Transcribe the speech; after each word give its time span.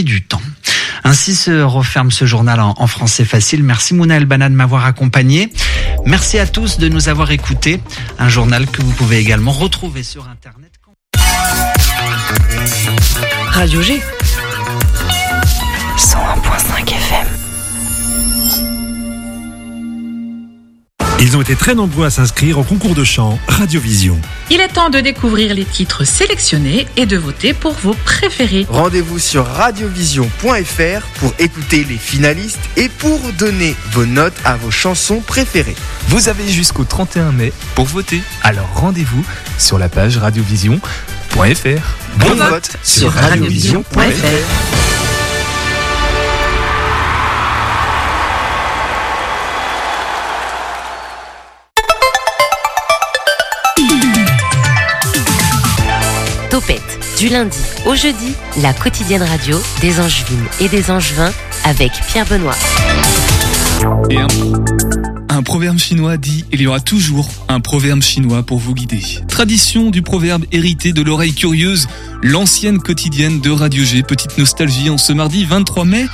du 0.00 0.22
temps. 0.22 0.40
Ainsi 1.04 1.34
se 1.34 1.62
referme 1.62 2.10
ce 2.10 2.24
journal 2.24 2.60
en, 2.60 2.86
français 2.86 3.24
facile. 3.24 3.62
Merci 3.62 3.92
Mouna 3.92 4.16
Elbana 4.16 4.48
de 4.48 4.54
m'avoir 4.54 4.86
accompagné. 4.86 5.52
Merci 6.06 6.38
à 6.38 6.46
tous 6.46 6.78
de 6.78 6.88
nous 6.88 7.08
avoir 7.10 7.30
écoutés. 7.30 7.80
Un 8.18 8.28
journal 8.28 8.66
que 8.66 8.80
vous 8.80 8.92
pouvez 8.92 9.18
également 9.18 9.52
retrouver 9.52 10.02
sur 10.02 10.28
Internet. 10.28 10.72
Radio 13.50 13.82
G. 13.82 14.00
101.5 15.98 16.88
FM. 16.88 17.41
Ils 21.22 21.36
ont 21.36 21.40
été 21.40 21.54
très 21.54 21.76
nombreux 21.76 22.04
à 22.04 22.10
s'inscrire 22.10 22.58
au 22.58 22.64
concours 22.64 22.96
de 22.96 23.04
chant 23.04 23.38
Radiovision. 23.46 24.20
Il 24.50 24.60
est 24.60 24.66
temps 24.66 24.90
de 24.90 24.98
découvrir 24.98 25.54
les 25.54 25.64
titres 25.64 26.02
sélectionnés 26.02 26.88
et 26.96 27.06
de 27.06 27.16
voter 27.16 27.54
pour 27.54 27.74
vos 27.74 27.94
préférés. 27.94 28.66
Rendez-vous 28.68 29.20
sur 29.20 29.46
radiovision.fr 29.46 31.06
pour 31.20 31.32
écouter 31.38 31.86
les 31.88 31.96
finalistes 31.96 32.58
et 32.76 32.88
pour 32.88 33.20
donner 33.38 33.76
vos 33.92 34.04
notes 34.04 34.34
à 34.44 34.56
vos 34.56 34.72
chansons 34.72 35.20
préférées. 35.20 35.76
Vous 36.08 36.28
avez 36.28 36.48
jusqu'au 36.48 36.82
31 36.82 37.30
mai 37.30 37.52
pour 37.76 37.84
voter. 37.86 38.20
Alors 38.42 38.68
rendez-vous 38.74 39.24
sur 39.58 39.78
la 39.78 39.88
page 39.88 40.16
radiovision.fr. 40.16 41.36
Bon, 42.16 42.34
vote 42.34 42.76
sur 42.82 43.12
radiovision.fr. 43.12 44.81
Du 57.22 57.28
lundi 57.28 57.56
au 57.86 57.94
jeudi, 57.94 58.34
la 58.62 58.72
quotidienne 58.72 59.22
radio 59.22 59.56
des 59.80 60.00
Angevines 60.00 60.44
et 60.58 60.68
des 60.68 60.90
Angevins 60.90 61.30
avec 61.62 61.92
Pierre 62.08 62.26
Benoît. 62.26 62.56
Un, 65.28 65.42
proverbe 65.44 65.78
chinois 65.78 66.16
dit 66.16 66.44
il 66.50 66.60
y 66.60 66.66
aura 66.66 66.80
toujours 66.80 67.30
un 67.46 67.60
proverbe 67.60 68.02
chinois 68.02 68.42
pour 68.42 68.58
vous 68.58 68.74
guider. 68.74 69.00
Tradition 69.28 69.90
du 69.90 70.02
proverbe 70.02 70.46
hérité 70.50 70.92
de 70.92 71.00
l'oreille 71.00 71.32
curieuse, 71.32 71.86
l'ancienne 72.22 72.80
quotidienne 72.80 73.40
de 73.40 73.50
Radio 73.50 73.84
G. 73.84 74.02
Petite 74.02 74.36
nostalgie 74.36 74.90
en 74.90 74.98
ce 74.98 75.12
mardi 75.12 75.44
23 75.44 75.84
mai 75.84 76.06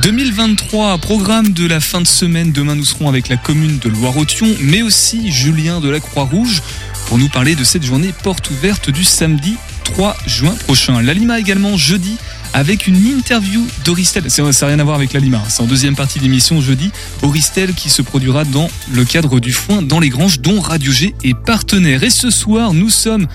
2023. 0.00 0.98
Programme 0.98 1.48
de 1.48 1.66
la 1.66 1.80
fin 1.80 2.00
de 2.00 2.06
semaine. 2.06 2.52
Demain, 2.52 2.76
nous 2.76 2.84
serons 2.84 3.08
avec 3.08 3.28
la 3.28 3.36
commune 3.36 3.78
de 3.78 3.88
Loire-Othion, 3.88 4.46
mais 4.60 4.82
aussi 4.82 5.32
Julien 5.32 5.80
de 5.80 5.88
la 5.88 5.98
Croix-Rouge 5.98 6.62
pour 7.08 7.18
nous 7.18 7.28
parler 7.28 7.56
de 7.56 7.64
cette 7.64 7.82
journée 7.82 8.14
porte 8.22 8.48
ouverte 8.50 8.90
du 8.90 9.02
samedi 9.02 9.56
3 9.84 10.16
juin 10.26 10.54
prochain. 10.64 11.02
L'Alima 11.02 11.38
également 11.38 11.76
jeudi 11.76 12.16
avec 12.54 12.86
une 12.86 12.96
interview 13.06 13.66
d'Auristel. 13.84 14.30
Ça 14.30 14.42
n'a 14.42 14.66
rien 14.66 14.78
à 14.78 14.84
voir 14.84 14.96
avec 14.96 15.12
l'Alima, 15.12 15.38
hein. 15.38 15.48
c'est 15.48 15.62
en 15.62 15.66
deuxième 15.66 15.96
partie 15.96 16.18
d'émission 16.18 16.60
jeudi. 16.60 16.90
Auristel 17.22 17.74
qui 17.74 17.90
se 17.90 18.02
produira 18.02 18.44
dans 18.44 18.68
le 18.92 19.04
cadre 19.04 19.40
du 19.40 19.52
foin 19.52 19.82
dans 19.82 20.00
les 20.00 20.08
granges 20.08 20.40
dont 20.40 20.60
Radio 20.60 20.92
G 20.92 21.14
est 21.24 21.34
partenaire. 21.34 22.02
Et 22.02 22.10
ce 22.10 22.30
soir, 22.30 22.74
nous 22.74 22.90
sommes 22.90 23.26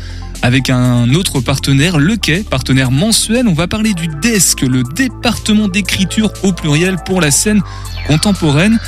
avec 0.41 0.69
un 0.69 1.13
autre 1.13 1.39
partenaire, 1.39 1.97
Le 1.97 2.15
Quai, 2.15 2.43
partenaire 2.43 2.91
mensuel. 2.91 3.47
On 3.47 3.53
va 3.53 3.67
parler 3.67 3.93
du 3.93 4.07
DESC, 4.07 4.61
le 4.61 4.83
département 4.83 5.67
d'écriture 5.67 6.31
au 6.43 6.53
pluriel 6.53 6.97
pour 7.05 7.21
la 7.21 7.31
scène 7.31 7.61
contemporaine. 8.07 8.79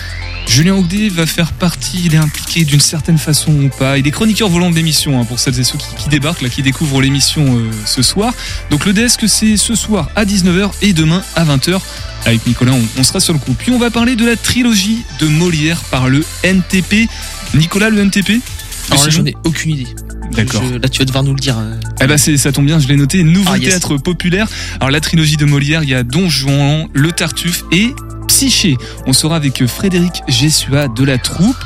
Julien 0.50 0.74
Ogdé 0.74 1.10
va 1.10 1.28
faire 1.28 1.54
partie, 1.54 2.02
il 2.06 2.16
est 2.16 2.18
impliqué 2.18 2.66
d'une 2.66 2.80
certaine 2.80 3.20
façon 3.20 3.54
ou 3.54 3.70
pas. 3.70 4.00
Il 4.00 4.08
est 4.08 4.12
chroniqueur 4.12 4.50
volant 4.50 4.72
de 4.72 4.76
l'émission, 4.76 5.22
hein, 5.22 5.24
pour 5.24 5.40
celles 5.40 5.60
et 5.60 5.64
ceux 5.64 5.78
qui, 5.78 6.10
débarquent, 6.10 6.42
là, 6.42 6.50
qui 6.50 6.64
découvrent 6.64 7.02
l'émission 7.02 7.46
euh, 7.56 7.70
ce 7.86 8.02
soir. 8.02 8.34
Donc 8.72 8.88
le 8.88 8.94
desk, 8.94 9.30
c'est 9.30 9.58
ce 9.58 9.76
soir 9.76 10.10
à 10.16 10.26
19h 10.26 10.72
et 10.82 10.94
demain 10.94 11.22
à 11.36 11.46
20h. 11.46 11.80
Avec 12.26 12.48
Nicolas, 12.48 12.74
on, 12.98 13.04
sera 13.04 13.20
sur 13.20 13.34
le 13.34 13.40
coup. 13.40 13.54
Puis 13.54 13.72
on 13.72 13.78
va 13.78 13.92
parler 13.92 14.16
de 14.16 14.26
la 14.26 14.36
trilogie 14.36 15.04
de 15.20 15.28
Molière 15.28 15.82
par 15.92 16.10
le 16.10 16.26
NTP. 16.44 17.08
Nicolas, 17.54 17.92
le 17.92 18.02
NTP 18.02 18.42
Alors 18.90 19.04
là, 19.04 19.10
j'en 19.12 19.26
ai 19.28 19.36
aucune 19.46 19.72
idée. 19.72 19.88
D'accord. 20.32 20.64
Là, 20.82 20.90
tu 20.90 20.98
vas 20.98 21.06
devoir 21.06 21.24
nous 21.24 21.36
le 21.36 21.40
dire. 21.40 21.60
Euh. 21.60 21.76
Eh 22.02 22.08
ben, 22.08 22.18
ça 22.18 22.52
tombe 22.52 22.66
bien, 22.66 22.80
je 22.80 22.88
l'ai 22.88 22.96
noté. 22.96 23.24
Nouveau 23.24 23.52
ah, 23.54 23.60
théâtre 23.60 23.98
populaire. 23.98 24.48
Alors, 24.80 24.90
la 24.90 25.00
trilogie 25.00 25.38
de 25.38 25.46
Molière, 25.46 25.84
il 25.84 25.90
y 25.90 25.96
a 25.96 26.02
Don 26.02 26.28
Juan, 26.28 26.88
Le 26.94 27.12
Tartuffe 27.12 27.64
et 27.72 27.94
Psyché. 28.30 28.78
On 29.08 29.14
sera 29.14 29.36
avec 29.36 29.66
Frédéric 29.66 30.22
Gessua 30.28 30.88
de 30.88 31.04
la 31.04 31.18
troupe. 31.18 31.58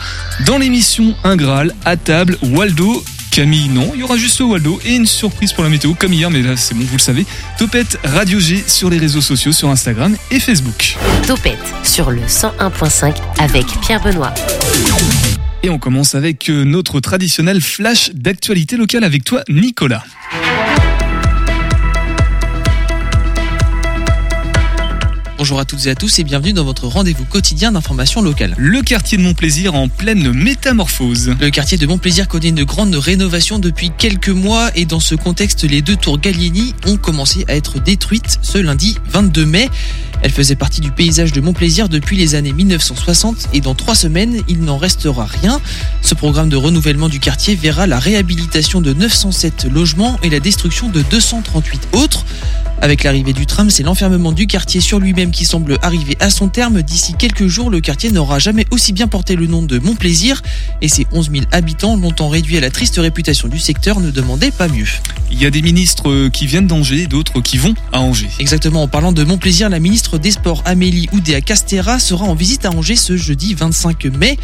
Dans 0.46 0.58
l'émission 0.58 1.14
Un 1.26 1.36
Graal, 1.36 1.76
à 1.84 1.98
table, 1.98 2.38
Waldo. 2.42 3.04
Camille, 3.32 3.68
non, 3.68 3.92
il 3.94 4.00
y 4.00 4.04
aura 4.04 4.16
juste 4.16 4.40
Waldo 4.40 4.80
et 4.86 4.96
une 4.96 5.06
surprise 5.06 5.52
pour 5.52 5.64
la 5.66 5.70
météo, 5.70 5.94
comme 5.94 6.14
hier, 6.14 6.30
mais 6.30 6.42
là 6.42 6.56
c'est 6.56 6.74
bon, 6.74 6.86
vous 6.86 6.96
le 6.96 7.02
savez. 7.02 7.26
Topette 7.58 8.00
Radio 8.04 8.40
G 8.40 8.64
sur 8.66 8.90
les 8.90 8.98
réseaux 8.98 9.22
sociaux, 9.22 9.52
sur 9.52 9.70
Instagram 9.70 10.16
et 10.32 10.40
Facebook. 10.40 10.96
Topette 11.28 11.74
sur 11.84 12.12
le 12.12 12.22
101.5 12.22 13.14
avec 13.40 13.66
Pierre 13.82 14.02
Benoît. 14.02 14.34
Et 15.64 15.70
on 15.70 15.80
commence 15.80 16.16
avec 16.16 16.50
euh, 16.50 16.64
notre 16.64 17.02
traditionnel 17.02 17.60
flash 17.60 18.12
d'actualité 18.14 18.78
locale 18.78 19.04
avec 19.04 19.26
toi, 19.26 19.44
Nicolas. 19.50 20.04
Bonjour 25.44 25.60
à 25.60 25.66
toutes 25.66 25.88
et 25.88 25.90
à 25.90 25.96
tous 25.96 26.20
et 26.20 26.24
bienvenue 26.24 26.54
dans 26.54 26.64
votre 26.64 26.88
rendez-vous 26.88 27.26
quotidien 27.26 27.74
d'information 27.74 28.22
locale. 28.22 28.56
Le 28.58 28.82
quartier 28.82 29.18
de 29.18 29.24
Montplaisir 29.24 29.76
en 29.76 29.90
pleine 29.90 30.32
métamorphose. 30.32 31.36
Le 31.38 31.50
quartier 31.50 31.78
de 31.78 31.86
Montplaisir 31.86 32.30
connaît 32.30 32.48
une 32.48 32.64
grande 32.64 32.96
rénovation 32.96 33.60
depuis 33.60 33.92
quelques 33.98 34.30
mois 34.30 34.72
et 34.74 34.86
dans 34.86 35.02
ce 35.02 35.16
contexte, 35.16 35.66
les 35.66 35.82
deux 35.82 35.98
tours 35.98 36.18
Gallieni 36.18 36.74
ont 36.88 36.96
commencé 36.96 37.44
à 37.50 37.58
être 37.58 37.82
détruites 37.82 38.40
ce 38.42 38.58
lundi 38.58 38.98
22 39.10 39.46
mai. 39.46 39.70
Elles 40.22 40.32
faisaient 40.32 40.56
partie 40.56 40.80
du 40.80 40.92
paysage 40.92 41.34
de 41.34 41.42
Montplaisir 41.42 41.90
depuis 41.90 42.16
les 42.16 42.36
années 42.36 42.54
1960 42.54 43.50
et 43.52 43.60
dans 43.60 43.76
trois 43.76 43.96
semaines, 43.96 44.42
il 44.48 44.62
n'en 44.62 44.78
restera 44.78 45.26
rien. 45.26 45.60
Ce 46.02 46.16
programme 46.16 46.48
de 46.48 46.56
renouvellement 46.56 47.10
du 47.10 47.20
quartier 47.20 47.56
verra 47.56 47.86
la 47.86 48.00
réhabilitation 48.00 48.80
de 48.80 48.94
907 48.94 49.66
logements 49.66 50.18
et 50.24 50.30
la 50.30 50.40
destruction 50.40 50.88
de 50.88 51.02
238 51.02 51.90
autres. 51.92 52.24
Avec 52.84 53.06
l'arrivée 53.06 53.32
du 53.32 53.46
tram, 53.46 53.70
c'est 53.70 53.82
l'enfermement 53.82 54.34
du 54.34 54.46
quartier 54.46 54.82
sur 54.82 55.00
lui-même 55.00 55.32
qui 55.32 55.46
semble 55.46 55.78
arriver 55.82 56.18
à 56.20 56.30
son 56.30 56.50
terme. 56.50 56.82
D'ici 56.82 57.14
quelques 57.18 57.48
jours, 57.48 57.70
le 57.70 57.80
quartier 57.80 58.12
n'aura 58.12 58.40
jamais 58.40 58.66
aussi 58.72 58.92
bien 58.92 59.08
porté 59.08 59.38
le 59.38 59.48
nom 59.48 59.62
de 59.62 59.80
Montplaisir 59.80 60.42
et 60.82 60.90
ses 60.90 61.08
11 61.14 61.32
000 61.32 61.46
habitants, 61.54 61.96
longtemps 61.96 62.28
réduits 62.28 62.58
à 62.58 62.60
la 62.60 62.72
triste 62.72 62.98
réputation 62.98 63.48
du 63.48 63.58
secteur, 63.58 64.02
ne 64.02 64.12
demandaient 64.12 64.52
pas 64.52 64.68
mieux. 64.68 64.90
Il 65.32 65.42
y 65.42 65.46
a 65.46 65.50
des 65.50 65.62
ministres 65.62 66.10
euh, 66.10 66.30
qui 66.30 66.46
viennent 66.46 66.68
d'Angers, 66.68 67.08
d'autres 67.08 67.40
qui 67.40 67.58
vont 67.58 67.74
à 67.94 68.02
Angers. 68.02 68.30
Exactement, 68.40 68.84
en 68.84 68.90
parlant 68.90 69.14
de 69.14 69.24
Montplaisir, 69.24 69.70
la 69.70 69.80
ministre 69.80 70.18
des 70.18 70.32
Sports 70.32 70.62
Amélie 70.66 71.08
Oudéa 71.14 71.40
Castera 71.40 72.00
sera 72.00 72.26
en 72.26 72.36
visite 72.36 72.66
à 72.66 72.72
Angers 72.72 72.98
ce 72.98 73.16
jeudi 73.16 73.54
25 73.54 74.08
mai. 74.08 74.38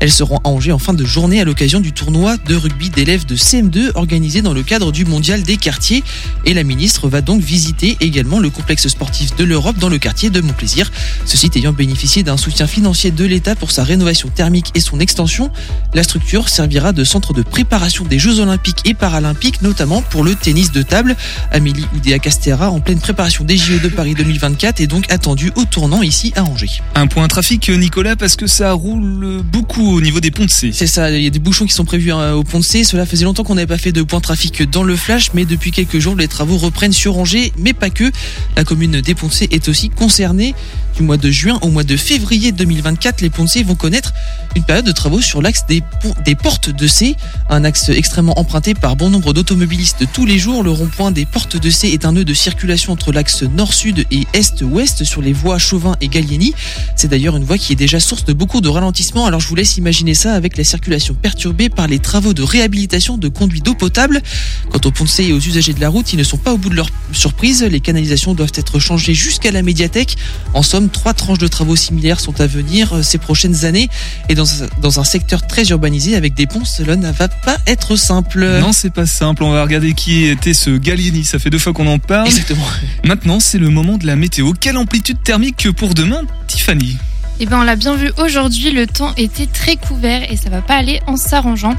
Elle 0.00 0.10
sera 0.10 0.36
à 0.42 0.48
Angers 0.48 0.72
en 0.72 0.78
fin 0.78 0.94
de 0.94 1.04
journée 1.04 1.40
à 1.40 1.44
l'occasion 1.44 1.80
du 1.80 1.92
tournoi 1.92 2.36
de 2.38 2.56
rugby 2.56 2.88
d'élèves 2.90 3.26
de 3.26 3.36
CM2 3.36 3.92
organisé 3.94 4.42
dans 4.42 4.54
le 4.54 4.62
cadre 4.62 4.90
du 4.90 5.04
mondial 5.04 5.42
des 5.42 5.56
quartiers 5.56 6.02
et 6.46 6.54
la 6.54 6.64
ministre 6.64 7.08
va 7.08 7.20
donc 7.20 7.40
visiter 7.42 7.73
également 7.82 8.38
le 8.38 8.50
complexe 8.50 8.88
sportif 8.88 9.36
de 9.36 9.44
l'Europe 9.44 9.78
dans 9.78 9.88
le 9.88 9.98
quartier 9.98 10.30
de 10.30 10.40
Montplaisir. 10.40 10.90
Ce 11.24 11.36
site 11.36 11.56
ayant 11.56 11.72
bénéficié 11.72 12.22
d'un 12.22 12.36
soutien 12.36 12.66
financier 12.66 13.10
de 13.10 13.24
l'État 13.24 13.54
pour 13.54 13.70
sa 13.70 13.84
rénovation 13.84 14.28
thermique 14.28 14.70
et 14.74 14.80
son 14.80 15.00
extension, 15.00 15.50
la 15.92 16.02
structure 16.02 16.48
servira 16.48 16.92
de 16.92 17.04
centre 17.04 17.32
de 17.32 17.42
préparation 17.42 18.04
des 18.04 18.18
Jeux 18.18 18.40
Olympiques 18.40 18.80
et 18.84 18.94
Paralympiques, 18.94 19.62
notamment 19.62 20.02
pour 20.02 20.24
le 20.24 20.34
tennis 20.34 20.72
de 20.72 20.82
table. 20.82 21.16
Amélie 21.50 21.86
Oudéa 21.94 22.18
Castera, 22.18 22.70
en 22.70 22.80
pleine 22.80 23.00
préparation 23.00 23.44
des 23.44 23.56
JO 23.56 23.78
de 23.78 23.88
Paris 23.88 24.14
2024, 24.14 24.80
est 24.80 24.86
donc 24.86 25.10
attendue 25.10 25.52
au 25.56 25.64
tournant 25.64 26.02
ici 26.02 26.32
à 26.36 26.44
Angers. 26.44 26.80
Un 26.94 27.06
point 27.06 27.26
trafic, 27.28 27.68
Nicolas, 27.68 28.16
parce 28.16 28.36
que 28.36 28.46
ça 28.46 28.72
roule 28.72 29.42
beaucoup 29.42 29.96
au 29.96 30.00
niveau 30.00 30.20
des 30.20 30.30
ponts 30.30 30.44
de 30.44 30.50
C. 30.50 30.70
C'est 30.72 30.86
ça, 30.86 31.10
il 31.10 31.22
y 31.22 31.26
a 31.26 31.30
des 31.30 31.38
bouchons 31.38 31.66
qui 31.66 31.74
sont 31.74 31.84
prévus 31.84 32.12
hein, 32.12 32.32
au 32.32 32.44
pont 32.44 32.58
de 32.58 32.64
C. 32.64 32.84
Cela 32.84 33.06
faisait 33.06 33.24
longtemps 33.24 33.44
qu'on 33.44 33.54
n'avait 33.54 33.66
pas 33.66 33.78
fait 33.78 33.92
de 33.92 34.02
point 34.02 34.20
trafic 34.20 34.68
dans 34.70 34.82
le 34.82 34.96
flash, 34.96 35.30
mais 35.34 35.44
depuis 35.44 35.70
quelques 35.70 35.98
jours, 35.98 36.16
les 36.16 36.28
travaux 36.28 36.56
reprennent 36.56 36.92
sur 36.92 37.18
Angers 37.18 37.52
mais 37.64 37.72
pas 37.72 37.90
que. 37.90 38.10
La 38.56 38.64
commune 38.64 39.00
des 39.00 39.14
Poncés 39.14 39.48
est 39.50 39.68
aussi 39.68 39.90
concernée. 39.90 40.54
Du 40.96 41.02
mois 41.02 41.16
de 41.16 41.30
juin 41.30 41.58
au 41.62 41.70
mois 41.70 41.82
de 41.82 41.96
février 41.96 42.52
2024, 42.52 43.20
les 43.20 43.30
Poncés 43.30 43.64
vont 43.64 43.74
connaître 43.74 44.12
une 44.54 44.62
période 44.62 44.84
de 44.84 44.92
travaux 44.92 45.20
sur 45.20 45.42
l'axe 45.42 45.66
des, 45.66 45.82
des 46.24 46.36
portes 46.36 46.70
de 46.70 46.86
C, 46.86 47.16
un 47.50 47.64
axe 47.64 47.88
extrêmement 47.88 48.38
emprunté 48.38 48.74
par 48.74 48.94
bon 48.94 49.10
nombre 49.10 49.32
d'automobilistes 49.32 50.04
tous 50.12 50.24
les 50.24 50.38
jours. 50.38 50.62
Le 50.62 50.70
rond-point 50.70 51.10
des 51.10 51.26
portes 51.26 51.56
de 51.56 51.70
C 51.70 51.88
est 51.88 52.04
un 52.04 52.12
nœud 52.12 52.24
de 52.24 52.34
circulation 52.34 52.92
entre 52.92 53.10
l'axe 53.10 53.42
nord-sud 53.42 54.06
et 54.12 54.26
est-ouest 54.32 55.02
sur 55.02 55.20
les 55.20 55.32
voies 55.32 55.58
Chauvin 55.58 55.96
et 56.00 56.06
Gallieni. 56.06 56.54
C'est 56.94 57.08
d'ailleurs 57.08 57.36
une 57.36 57.44
voie 57.44 57.58
qui 57.58 57.72
est 57.72 57.76
déjà 57.76 57.98
source 57.98 58.24
de 58.24 58.32
beaucoup 58.32 58.60
de 58.60 58.68
ralentissements. 58.68 59.26
Alors 59.26 59.40
je 59.40 59.48
vous 59.48 59.56
laisse 59.56 59.76
imaginer 59.76 60.14
ça 60.14 60.34
avec 60.34 60.56
la 60.56 60.62
circulation 60.62 61.14
perturbée 61.14 61.68
par 61.68 61.88
les 61.88 61.98
travaux 61.98 62.34
de 62.34 62.42
réhabilitation 62.42 63.18
de 63.18 63.26
conduits 63.26 63.62
d'eau 63.62 63.74
potable. 63.74 64.22
Quant 64.70 64.80
aux 64.84 64.92
Poncés 64.92 65.24
et 65.24 65.32
aux 65.32 65.40
usagers 65.40 65.74
de 65.74 65.80
la 65.80 65.88
route, 65.88 66.12
ils 66.12 66.18
ne 66.18 66.24
sont 66.24 66.38
pas 66.38 66.52
au 66.52 66.58
bout 66.58 66.70
de 66.70 66.76
leur 66.76 66.88
surprise 67.12 67.64
les 67.64 67.80
canalisations 67.80 68.34
doivent 68.34 68.52
être 68.54 68.78
changées 68.78 69.14
jusqu'à 69.14 69.50
la 69.50 69.62
médiathèque. 69.62 70.16
En 70.54 70.62
somme, 70.62 70.83
Somme. 70.84 70.90
Trois 70.90 71.14
tranches 71.14 71.38
de 71.38 71.48
travaux 71.48 71.76
similaires 71.76 72.20
sont 72.20 72.40
à 72.40 72.46
venir 72.46 73.04
ces 73.04 73.18
prochaines 73.18 73.64
années. 73.64 73.88
Et 74.28 74.34
dans, 74.34 74.44
dans 74.80 75.00
un 75.00 75.04
secteur 75.04 75.46
très 75.46 75.64
urbanisé 75.64 76.16
avec 76.16 76.34
des 76.34 76.46
ponts, 76.46 76.64
cela 76.64 76.96
ne 76.96 77.10
va 77.10 77.28
pas 77.28 77.56
être 77.66 77.96
simple. 77.96 78.44
Non, 78.60 78.72
c'est 78.72 78.92
pas 78.92 79.06
simple. 79.06 79.42
On 79.42 79.52
va 79.52 79.62
regarder 79.62 79.94
qui 79.94 80.24
était 80.24 80.54
ce 80.54 80.70
Gallieni. 80.70 81.24
Ça 81.24 81.38
fait 81.38 81.50
deux 81.50 81.58
fois 81.58 81.72
qu'on 81.72 81.86
en 81.86 81.98
parle. 81.98 82.26
Exactement. 82.26 82.66
Maintenant, 83.04 83.40
c'est 83.40 83.58
le 83.58 83.70
moment 83.70 83.98
de 83.98 84.06
la 84.06 84.16
météo. 84.16 84.52
Quelle 84.58 84.76
amplitude 84.76 85.22
thermique 85.22 85.70
pour 85.72 85.94
demain, 85.94 86.22
Tiffany? 86.46 86.96
Eh 87.40 87.46
ben, 87.46 87.58
on 87.60 87.62
l'a 87.64 87.76
bien 87.76 87.96
vu 87.96 88.12
aujourd'hui, 88.18 88.70
le 88.70 88.86
temps 88.86 89.12
était 89.16 89.46
très 89.46 89.76
couvert 89.76 90.30
et 90.30 90.36
ça 90.36 90.50
va 90.50 90.62
pas 90.62 90.76
aller 90.76 91.00
en 91.06 91.16
s'arrangeant. 91.16 91.74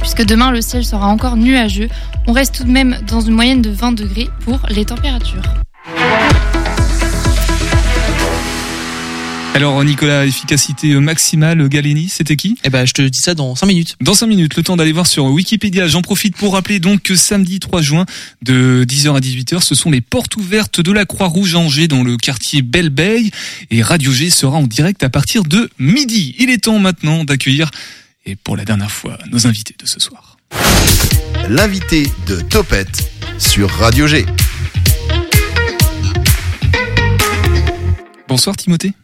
Puisque 0.00 0.24
demain, 0.24 0.50
le 0.50 0.60
ciel 0.60 0.84
sera 0.84 1.06
encore 1.06 1.36
nuageux. 1.36 1.88
On 2.26 2.32
reste 2.32 2.56
tout 2.56 2.64
de 2.64 2.70
même 2.70 2.98
dans 3.06 3.20
une 3.20 3.34
moyenne 3.34 3.62
de 3.62 3.70
20 3.70 3.92
degrés 3.92 4.28
pour 4.44 4.60
les 4.68 4.84
températures. 4.84 5.42
Alors 9.54 9.84
Nicolas, 9.84 10.24
efficacité 10.24 10.94
maximale, 10.94 11.68
Galeni, 11.68 12.08
c'était 12.08 12.36
qui 12.36 12.56
Eh 12.64 12.70
ben, 12.70 12.86
je 12.86 12.94
te 12.94 13.02
dis 13.02 13.18
ça 13.18 13.34
dans 13.34 13.54
5 13.54 13.66
minutes. 13.66 13.96
Dans 14.00 14.14
5 14.14 14.26
minutes, 14.26 14.56
le 14.56 14.62
temps 14.62 14.76
d'aller 14.76 14.92
voir 14.92 15.06
sur 15.06 15.26
Wikipédia. 15.26 15.88
J'en 15.88 16.00
profite 16.00 16.36
pour 16.36 16.54
rappeler 16.54 16.80
donc 16.80 17.02
que 17.02 17.14
samedi 17.14 17.60
3 17.60 17.82
juin, 17.82 18.06
de 18.40 18.86
10h 18.88 19.14
à 19.14 19.20
18h, 19.20 19.60
ce 19.60 19.74
sont 19.74 19.90
les 19.90 20.00
portes 20.00 20.36
ouvertes 20.36 20.80
de 20.80 20.90
la 20.90 21.04
Croix-Rouge 21.04 21.54
Angers 21.54 21.86
dans 21.86 22.02
le 22.02 22.16
quartier 22.16 22.62
Belle 22.62 22.92
Et 23.70 23.82
Radio 23.82 24.10
G 24.10 24.30
sera 24.30 24.56
en 24.56 24.66
direct 24.66 25.04
à 25.04 25.10
partir 25.10 25.42
de 25.44 25.70
midi. 25.78 26.34
Il 26.38 26.48
est 26.48 26.64
temps 26.64 26.78
maintenant 26.78 27.24
d'accueillir, 27.24 27.70
et 28.24 28.36
pour 28.36 28.56
la 28.56 28.64
dernière 28.64 28.90
fois, 28.90 29.18
nos 29.30 29.46
invités 29.46 29.74
de 29.78 29.86
ce 29.86 30.00
soir. 30.00 30.38
L'invité 31.50 32.10
de 32.26 32.40
Topette 32.40 33.12
sur 33.38 33.70
Radio 33.70 34.06
G. 34.06 34.24
Bonsoir 38.28 38.56
Timothée. 38.56 38.94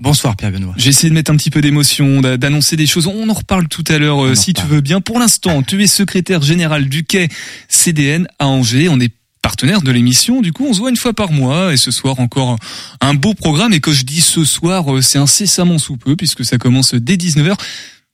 Bonsoir 0.00 0.34
Pierre 0.34 0.50
Benoît. 0.50 0.72
J'ai 0.78 0.88
essayé 0.88 1.10
de 1.10 1.14
mettre 1.14 1.30
un 1.30 1.36
petit 1.36 1.50
peu 1.50 1.60
d'émotion, 1.60 2.22
d'annoncer 2.22 2.74
des 2.76 2.86
choses. 2.86 3.06
On 3.06 3.28
en 3.28 3.34
reparle 3.34 3.68
tout 3.68 3.84
à 3.86 3.98
l'heure 3.98 4.24
euh, 4.24 4.34
si 4.34 4.54
tu 4.54 4.66
veux 4.66 4.80
bien. 4.80 5.02
Pour 5.02 5.18
l'instant, 5.18 5.62
tu 5.62 5.82
es 5.82 5.86
secrétaire 5.86 6.40
général 6.40 6.88
du 6.88 7.04
quai 7.04 7.28
CDN 7.68 8.26
à 8.38 8.46
Angers. 8.46 8.88
On 8.88 8.98
est 8.98 9.12
partenaire 9.42 9.82
de 9.82 9.90
l'émission. 9.90 10.40
Du 10.40 10.54
coup, 10.54 10.66
on 10.66 10.72
se 10.72 10.78
voit 10.78 10.88
une 10.88 10.96
fois 10.96 11.12
par 11.12 11.32
mois 11.32 11.74
et 11.74 11.76
ce 11.76 11.90
soir 11.90 12.18
encore 12.18 12.56
un 13.02 13.12
beau 13.12 13.34
programme. 13.34 13.74
Et 13.74 13.80
quand 13.80 13.92
je 13.92 14.04
dis 14.04 14.22
ce 14.22 14.42
soir, 14.42 14.90
euh, 14.90 15.02
c'est 15.02 15.18
incessamment 15.18 15.76
sous 15.76 15.98
peu 15.98 16.16
puisque 16.16 16.46
ça 16.46 16.56
commence 16.56 16.94
dès 16.94 17.16
19h. 17.16 17.54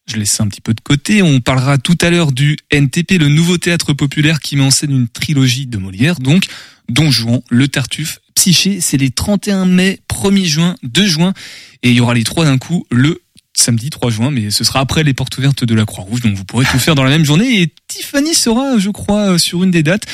Je 0.07 0.17
laisse 0.17 0.33
ça 0.33 0.43
un 0.43 0.49
petit 0.49 0.61
peu 0.61 0.75
de 0.75 0.81
côté. 0.81 1.23
On 1.23 1.39
parlera 1.39 1.79
tout 1.79 1.99
à 2.01 2.11
l'heure 2.11 2.33
du 2.33 2.57
NTP, 2.73 3.13
le 3.13 3.29
nouveau 3.29 3.59
théâtre 3.59 3.93
populaire 3.93 4.41
qui 4.41 4.57
met 4.57 4.65
en 4.65 4.73
scène 4.73 4.91
une 4.91 5.09
trilogie 5.09 5.69
de 5.69 5.79
Molière. 5.79 6.17
Donc, 6.19 6.47
Don 6.89 7.13
Juan, 7.13 7.43
Le 7.49 7.69
Tartuffe, 7.69 8.19
Psyché, 8.37 8.81
c'est 8.81 8.97
les 8.97 9.11
31 9.11 9.65
mai, 9.65 9.99
1er 10.09 10.45
juin, 10.45 10.77
2 10.85 11.07
juin, 11.07 11.35
et 11.83 11.91
il 11.91 11.97
y 11.97 12.01
aura 12.01 12.15
les 12.15 12.23
trois 12.23 12.45
d'un 12.45 12.59
coup 12.59 12.87
le 12.91 13.23
samedi 13.55 13.89
3 13.91 14.11
juin, 14.11 14.31
mais 14.31 14.51
ce 14.51 14.63
sera 14.63 14.81
après 14.81 15.03
les 15.03 15.15
portes 15.15 15.37
ouvertes 15.39 15.65
de 15.65 15.75
la 15.75 15.87
Croix-Rouge, 15.87 16.21
donc 16.21 16.37
vous 16.37 16.45
pourrez 16.45 16.67
tout 16.67 16.79
faire 16.79 16.95
dans 16.95 17.03
la 17.03 17.11
même 17.11 17.25
journée, 17.25 17.63
et 17.63 17.73
Tiffany 17.89 18.35
sera, 18.35 18.79
je 18.79 18.91
crois, 18.91 19.39
sur 19.39 19.65
une 19.65 19.71
des 19.71 19.83
dates. 19.83 20.05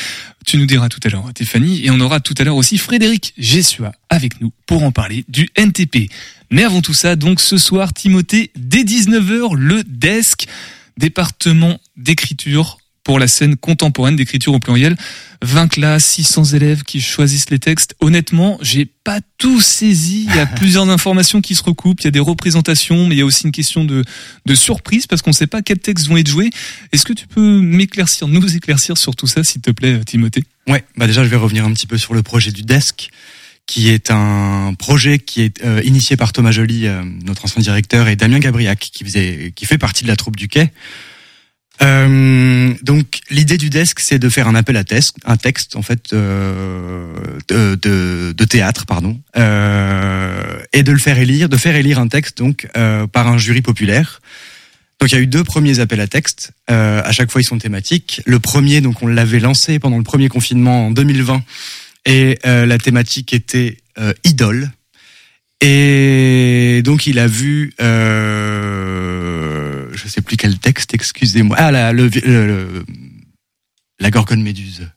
Tu 0.47 0.57
nous 0.57 0.67
diras 0.67 0.89
tout 0.89 1.01
à 1.05 1.09
l'heure, 1.09 1.25
Tiffany, 1.35 1.85
et 1.85 1.91
on 1.91 2.01
aura 2.01 2.21
tout 2.21 2.35
à 2.39 2.45
l'heure 2.45 2.57
aussi 2.57 2.79
Frédéric 2.79 3.35
Gessua 3.37 3.93
avec 4.09 4.41
nous 4.41 4.53
pour 4.67 4.85
en 4.85 4.93
parler 4.93 5.25
du 5.29 5.51
NTP. 5.57 6.09
Mais 6.51 6.63
avant 6.63 6.81
tout 6.81 6.95
ça, 6.95 7.17
donc 7.17 7.41
ce 7.41 7.57
soir, 7.57 7.93
Timothée, 7.93 8.53
dès 8.57 8.85
19h, 8.85 9.55
le 9.57 9.83
desk, 9.85 10.47
département 10.97 11.81
d'écriture 11.97 12.79
pour 13.05 13.19
la 13.19 13.29
scène 13.29 13.57
contemporaine 13.57 14.17
d'écriture 14.17 14.53
au 14.53 14.59
pluriel. 14.59 14.97
20 15.43 15.69
classes, 15.69 16.05
600 16.05 16.45
élèves 16.55 16.83
qui 16.85 17.01
choisissent 17.01 17.51
les 17.51 17.59
textes. 17.59 17.97
Honnêtement, 18.01 18.59
j'ai 18.63 18.85
pas 18.87 19.21
tout 19.39 19.61
saisi. 19.61 20.27
Il 20.31 20.37
y 20.37 20.39
a 20.39 20.47
plusieurs 20.57 20.89
informations 20.89 21.41
qui 21.41 21.55
se 21.55 21.63
recoupent. 21.65 22.01
Il 22.01 22.05
y 22.05 22.09
a 22.09 22.13
des 22.13 22.21
représentations, 22.21 23.07
mais 23.07 23.17
il 23.17 23.19
y 23.19 23.23
a 23.23 23.27
aussi 23.27 23.45
une 23.45 23.53
question 23.53 23.85
de, 23.85 24.05
de 24.47 24.55
surprise 24.55 25.07
parce 25.07 25.21
qu'on 25.21 25.31
ne 25.31 25.35
sait 25.35 25.49
pas 25.49 25.63
quels 25.63 25.81
textes 25.81 26.07
vont 26.07 26.17
être 26.17 26.29
joués. 26.29 26.51
Est-ce 26.93 27.05
que 27.05 27.13
tu 27.13 27.27
peux 27.27 27.61
m'éclaircir, 27.61 28.29
nous 28.29 28.57
éclaircir 28.57 28.97
sur 28.97 29.17
tout 29.17 29.27
ça, 29.27 29.43
s'il 29.43 29.61
te 29.61 29.73
plaît, 29.73 30.01
Timothée? 30.05 30.45
Ouais, 30.69 30.85
bah 30.97 31.09
déjà, 31.09 31.25
je 31.25 31.29
vais 31.29 31.37
revenir 31.37 31.65
un 31.65 31.73
petit 31.73 31.89
peu 31.89 31.99
sur 31.99 32.15
le 32.15 32.23
projet 32.23 32.53
du 32.53 32.63
desk 32.63 33.11
qui 33.67 33.89
est 33.89 34.11
un 34.11 34.75
projet 34.79 35.19
qui 35.19 35.43
est 35.43 35.65
euh, 35.65 35.81
initié 35.85 36.17
par 36.17 36.33
Thomas 36.33 36.51
Joly, 36.51 36.87
euh, 36.87 37.03
notre 37.25 37.45
ancien 37.45 37.63
directeur, 37.63 38.09
et 38.09 38.17
Damien 38.17 38.41
Gabriac, 38.41 38.79
qui 38.79 39.05
faisait, 39.05 39.53
qui 39.55 39.67
fait 39.67 39.79
partie 39.79 40.03
de 40.03 40.09
la 40.09 40.17
troupe 40.17 40.37
du 40.37 40.49
quai. 40.49 40.71
Euh, 41.81 42.75
donc 42.83 43.21
l'idée 43.31 43.57
du 43.57 43.71
desk, 43.71 44.01
c'est 44.01 44.19
de 44.19 44.29
faire 44.29 44.47
un 44.47 44.55
appel 44.55 44.77
à 44.77 44.85
texte, 44.85 45.17
un 45.25 45.37
texte 45.37 45.75
en 45.75 45.83
fait 45.83 46.13
euh, 46.13 47.13
de, 47.49 47.79
de, 47.81 48.35
de, 48.37 48.45
théâtre, 48.45 48.85
pardon, 48.87 49.19
euh, 49.37 50.61
et 50.73 50.83
de 50.83 50.93
le 50.93 50.99
faire 50.99 51.19
élire, 51.19 51.49
de 51.49 51.57
faire 51.57 51.75
élire 51.75 51.99
un 51.99 52.09
texte 52.09 52.39
donc 52.39 52.69
euh, 52.77 53.07
par 53.07 53.27
un 53.29 53.39
jury 53.39 53.63
populaire. 53.63 54.21
Donc 55.01 55.11
il 55.11 55.15
y 55.15 55.19
a 55.19 55.21
eu 55.21 55.27
deux 55.27 55.43
premiers 55.43 55.81
appels 55.81 56.01
à 56.01 56.07
texte. 56.07 56.53
Euh, 56.71 57.03
à 57.05 57.11
chaque 57.11 57.31
fois, 57.31 57.41
ils 57.41 57.45
sont 57.45 57.59
thématiques. 57.59 58.21
Le 58.27 58.39
premier, 58.39 58.81
donc 58.81 59.03
on 59.03 59.09
l'avait 59.09 59.41
lancé 59.41 59.79
pendant 59.79 59.99
le 59.99 60.05
premier 60.05 60.29
confinement 60.29 60.87
en 60.87 60.91
2020, 60.93 61.43
et 62.05 62.39
la 62.45 62.79
thématique 62.79 63.33
était 63.33 63.79
idole. 64.25 64.71
Et 65.63 66.83
donc 66.85 67.07
il 67.07 67.19
a 67.21 67.29
vu. 67.29 67.73
Euh, 67.81 69.62
je 69.95 70.09
sais 70.09 70.23
plus 70.23 70.37
quel 70.37 70.59
texte, 70.59 70.95
excusez-moi. 70.95 71.57
Ah, 71.59 71.71
la, 71.71 71.93
la 71.93 72.11
Gorgone 74.11 74.43
Méduse. 74.43 74.89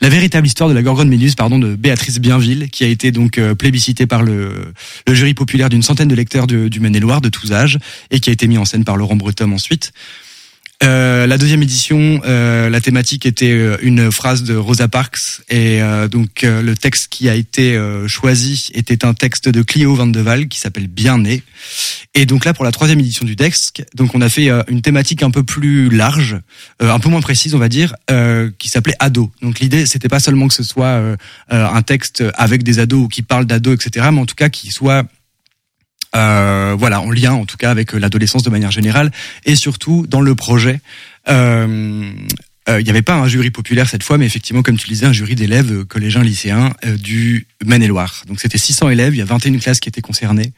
La 0.00 0.08
véritable 0.08 0.46
histoire 0.46 0.68
de 0.68 0.74
la 0.74 0.82
Gorgone 0.82 1.08
Méduse, 1.08 1.34
pardon, 1.34 1.58
de 1.58 1.74
Béatrice 1.74 2.18
Bienville, 2.18 2.68
qui 2.70 2.84
a 2.84 2.88
été 2.88 3.12
donc 3.12 3.38
euh, 3.38 3.54
plébiscitée 3.54 4.06
par 4.06 4.22
le, 4.22 4.72
le 5.06 5.14
jury 5.14 5.32
populaire 5.32 5.68
d'une 5.68 5.82
centaine 5.82 6.08
de 6.08 6.14
lecteurs 6.14 6.46
du, 6.46 6.68
du 6.68 6.80
Maine-et-Loire 6.80 7.20
de 7.20 7.28
tous 7.28 7.52
âges, 7.52 7.78
et 8.10 8.20
qui 8.20 8.30
a 8.30 8.32
été 8.32 8.46
mis 8.46 8.58
en 8.58 8.64
scène 8.64 8.84
par 8.84 8.96
Laurent 8.96 9.16
Breton 9.16 9.52
ensuite. 9.52 9.92
Euh, 10.82 11.26
la 11.26 11.38
deuxième 11.38 11.62
édition, 11.62 12.20
euh, 12.26 12.68
la 12.68 12.80
thématique 12.82 13.24
était 13.24 13.52
euh, 13.52 13.78
une 13.80 14.12
phrase 14.12 14.42
de 14.42 14.54
Rosa 14.54 14.88
Parks 14.88 15.40
et 15.48 15.80
euh, 15.80 16.06
donc 16.06 16.42
le 16.42 16.74
texte 16.74 17.08
qui 17.08 17.28
a 17.30 17.34
été 17.34 17.78
choisi 18.06 18.68
était 18.74 19.04
un 19.04 19.14
texte 19.14 19.48
de 19.48 19.62
Clio 19.62 19.94
Van 19.94 20.06
de 20.06 20.20
Waal 20.20 20.48
qui 20.48 20.60
s'appelle 20.60 20.86
Bien 20.86 21.18
né. 21.18 21.42
Et 22.14 22.26
donc 22.26 22.44
là 22.44 22.52
pour 22.52 22.64
la 22.64 22.72
troisième 22.72 23.00
édition 23.00 23.24
du 23.24 23.36
desk, 23.36 23.84
donc 23.94 24.14
on 24.14 24.20
a 24.20 24.28
fait 24.28 24.50
une 24.68 24.82
thématique 24.82 25.22
un 25.22 25.30
peu 25.30 25.42
plus 25.42 25.88
large, 25.88 26.38
un 26.80 26.98
peu 26.98 27.08
moins 27.08 27.20
précise 27.20 27.54
on 27.54 27.58
va 27.58 27.68
dire, 27.68 27.94
qui 28.58 28.68
s'appelait 28.68 28.96
ado. 28.98 29.30
Donc 29.42 29.60
l'idée 29.60 29.86
c'était 29.86 30.08
pas 30.08 30.20
seulement 30.20 30.48
que 30.48 30.54
ce 30.54 30.62
soit 30.62 31.16
un 31.50 31.82
texte 31.82 32.22
avec 32.34 32.62
des 32.62 32.78
ados 32.78 33.04
ou 33.04 33.08
qui 33.08 33.22
parle 33.22 33.46
d'ados 33.46 33.74
etc, 33.74 34.08
mais 34.12 34.20
en 34.20 34.26
tout 34.26 34.34
cas 34.34 34.48
qui 34.48 34.70
soit 34.70 35.04
euh, 36.14 36.76
voilà, 36.78 37.00
en 37.00 37.10
lien 37.10 37.32
en 37.32 37.44
tout 37.44 37.56
cas 37.56 37.70
avec 37.70 37.94
euh, 37.94 37.98
l'adolescence 37.98 38.42
de 38.42 38.50
manière 38.50 38.70
générale, 38.70 39.10
et 39.44 39.56
surtout 39.56 40.06
dans 40.08 40.20
le 40.20 40.34
projet. 40.34 40.80
Euh, 41.28 42.10
il 42.68 42.82
n'y 42.82 42.90
avait 42.90 43.02
pas 43.02 43.14
un 43.14 43.28
jury 43.28 43.52
populaire 43.52 43.88
cette 43.88 44.02
fois, 44.02 44.18
mais 44.18 44.26
effectivement, 44.26 44.62
comme 44.62 44.76
tu 44.76 44.88
le 44.88 44.92
disais, 44.92 45.06
un 45.06 45.12
jury 45.12 45.36
d'élèves 45.36 45.84
collégiens, 45.84 46.24
lycéens 46.24 46.72
du 46.98 47.46
Maine-et-Loire. 47.64 48.24
Donc 48.26 48.40
c'était 48.40 48.58
600 48.58 48.90
élèves, 48.90 49.14
il 49.14 49.18
y 49.18 49.22
a 49.22 49.24
21 49.24 49.58
classes 49.58 49.78
qui 49.78 49.88
étaient 49.88 50.00
concernées, 50.00 50.52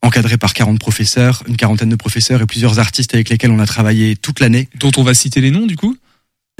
encadrées 0.00 0.36
par 0.36 0.54
40 0.54 0.78
professeurs, 0.78 1.42
une 1.48 1.56
quarantaine 1.56 1.88
de 1.88 1.96
professeurs 1.96 2.40
et 2.40 2.46
plusieurs 2.46 2.78
artistes 2.78 3.14
avec 3.14 3.30
lesquels 3.30 3.50
on 3.50 3.58
a 3.58 3.66
travaillé 3.66 4.14
toute 4.14 4.38
l'année. 4.38 4.68
Dont 4.78 4.92
on 4.96 5.02
va 5.02 5.12
citer 5.12 5.40
les 5.40 5.50
noms 5.50 5.66
du 5.66 5.74
coup? 5.74 5.96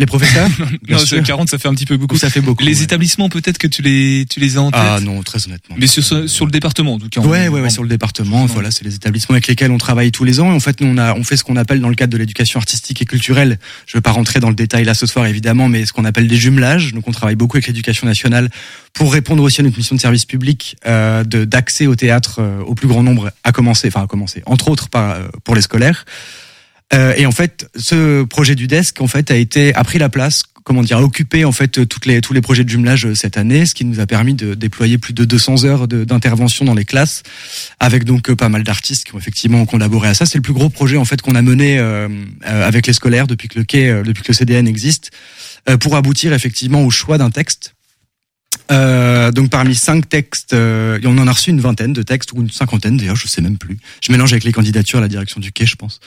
Les 0.00 0.07
professeurs 0.07 0.49
Non, 0.88 0.99
40, 1.25 1.49
ça 1.49 1.59
fait 1.59 1.69
un 1.69 1.75
petit 1.75 1.87
peu 1.87 1.97
beaucoup. 1.97 2.16
Ça 2.16 2.30
fait 2.30 2.40
beaucoup. 2.40 2.64
Les 2.64 2.83
établissements, 2.83 3.28
peut-être 3.28 3.59
que 3.59 3.66
tu 3.66 3.83
les, 3.83 4.26
tu 4.28 4.40
les 4.40 4.57
as 4.57 4.62
en 4.62 4.71
tête 4.71 4.80
Ah 4.83 4.99
non, 5.00 5.23
très 5.23 5.47
honnêtement. 5.47 5.76
Mais 5.78 5.87
sur, 5.87 6.02
sur 6.02 6.47
le 6.47 6.50
département, 6.50 6.95
en 6.95 6.99
tout 6.99 7.09
cas. 7.09 7.21
Ouais, 7.21 7.49
ouais, 7.49 7.61
ouais, 7.61 7.71
sur 7.71 7.83
le 7.83 7.88
département. 7.88 8.47
Voilà, 8.47 8.71
c'est 8.71 8.85
les 8.85 8.95
établissements 8.95 9.35
avec 9.35 9.47
lesquels 9.47 9.71
on 9.71 9.78
travaille 9.78 10.11
tous 10.11 10.25
les 10.25 10.40
ans. 10.40 10.50
Et 10.50 10.54
en 10.54 10.61
fait, 10.61 10.80
nous, 10.80 10.88
on 10.88 10.99
a, 10.99 11.14
on 11.14 11.23
fait 11.23 11.37
ce 11.37 11.45
qu'on 11.45 11.57
appelle 11.57 11.80
dans 11.80 11.90
le 11.90 11.95
cadre 11.95 12.12
de 12.12 12.19
l'éducation 12.19 12.59
artistique 12.59 13.00
et 13.02 13.04
culturelle. 13.04 13.59
Je 13.87 13.97
vais 13.97 14.00
pas 14.00 14.12
rentrer 14.12 14.40
dans 14.40 14.49
le 14.49 14.54
détail 14.54 14.85
là 14.85 14.95
ce 14.95 15.07
soir, 15.07 15.26
évidemment, 15.26 15.69
mais 15.69 15.85
ce 15.85 15.92
qu'on 15.92 16.07
appelle 16.07 16.26
des 16.26 16.37
jumelages. 16.37 16.92
Donc, 16.95 17.07
on 17.07 17.12
travaille 17.12 17.37
beaucoup 17.37 17.59
avec 17.59 17.66
l'éducation 17.66 18.07
nationale 18.07 18.50
pour 18.95 19.12
répondre 19.12 19.42
aussi 19.42 19.61
à 19.61 19.64
notre 19.64 19.76
mission 19.76 19.95
de 19.95 20.00
service 20.00 20.25
public 20.25 20.76
euh, 20.87 21.25
de 21.25 21.45
d'accès 21.45 21.87
au 21.87 21.95
théâtre 21.95 22.37
euh, 22.40 22.61
au 22.62 22.75
plus 22.75 22.88
grand 22.88 23.02
nombre, 23.02 23.30
à 23.45 23.52
commencer, 23.52 23.88
enfin 23.88 24.02
à 24.02 24.07
commencer, 24.07 24.42
entre 24.47 24.69
autres 24.69 24.88
par, 24.88 25.11
euh, 25.11 25.28
pour 25.45 25.54
les 25.54 25.62
scolaires. 25.62 26.04
Euh, 26.92 27.14
et 27.16 27.26
en 27.26 27.32
fait, 27.32 27.68
ce 27.76 28.25
projet 28.25 28.54
du 28.54 28.66
desk 28.66 29.00
en 29.00 29.06
fait 29.06 29.30
a 29.30 29.37
été 29.37 29.75
a 29.75 29.85
pris 29.85 29.99
la 29.99 30.09
place, 30.09 30.42
comment 30.64 30.82
dire, 30.82 30.99
occupé 30.99 31.44
en 31.44 31.52
fait 31.52 31.87
toutes 31.87 32.06
les 32.06 32.20
tous 32.20 32.32
les 32.32 32.40
projets 32.40 32.64
de 32.64 32.68
jumelage 32.68 33.06
euh, 33.06 33.14
cette 33.14 33.37
année, 33.37 33.66
ce 33.66 33.75
qui 33.75 33.85
nous 33.85 34.00
a 34.00 34.06
permis 34.06 34.35
de 34.35 34.54
déployer 34.54 34.99
plus 34.99 35.12
de 35.12 35.25
200 35.25 35.64
heures 35.64 35.88
d'intervention 35.88 36.64
dans 36.64 36.75
les 36.75 36.85
classes, 36.85 37.23
avec 37.78 38.04
donc 38.04 38.30
euh, 38.30 38.37
pas 38.37 38.49
mal 38.49 38.62
d'artistes 38.62 39.04
qui 39.04 39.14
ont 39.14 39.18
effectivement 39.18 39.64
collaboré 39.66 40.09
à 40.09 40.14
ça. 40.14 40.26
C'est 40.26 40.38
le 40.38 40.42
plus 40.42 40.52
gros 40.52 40.68
projet 40.68 40.97
en 40.97 41.04
fait 41.04 41.23
qu'on 41.23 41.35
a 41.35 41.42
mené 41.42 41.78
euh, 41.78 42.09
avec 42.42 42.87
les 42.87 42.92
scolaires 42.92 43.26
depuis 43.26 43.49
que 43.49 43.59
le 43.59 43.64
quai, 43.64 44.02
depuis 44.04 44.23
que 44.23 44.28
le 44.28 44.35
CDN 44.35 44.66
existe, 44.66 45.11
pour 45.80 45.97
aboutir 45.97 46.32
effectivement 46.32 46.85
au 46.85 46.90
choix 46.90 47.18
d'un 47.18 47.30
texte 47.30 47.75
Euh, 48.70 49.32
donc 49.32 49.50
parmi 49.50 49.74
cinq 49.74 50.08
textes, 50.08 50.52
euh, 50.52 50.98
on 51.04 51.18
en 51.18 51.26
a 51.26 51.32
reçu 51.32 51.50
une 51.50 51.60
vingtaine 51.60 51.92
de 51.92 52.02
textes 52.02 52.32
ou 52.32 52.40
une 52.40 52.50
cinquantaine 52.50 52.96
d'ailleurs, 52.96 53.16
je 53.16 53.26
sais 53.26 53.42
même 53.42 53.58
plus. 53.58 53.78
Je 54.02 54.12
mélange 54.12 54.32
avec 54.32 54.44
les 54.44 54.52
candidatures 54.52 54.98
à 54.98 55.02
la 55.02 55.08
direction 55.08 55.40
du 55.40 55.50
quai, 55.50 55.66
je 55.66 55.76
pense. 55.76 56.00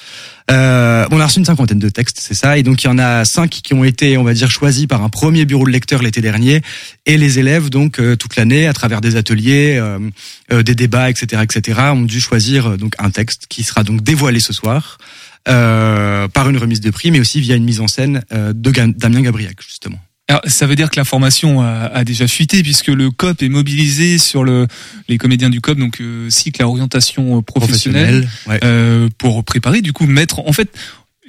Euh, 0.52 1.06
on 1.12 1.20
a 1.20 1.26
reçu 1.26 1.40
une 1.40 1.46
cinquantaine 1.46 1.80
de 1.80 1.90
textes, 1.90 2.20
c'est 2.22 2.36
ça. 2.36 2.58
Et 2.58 2.64
donc 2.64 2.84
il 2.84 2.88
y 2.88 2.90
en 2.90 2.98
a 2.98 3.26
cinq 3.26 3.50
qui 3.50 3.74
ont 3.74 3.84
été, 3.84 4.18
on 4.18 4.24
va 4.24 4.34
dire, 4.34 4.50
choisis 4.50 4.88
par 4.88 5.04
un 5.04 5.10
premier 5.10 5.46
bureau 5.46 5.66
de 5.66 5.72
lecteurs 5.72 6.02
l'été 6.02 6.22
dernier, 6.22 6.62
et 7.06 7.18
les 7.18 7.40
élèves 7.40 7.70
donc 7.70 8.00
euh, 8.00 8.16
toute 8.16 8.36
l'année, 8.36 8.68
à 8.68 8.74
travers 8.74 9.02
des 9.02 9.16
ateliers, 9.16 9.78
euh, 9.78 10.64
des 10.64 10.76
débats, 10.76 11.10
etc., 11.10 11.44
etc., 11.44 11.80
ont 11.94 12.02
dû 12.02 12.22
choisir 12.22 12.78
donc 12.78 12.94
un 13.00 13.10
texte 13.10 13.48
qui 13.48 13.64
sera 13.64 13.84
donc 13.84 14.02
dévoilé 14.02 14.40
ce 14.40 14.54
soir. 14.54 14.98
par 15.46 16.50
une 16.50 16.58
remise 16.58 16.80
de 16.80 16.90
prix, 16.90 17.12
mais 17.12 17.20
aussi 17.20 17.42
via 17.42 17.56
une 17.56 17.66
mise 17.66 17.82
en 17.82 17.88
scène 17.88 18.24
de 18.32 18.72
Damien 18.72 19.22
Gabriac, 19.22 19.58
justement. 19.62 20.00
Alors, 20.34 20.42
ça 20.48 20.66
veut 20.66 20.76
dire 20.76 20.90
que 20.90 20.96
l'information 21.00 21.62
a, 21.62 21.68
a 21.94 22.04
déjà 22.04 22.28
fuité 22.28 22.64
puisque 22.64 22.88
le 22.88 23.12
COP 23.12 23.44
est 23.44 23.50
mobilisé 23.50 24.18
sur 24.18 24.44
le, 24.44 24.66
les 25.08 25.20
comédiens 25.20 25.52
du 25.52 25.62
COP, 25.62 25.78
donc 25.78 26.02
euh, 26.02 26.28
cycle 26.32 26.60
à 26.64 26.68
orientation 26.68 27.38
euh, 27.38 27.42
professionnelle, 27.44 28.28
ouais. 28.48 28.60
euh, 28.64 29.10
pour 29.20 29.44
préparer, 29.44 29.82
du 29.82 29.94
coup, 29.94 30.08
mettre. 30.08 30.40
En 30.40 30.52
fait, 30.54 30.70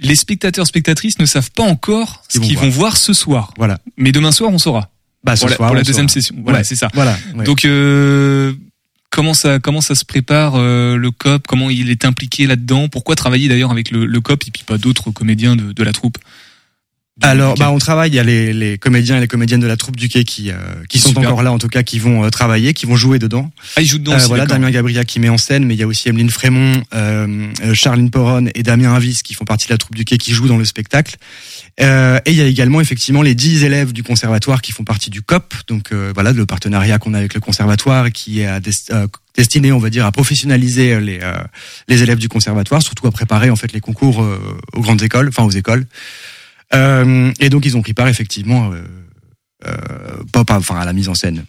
les 0.01 0.17
spectateurs, 0.17 0.67
spectatrices 0.67 1.19
ne 1.19 1.27
savent 1.27 1.51
pas 1.51 1.65
encore 1.65 2.23
ce 2.31 2.39
vont 2.39 2.47
qu'ils 2.47 2.57
vont 2.57 2.71
voir 2.71 2.97
ce 2.97 3.13
soir. 3.13 3.53
Voilà. 3.59 3.79
Mais 3.99 4.11
demain 4.11 4.33
soir, 4.33 4.51
on 4.51 4.59
saura. 4.59 4.91
Bah, 5.23 5.37
ce 5.37 5.41
pour 5.43 5.51
la, 5.51 5.57
soir, 5.57 5.69
pour 5.69 5.77
la 5.77 5.83
deuxième 5.83 6.09
saura. 6.09 6.21
session. 6.23 6.37
Voilà, 6.43 6.59
Ouais. 6.61 6.65
c'est 6.65 6.77
ça. 6.77 6.89
Voilà. 6.95 7.15
ouais. 7.37 7.45
Donc, 7.45 7.67
euh, 7.67 8.55
comment 9.11 9.35
ça, 9.35 9.59
comment 9.59 9.83
ça 9.83 9.95
se 9.95 10.07
prépare 10.07 10.55
euh, 10.57 10.97
le 10.97 11.11
COP? 11.11 11.47
Comment 11.47 11.69
il 11.69 11.91
est 11.91 12.07
impliqué 12.07 12.47
là-dedans? 12.47 12.89
Pourquoi 12.89 13.17
travailler 13.17 13.49
d'ailleurs 13.49 13.71
avec 13.71 13.91
le, 13.91 14.07
le 14.07 14.21
COP 14.23 14.45
et 14.49 14.51
puis 14.51 14.63
pas 14.65 14.79
d'autres 14.79 15.11
comédiens 15.11 15.57
de, 15.57 15.73
de 15.73 15.83
la 15.85 15.93
troupe? 15.93 16.17
Alors, 17.23 17.55
bah, 17.55 17.71
on 17.71 17.79
travaille. 17.79 18.11
Il 18.11 18.15
y 18.15 18.19
a 18.19 18.25
les, 18.25 18.53
les 18.53 18.77
comédiens 18.77 19.17
et 19.17 19.21
les 19.21 19.29
comédiennes 19.29 19.61
de 19.61 19.69
la 19.69 19.77
troupe 19.77 19.95
du 19.97 20.09
quai 20.09 20.25
qui, 20.25 20.51
euh, 20.51 20.57
qui 20.89 20.99
sont 20.99 21.11
Super. 21.11 21.29
encore 21.31 21.43
là, 21.45 21.53
en 21.53 21.59
tout 21.59 21.69
cas, 21.69 21.85
qui 21.85 22.01
vont 22.01 22.25
euh, 22.25 22.29
travailler, 22.31 22.75
qui 22.75 22.87
vont 22.87 22.97
jouer 22.97 23.21
dedans. 23.21 23.53
Ah, 23.77 23.83
ils 23.83 23.87
jouent 23.87 23.99
dedans 23.99 24.13
Euh, 24.13 24.17
aussi, 24.17 24.27
voilà. 24.27 24.47
Damien 24.47 24.71
Gabriac 24.71 25.07
qui 25.07 25.21
met 25.21 25.29
en 25.29 25.39
scène, 25.39 25.65
mais 25.65 25.75
il 25.75 25.79
y 25.81 25.85
a 25.85 25.87
aussi 25.87 26.09
Emeline 26.09 26.31
Frémont, 26.31 26.83
euh, 26.93 27.47
Charline 27.73 28.11
Poron 28.11 28.47
et 28.53 28.65
Damien 28.65 28.93
Avis 28.95 29.21
qui 29.23 29.35
font 29.35 29.45
partie 29.45 29.69
de 29.69 29.73
la 29.73 29.79
troupe 29.79 29.95
du 29.95 30.05
quai 30.05 30.19
qui 30.19 30.33
jouent 30.33 30.49
dans 30.49 30.57
le 30.59 30.65
spectacle. 30.65 31.17
Euh, 31.81 32.19
et 32.25 32.33
il 32.33 32.37
y 32.37 32.41
a 32.43 32.47
également 32.47 32.81
effectivement 32.81 33.23
les 33.23 33.35
10 33.37 33.63
élèves 33.63 33.93
du 33.93 34.03
conservatoire 34.03 34.61
qui 34.61 34.73
font 34.73 34.85
partie 34.85 35.11
du 35.11 35.23
COP, 35.23 35.55
donc 35.69 35.93
euh, 35.93 36.11
voilà 36.15 36.33
le 36.33 36.47
partenariat 36.47 36.99
qu'on 36.99 37.15
a 37.15 37.19
avec 37.19 37.35
le 37.35 37.41
conservatoire 37.41 38.11
qui 38.13 38.41
est 38.41 38.47
à 38.47 38.61
des- 38.61 38.71
euh, 38.91 39.07
destiné, 39.37 39.73
on 39.73 39.79
va 39.79 39.91
dire, 39.91 40.05
à 40.07 40.13
professionnaliser 40.13 41.01
les 41.01 41.19
euh, 41.23 41.35
les 41.89 42.03
élèves 42.05 42.19
du 42.19 42.29
conservatoire, 42.29 42.81
surtout 42.83 43.07
à 43.07 43.11
préparer 43.11 43.51
en 43.51 43.57
fait 43.57 43.73
les 43.73 43.81
concours 43.81 44.23
euh, 44.23 44.39
aux 44.73 44.81
grandes 44.83 45.03
écoles, 45.03 45.29
enfin 45.29 45.43
aux 45.45 45.51
écoles. 45.51 45.87
Euh, 46.73 47.33
et 47.41 47.51
donc 47.51 47.67
ils 47.67 47.77
ont 47.77 47.83
pris 47.83 47.95
part 47.95 48.09
effectivement, 48.09 48.73
euh, 48.73 48.83
euh, 49.67 50.25
pas, 50.33 50.45
pas, 50.45 50.59
enfin 50.59 50.77
à 50.77 50.85
la 50.85 50.93
mise 50.93 51.09
en 51.09 51.15
scène. 51.15 51.45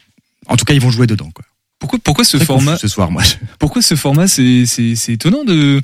En 0.47 0.57
tout 0.57 0.65
cas, 0.65 0.73
ils 0.73 0.81
vont 0.81 0.91
jouer 0.91 1.07
dedans. 1.07 1.31
Quoi. 1.33 1.45
Pourquoi, 1.79 1.99
pourquoi 2.03 2.25
ce 2.25 2.37
format 2.37 2.77
ce 2.77 2.87
soir, 2.87 3.11
moi. 3.11 3.23
Pourquoi 3.59 3.81
ce 3.81 3.95
format 3.95 4.27
C'est 4.27 4.65
c'est 4.65 4.95
c'est 4.95 5.13
étonnant 5.13 5.43
de 5.43 5.81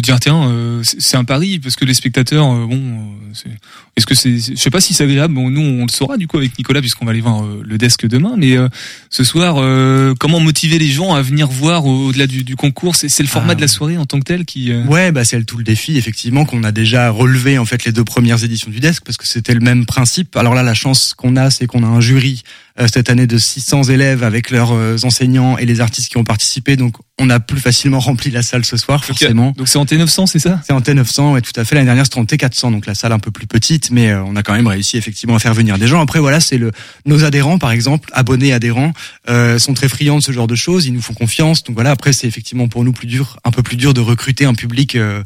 de 0.00 0.04
dire 0.04 0.18
tiens 0.20 0.48
euh, 0.48 0.82
c'est 0.84 1.16
un 1.16 1.24
pari 1.24 1.58
parce 1.58 1.76
que 1.76 1.84
les 1.84 1.94
spectateurs 1.94 2.46
euh, 2.52 2.66
bon 2.66 2.76
euh, 2.76 3.50
est-ce 3.96 4.06
que 4.06 4.14
c'est 4.14 4.38
je 4.38 4.54
sais 4.54 4.70
pas 4.70 4.80
si 4.80 4.94
c'est 4.94 5.04
agréable 5.04 5.34
bon 5.34 5.50
nous 5.50 5.60
on 5.60 5.82
le 5.86 5.90
saura 5.90 6.16
du 6.16 6.26
coup 6.26 6.36
avec 6.38 6.56
Nicolas 6.58 6.80
puisqu'on 6.80 7.04
va 7.04 7.10
aller 7.10 7.20
voir 7.20 7.42
euh, 7.44 7.62
le 7.64 7.78
desk 7.78 8.06
demain 8.06 8.34
mais 8.36 8.56
euh, 8.56 8.68
ce 9.10 9.24
soir 9.24 9.56
euh, 9.58 10.14
comment 10.18 10.40
motiver 10.40 10.78
les 10.78 10.88
gens 10.88 11.14
à 11.14 11.22
venir 11.22 11.48
voir 11.48 11.84
au- 11.86 12.06
au-delà 12.08 12.26
du, 12.26 12.44
du 12.44 12.56
concours? 12.56 12.94
C'est 12.96 13.18
le 13.20 13.28
format 13.28 13.52
Ah. 13.52 13.54
de 13.56 13.60
la 13.60 13.68
soirée 13.68 13.98
en 13.98 14.06
tant 14.06 14.18
que 14.18 14.24
tel 14.24 14.44
qui 14.44 14.70
euh, 14.72 14.84
Ouais, 14.84 15.10
bah 15.12 15.24
c'est 15.24 15.38
le- 15.38 15.44
tout 15.44 15.58
le 15.58 15.64
défi 15.64 15.96
effectivement 15.98 16.44
qu'on 16.44 16.62
a 16.64 16.72
déjà 16.72 17.10
relevé 17.10 17.58
en 17.58 17.64
fait 17.64 17.84
les 17.84 17.92
deux 17.92 18.04
premières 18.04 18.42
éditions 18.44 18.70
du 18.70 18.80
Desk 18.80 19.02
parce 19.04 19.16
que 19.16 19.26
c'était 19.26 19.54
le 19.54 19.60
même 19.60 19.84
principe. 19.86 20.36
Alors 20.36 20.54
là, 20.54 20.62
la 20.62 20.74
chance 20.74 21.14
qu'on 21.14 21.36
a, 21.36 21.50
c'est 21.50 21.66
qu'on 21.66 21.82
a 21.82 21.86
un 21.86 22.00
jury 22.00 22.42
euh, 22.80 22.86
cette 22.92 23.10
année 23.10 23.26
de 23.26 23.38
600 23.38 23.84
élèves 23.84 24.22
avec 24.22 24.50
leurs 24.50 24.72
enseignants 25.04 25.58
et 25.58 25.66
les 25.66 25.80
artistes 25.80 26.08
qui 26.10 26.16
ont 26.16 26.24
participé, 26.24 26.76
donc 26.76 26.94
on 27.18 27.30
a 27.30 27.40
plus 27.40 27.60
facilement 27.60 27.98
rempli 27.98 28.30
la 28.30 28.42
salle 28.42 28.64
ce 28.64 28.76
soir 28.76 29.04
forcément. 29.04 29.52
donc 29.56 29.68
c'est 29.68 29.78
en 29.78 29.84
T900 29.84 30.26
c'est 30.26 30.38
ça? 30.38 30.60
C'est 30.66 30.72
en 30.72 30.80
T900, 30.80 31.32
ouais, 31.32 31.40
tout 31.40 31.52
à 31.56 31.64
fait. 31.64 31.74
L'année 31.74 31.86
dernière, 31.86 32.04
c'était 32.04 32.18
en 32.18 32.24
T400, 32.24 32.70
donc 32.72 32.86
la 32.86 32.94
salle 32.94 33.12
un 33.12 33.18
peu 33.18 33.30
plus 33.30 33.46
petite, 33.46 33.90
mais 33.90 34.10
euh, 34.10 34.22
on 34.24 34.36
a 34.36 34.42
quand 34.42 34.52
même 34.52 34.66
réussi 34.66 34.96
effectivement 34.96 35.34
à 35.34 35.38
faire 35.38 35.54
venir 35.54 35.78
des 35.78 35.86
gens. 35.86 36.00
Après, 36.00 36.20
voilà, 36.20 36.40
c'est 36.40 36.58
le 36.58 36.70
nos 37.06 37.24
adhérents, 37.24 37.58
par 37.58 37.70
exemple, 37.72 38.08
abonnés 38.12 38.52
adhérents, 38.52 38.92
euh, 39.28 39.58
sont 39.58 39.74
très 39.74 39.88
friands 39.88 40.18
de 40.18 40.22
ce 40.22 40.32
genre 40.32 40.46
de 40.46 40.54
choses. 40.54 40.86
Ils 40.86 40.92
nous 40.92 41.02
font 41.02 41.14
confiance. 41.14 41.64
Donc 41.64 41.74
voilà, 41.74 41.90
après, 41.90 42.12
c'est 42.12 42.26
effectivement 42.26 42.68
pour 42.68 42.84
nous 42.84 42.92
plus 42.92 43.06
dur, 43.06 43.38
un 43.44 43.50
peu 43.50 43.62
plus 43.62 43.76
dur 43.76 43.94
de 43.94 44.00
recruter 44.00 44.44
un 44.44 44.54
public. 44.54 44.94
euh, 44.94 45.22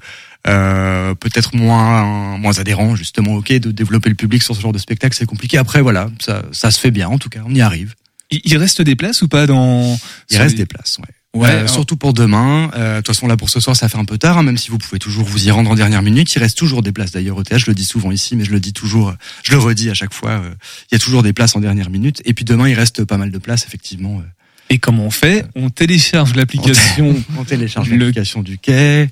euh, 0.49 1.15
peut-être 1.15 1.55
moins 1.55 2.37
moins 2.37 2.59
adhérent 2.59 2.97
justement 2.97 3.35
ok 3.37 3.53
de 3.53 3.71
développer 3.71 4.09
le 4.09 4.17
public 4.17 4.43
sur 4.43 4.57
ce 4.57 4.61
genre 4.61 4.73
de 4.73 4.79
spectacle 4.79 5.17
c'est 5.17 5.25
compliqué 5.25 5.57
après 5.57 5.83
voilà 5.83 6.11
ça 6.21 6.43
ça 6.51 6.73
se 6.73 6.81
fait 6.81 6.91
bien 6.91 7.07
en 7.09 7.17
tout 7.19 7.29
cas 7.29 7.43
on 7.47 7.55
y 7.55 7.61
arrive 7.61 7.95
il, 8.33 8.41
il 8.45 8.57
reste 8.57 8.83
des 8.83 8.97
places 8.97 9.23
ou 9.23 9.29
pas 9.29 9.47
dans 9.47 9.97
il 10.31 10.39
reste 10.39 10.57
des 10.57 10.67
places 10.67 10.99
ouais 10.99 11.15
Ouais, 11.35 11.49
Euh, 11.49 11.67
surtout 11.67 11.97
pour 11.97 12.13
demain. 12.13 12.71
Euh, 12.75 12.97
De 12.97 13.01
toute 13.01 13.07
façon, 13.15 13.27
là 13.27 13.37
pour 13.39 13.49
ce 13.49 13.59
soir, 13.59 13.75
ça 13.75 13.89
fait 13.89 13.97
un 13.97 14.05
peu 14.05 14.19
tard, 14.19 14.37
hein, 14.39 14.43
même 14.43 14.59
si 14.59 14.71
vous 14.71 14.77
pouvez 14.79 14.99
toujours 14.99 15.25
vous 15.25 15.47
y 15.47 15.51
rendre 15.51 15.71
en 15.71 15.75
dernière 15.75 16.03
minute. 16.03 16.35
Il 16.35 16.39
reste 16.41 16.59
toujours 16.59 16.83
des 16.83 16.93
places 16.93 17.11
d'ailleurs 17.13 17.39
au 17.39 17.43
théâtre. 17.43 17.65
Je 17.65 17.71
le 17.71 17.75
dis 17.75 17.87
souvent 17.87 18.11
ici, 18.11 18.37
mais 18.37 18.45
je 18.45 18.51
le 18.51 18.61
dis 18.61 18.73
toujours, 18.75 19.15
je 19.43 19.53
le 19.53 19.59
redis 19.59 19.89
à 19.89 19.95
chaque 19.95 20.13
fois. 20.13 20.31
euh, 20.33 20.51
Il 20.91 20.95
y 20.95 20.97
a 20.97 20.99
toujours 20.99 21.23
des 21.23 21.33
places 21.33 21.57
en 21.57 21.61
dernière 21.61 21.89
minute. 21.89 22.21
Et 22.27 22.35
puis 22.35 22.45
demain, 22.45 22.69
il 22.69 22.75
reste 22.75 23.05
pas 23.05 23.17
mal 23.17 23.31
de 23.31 23.39
places 23.39 23.65
effectivement. 23.67 24.19
euh. 24.19 24.29
et 24.69 24.79
comment 24.79 25.05
on 25.07 25.11
fait 25.11 25.47
on 25.55 25.71
télécharge 25.71 26.35
l'application 26.35 27.17
On 27.39 27.45
télécharge 27.45 27.89
Le- 27.89 27.97
l'application 27.97 28.43
du 28.43 28.59
quai. 28.59 29.09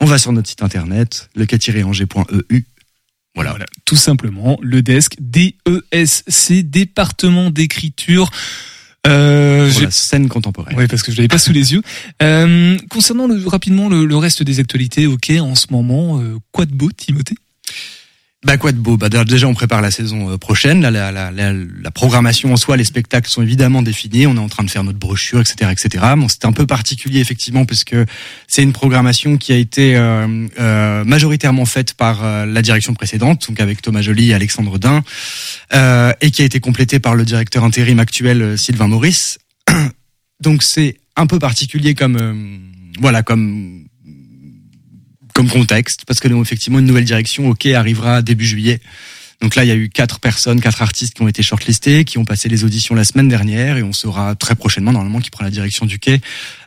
On 0.00 0.04
va 0.06 0.18
sur 0.18 0.32
notre 0.32 0.48
site 0.48 0.62
internet, 0.62 1.30
lequai-angers.eu. 1.36 2.64
Voilà. 3.34 3.50
Voilà, 3.52 3.64
tout 3.86 3.96
simplement, 3.96 4.58
le 4.60 4.82
desk, 4.82 5.14
D-E-S-C, 5.20 6.62
département 6.64 7.48
d'écriture. 7.50 8.30
Euh, 9.06 9.70
Pour 9.72 9.82
la 9.82 9.90
scène 9.90 10.28
contemporaine. 10.28 10.76
Ouais, 10.76 10.86
parce 10.86 11.02
que 11.02 11.10
je 11.10 11.16
l'avais 11.16 11.28
pas 11.28 11.38
sous 11.38 11.52
les 11.52 11.72
yeux. 11.72 11.82
Euh, 12.22 12.78
concernant 12.88 13.26
le, 13.26 13.46
rapidement 13.46 13.88
le, 13.88 14.04
le 14.04 14.16
reste 14.16 14.42
des 14.42 14.60
actualités, 14.60 15.06
ok, 15.06 15.32
en 15.40 15.54
ce 15.54 15.66
moment, 15.70 16.20
euh, 16.20 16.36
quoi 16.52 16.66
de 16.66 16.72
beau, 16.74 16.90
Timothée? 16.92 17.34
Bah 18.44 18.56
quoi 18.56 18.72
de 18.72 18.78
beau? 18.78 18.96
Bah 18.96 19.08
déjà 19.08 19.46
on 19.46 19.54
prépare 19.54 19.80
la 19.80 19.92
saison 19.92 20.32
euh, 20.32 20.36
prochaine. 20.36 20.82
Là, 20.82 20.90
la, 20.90 21.12
la, 21.12 21.30
la, 21.30 21.52
la 21.52 21.90
programmation 21.92 22.52
en 22.52 22.56
soi, 22.56 22.76
les 22.76 22.82
spectacles 22.82 23.30
sont 23.30 23.40
évidemment 23.40 23.82
définis. 23.82 24.26
On 24.26 24.34
est 24.34 24.40
en 24.40 24.48
train 24.48 24.64
de 24.64 24.70
faire 24.70 24.82
notre 24.82 24.98
brochure, 24.98 25.40
etc., 25.40 25.70
etc. 25.70 26.04
Bon, 26.16 26.26
c'est 26.28 26.44
un 26.44 26.50
peu 26.50 26.66
particulier 26.66 27.20
effectivement 27.20 27.64
puisque 27.64 27.94
c'est 28.48 28.64
une 28.64 28.72
programmation 28.72 29.36
qui 29.36 29.52
a 29.52 29.56
été 29.56 29.94
euh, 29.94 30.48
euh, 30.58 31.04
majoritairement 31.04 31.66
faite 31.66 31.94
par 31.94 32.24
euh, 32.24 32.44
la 32.44 32.62
direction 32.62 32.94
précédente, 32.94 33.46
donc 33.48 33.60
avec 33.60 33.80
Thomas 33.80 34.02
Joly 34.02 34.30
et 34.30 34.34
Alexandre 34.34 34.76
Dain, 34.76 35.04
euh, 35.72 36.12
et 36.20 36.32
qui 36.32 36.42
a 36.42 36.44
été 36.44 36.58
complétée 36.58 36.98
par 36.98 37.14
le 37.14 37.24
directeur 37.24 37.62
intérim 37.62 38.00
actuel 38.00 38.58
Sylvain 38.58 38.88
Maurice. 38.88 39.38
donc 40.40 40.64
c'est 40.64 40.96
un 41.14 41.28
peu 41.28 41.38
particulier 41.38 41.94
comme 41.94 42.58
voilà 42.98 43.22
comme 43.22 43.81
comme 45.34 45.48
contexte, 45.48 46.04
parce 46.06 46.20
que 46.20 46.28
nous, 46.28 46.40
effectivement, 46.42 46.78
une 46.78 46.86
nouvelle 46.86 47.04
direction, 47.04 47.48
OK, 47.48 47.66
arrivera 47.66 48.22
début 48.22 48.46
juillet. 48.46 48.80
Donc 49.40 49.56
là, 49.56 49.64
il 49.64 49.68
y 49.68 49.72
a 49.72 49.74
eu 49.74 49.88
quatre 49.88 50.20
personnes, 50.20 50.60
quatre 50.60 50.82
artistes 50.82 51.14
qui 51.14 51.22
ont 51.22 51.28
été 51.28 51.42
shortlistés, 51.42 52.04
qui 52.04 52.18
ont 52.18 52.24
passé 52.24 52.48
les 52.48 52.62
auditions 52.62 52.94
la 52.94 53.02
semaine 53.02 53.28
dernière, 53.28 53.76
et 53.76 53.82
on 53.82 53.92
saura 53.92 54.36
très 54.36 54.54
prochainement, 54.54 54.92
normalement, 54.92 55.20
qui 55.20 55.30
prend 55.30 55.44
la 55.44 55.50
direction 55.50 55.84
du 55.84 55.98
quai 55.98 56.20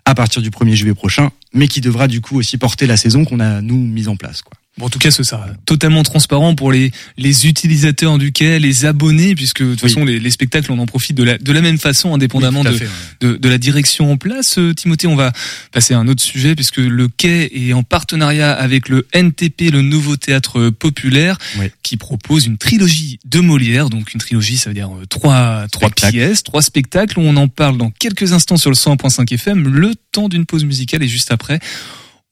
à 0.04 0.14
partir 0.14 0.42
du 0.42 0.50
1er 0.50 0.74
juillet 0.74 0.94
prochain, 0.94 1.32
mais 1.54 1.70
qui 1.70 1.80
devra 1.80 2.08
du 2.08 2.20
coup 2.20 2.38
aussi 2.38 2.58
porter 2.58 2.86
la 2.86 2.98
saison 2.98 3.24
qu'on 3.24 3.40
a, 3.40 3.62
nous, 3.62 3.78
mise 3.78 4.10
en 4.10 4.18
place. 4.18 4.42
Quoi. 4.42 4.55
Bon, 4.78 4.88
en 4.88 4.90
tout 4.90 5.00
cas, 5.00 5.10
ce 5.10 5.24
sera 5.24 5.48
totalement 5.66 6.04
transparent 6.04 6.54
pour 6.54 6.70
les, 6.70 6.92
les 7.18 7.48
utilisateurs 7.48 8.18
du 8.18 8.34
quai, 8.34 8.60
les 8.60 8.84
abonnés, 8.84 9.34
puisque 9.34 9.64
de 9.64 9.72
toute 9.74 9.84
Oui. 9.84 9.90
façon, 9.90 10.04
les, 10.04 10.20
les 10.20 10.32
spectacles, 10.32 10.70
on 10.72 10.80
en 10.80 10.86
profite 10.86 11.16
de 11.16 11.24
la, 11.24 11.38
de 11.38 11.52
la 11.54 11.62
même 11.62 11.78
façon, 11.78 12.14
indépendamment 12.14 12.60
Oui, 12.60 12.72
de, 12.74 12.78
fait, 12.78 12.84
ouais. 12.86 12.92
de, 13.22 13.38
de 13.38 13.50
la 13.50 13.58
direction 13.58 14.12
en 14.12 14.18
place. 14.18 14.58
Euh, 14.58 14.74
Timothée, 14.74 15.08
on 15.08 15.16
va 15.16 15.32
passer 15.72 15.94
à 15.94 16.00
un 16.00 16.10
autre 16.10 16.22
sujet, 16.22 16.56
puisque 16.56 16.78
le 16.78 17.08
quai 17.08 17.50
est 17.70 17.72
en 17.72 17.84
partenariat 17.84 18.52
avec 18.52 18.90
le 18.90 19.08
NTP, 19.14 19.72
le 19.72 19.82
Nouveau 19.82 20.18
Théâtre 20.18 20.70
Populaire, 20.72 21.38
Oui. 21.58 21.68
qui 21.82 21.96
propose 21.96 22.46
une 22.46 22.58
trilogie 22.58 23.20
de 23.24 23.40
Molière. 23.40 23.90
Donc 23.90 24.14
une 24.14 24.20
trilogie, 24.20 24.58
ça 24.58 24.70
veut 24.72 24.74
dire 24.74 24.90
euh, 24.94 25.06
trois, 25.06 25.68
trois 25.72 25.90
pièces, 25.90 26.44
trois 26.44 26.62
spectacles. 26.62 27.18
On 27.22 27.38
en 27.38 27.48
parle 27.48 27.78
dans 27.78 27.92
quelques 27.92 28.34
instants 28.34 28.58
sur 28.58 28.72
le 28.72 28.76
101.5 28.76 29.34
FM, 29.36 29.70
le 29.70 29.94
temps 30.12 30.28
d'une 30.28 30.46
pause 30.46 30.66
musicale, 30.66 31.02
et 31.02 31.08
juste 31.08 31.32
après... 31.32 31.60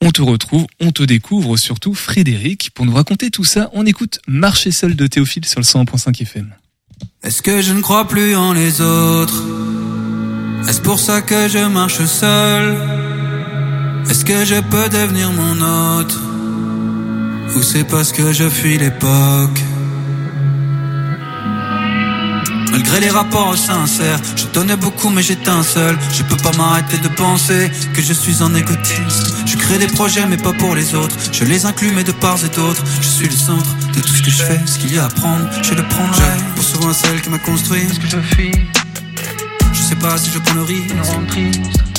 On 0.05 0.11
te 0.11 0.21
retrouve, 0.21 0.67
on 0.81 0.91
te 0.91 1.01
découvre, 1.01 1.55
surtout 1.55 1.93
Frédéric. 1.93 2.71
Pour 2.73 2.85
nous 2.85 2.93
raconter 2.93 3.31
tout 3.31 3.45
ça, 3.45 3.69
on 3.71 3.85
écoute 3.85 4.19
Marcher 4.27 4.71
seul 4.71 4.97
de 4.97 5.07
Théophile 5.07 5.45
sur 5.45 5.61
le 5.61 5.63
101.5 5.63 6.21
FM. 6.23 6.53
Est-ce 7.23 7.41
que 7.41 7.61
je 7.61 7.71
ne 7.71 7.79
crois 7.79 8.05
plus 8.05 8.35
en 8.35 8.51
les 8.51 8.81
autres? 8.81 9.41
Est-ce 10.67 10.81
pour 10.81 10.99
ça 10.99 11.21
que 11.21 11.47
je 11.47 11.65
marche 11.69 12.03
seul? 12.03 12.75
Est-ce 14.09 14.25
que 14.25 14.43
je 14.43 14.59
peux 14.59 14.89
devenir 14.89 15.31
mon 15.31 15.61
hôte 15.61 16.19
Ou 17.55 17.61
c'est 17.61 17.85
parce 17.85 18.11
que 18.11 18.33
je 18.33 18.49
fuis 18.49 18.77
l'époque? 18.77 19.61
Malgré 22.73 22.99
les 22.99 23.11
rapports 23.11 23.55
sincères, 23.55 24.19
je 24.35 24.45
donnais 24.47 24.75
beaucoup 24.75 25.09
mais 25.11 25.21
j'éteins 25.21 25.61
seul. 25.61 25.95
Je 26.11 26.23
peux 26.23 26.35
pas 26.37 26.51
m'arrêter 26.57 26.97
de 26.97 27.07
penser 27.07 27.69
que 27.93 28.01
je 28.01 28.13
suis 28.13 28.41
un 28.41 28.55
égoïste. 28.55 29.45
Je 29.45 29.55
crée 29.57 29.77
des 29.77 29.85
projets 29.85 30.25
mais 30.25 30.37
pas 30.37 30.53
pour 30.53 30.73
les 30.73 30.95
autres. 30.95 31.15
Je 31.31 31.45
les 31.45 31.67
inclus 31.67 31.91
mais 31.93 32.03
de 32.03 32.11
part 32.11 32.43
et 32.43 32.49
d'autre. 32.49 32.83
Je 32.99 33.07
suis 33.07 33.27
le 33.27 33.35
centre 33.35 33.75
de 33.95 34.01
tout 34.01 34.15
ce 34.15 34.23
que 34.23 34.31
je 34.31 34.43
fais. 34.43 34.59
Ce 34.65 34.79
qu'il 34.79 34.91
y 34.91 34.97
a 34.97 35.05
à 35.05 35.09
prendre, 35.09 35.47
je 35.61 35.75
le 35.75 35.83
prendrai. 35.83 36.33
Pour 36.55 36.63
souvent 36.63 36.93
celle 36.93 37.21
qui 37.21 37.29
m'a 37.29 37.37
construit. 37.37 37.87
sais 39.75 39.95
pas 39.95 40.17
si 40.17 40.31
je 40.31 40.39
prends 40.39 40.55
le 40.55 40.63
risque. 40.63 41.92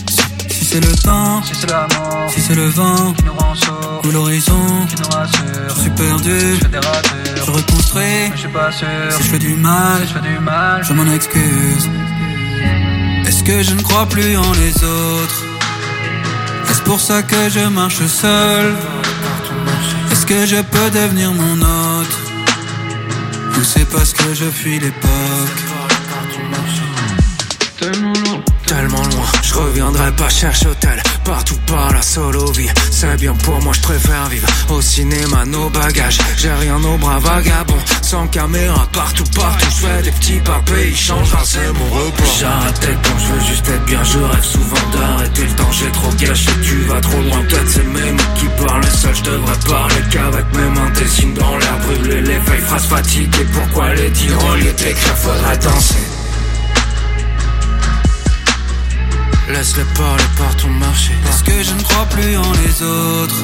C'est 0.75 0.81
le 0.81 0.97
temps, 0.97 1.41
si 1.45 1.55
c'est 1.55 1.71
l'amour, 1.71 2.29
si 2.35 2.41
c'est 2.41 2.57
le 2.57 2.65
vent. 2.65 3.13
Qui 3.13 3.23
nous 3.23 3.35
rend 3.35 3.55
sourds, 3.55 4.01
ou 4.03 4.11
l'horizon. 4.11 4.87
Qui 4.89 4.97
nous 4.97 5.09
rassure. 5.09 5.69
Je 5.69 5.81
suis 5.83 5.91
perdu, 5.91 6.37
je 6.57 6.63
fais 6.63 6.69
des 6.69 6.79
ratures, 6.79 7.47
je 7.47 7.51
reconstruis, 7.53 8.03
mais 8.03 8.31
je 8.35 8.41
suis 8.41 8.49
pas 8.49 8.73
sûr. 8.73 8.89
Si 9.11 9.23
je 9.23 9.29
fais 9.29 9.39
du 9.39 9.55
mal, 9.55 10.01
si 10.01 10.09
je 10.09 10.15
fais 10.15 10.29
du 10.29 10.39
mal, 10.41 10.83
je 10.83 10.93
m'en 10.93 11.13
excuse. 11.13 11.89
Est-ce 13.25 13.45
que 13.45 13.63
je 13.63 13.73
ne 13.73 13.83
crois 13.83 14.07
plus 14.07 14.37
en 14.37 14.53
les 14.55 14.75
autres? 14.83 15.45
Est-ce 16.69 16.83
pour 16.83 17.01
ça 17.01 17.23
que 17.23 17.49
je 17.49 17.69
marche 17.69 18.05
seul? 18.07 18.75
Est-ce 20.11 20.27
que 20.27 20.45
je 20.45 20.57
peux 20.57 20.91
devenir 20.91 21.33
mon 21.35 21.55
hôte 21.63 22.17
Ou 23.59 23.63
c'est 23.63 23.89
parce 23.91 24.13
que 24.13 24.35
je 24.35 24.47
fuis 24.47 24.81
l'époque 24.81 25.74
je 29.55 29.59
reviendrai 29.59 30.11
pas 30.13 30.29
chercher 30.29 30.67
hôtel 30.67 31.03
Partout 31.25 31.59
par 31.67 31.93
la 31.93 32.03
solo 32.03 32.51
vie 32.53 32.69
C'est 32.91 33.17
bien 33.17 33.35
pour 33.35 33.61
moi, 33.63 33.73
je 33.73 33.81
préfère 33.81 34.29
vivre 34.29 34.49
Au 34.71 34.81
cinéma, 34.81 35.45
nos 35.47 35.71
bagages. 35.71 36.19
J'ai 36.37 36.53
rien 36.53 36.83
au 36.83 36.97
bras 36.99 37.19
vagabond 37.19 37.79
Sans 38.03 38.27
caméra, 38.27 38.87
partout, 38.93 39.25
partout. 39.35 39.67
Je 39.71 39.87
fais 39.87 40.03
des 40.03 40.11
petits 40.11 40.41
papés, 40.41 40.89
ils 40.89 40.97
changent, 40.97 41.35
c'est 41.45 41.73
mon 41.73 41.89
repos. 41.91 42.25
J'arrête 42.39 42.81
d'être 42.81 43.03
bon, 43.03 43.19
je 43.19 43.33
veux 43.33 43.47
juste 43.47 43.69
être 43.69 43.85
bien 43.85 44.03
Je 44.03 44.19
rêve 44.19 44.45
souvent 44.45 44.89
d'arrêter 44.93 45.43
le 45.43 45.55
temps 45.55 45.73
J'ai 45.73 45.93
trop 45.93 46.13
gâché, 46.19 46.51
tu 46.63 46.77
vas 46.89 47.01
trop 47.01 47.23
loin 47.23 47.43
Peut-être 47.49 47.69
c'est 47.69 47.85
mes 47.85 48.13
mots 48.13 48.35
qui 48.37 48.47
parlent 48.65 48.85
seul 48.85 49.15
Je 49.15 49.23
devrais 49.23 49.59
parler 49.69 50.03
qu'avec 50.11 50.45
mes 50.53 50.81
mains 50.81 50.91
Dessine 50.99 51.35
dans 51.35 51.57
l'air, 51.57 51.79
brûler 51.87 52.23
les 52.23 52.41
feuilles 52.41 52.61
Phrases 52.61 52.87
fatiguées, 52.87 53.47
pourquoi 53.53 53.95
les 53.95 54.11
dire 54.11 54.39
Au 54.51 54.57
lieu 54.57 54.73
d'écrire, 54.73 55.17
faudrait 55.17 55.59
danser? 55.59 56.14
Laisse-les 59.49 59.85
parler 59.97 60.25
par 60.39 60.57
ton 60.57 60.69
marché. 60.69 61.13
Est-ce 61.29 61.45
que 61.45 61.63
je 61.63 61.75
ne 61.75 61.83
crois 61.83 62.07
plus 62.07 62.37
en 62.37 62.53
les 62.65 62.83
autres. 62.83 63.43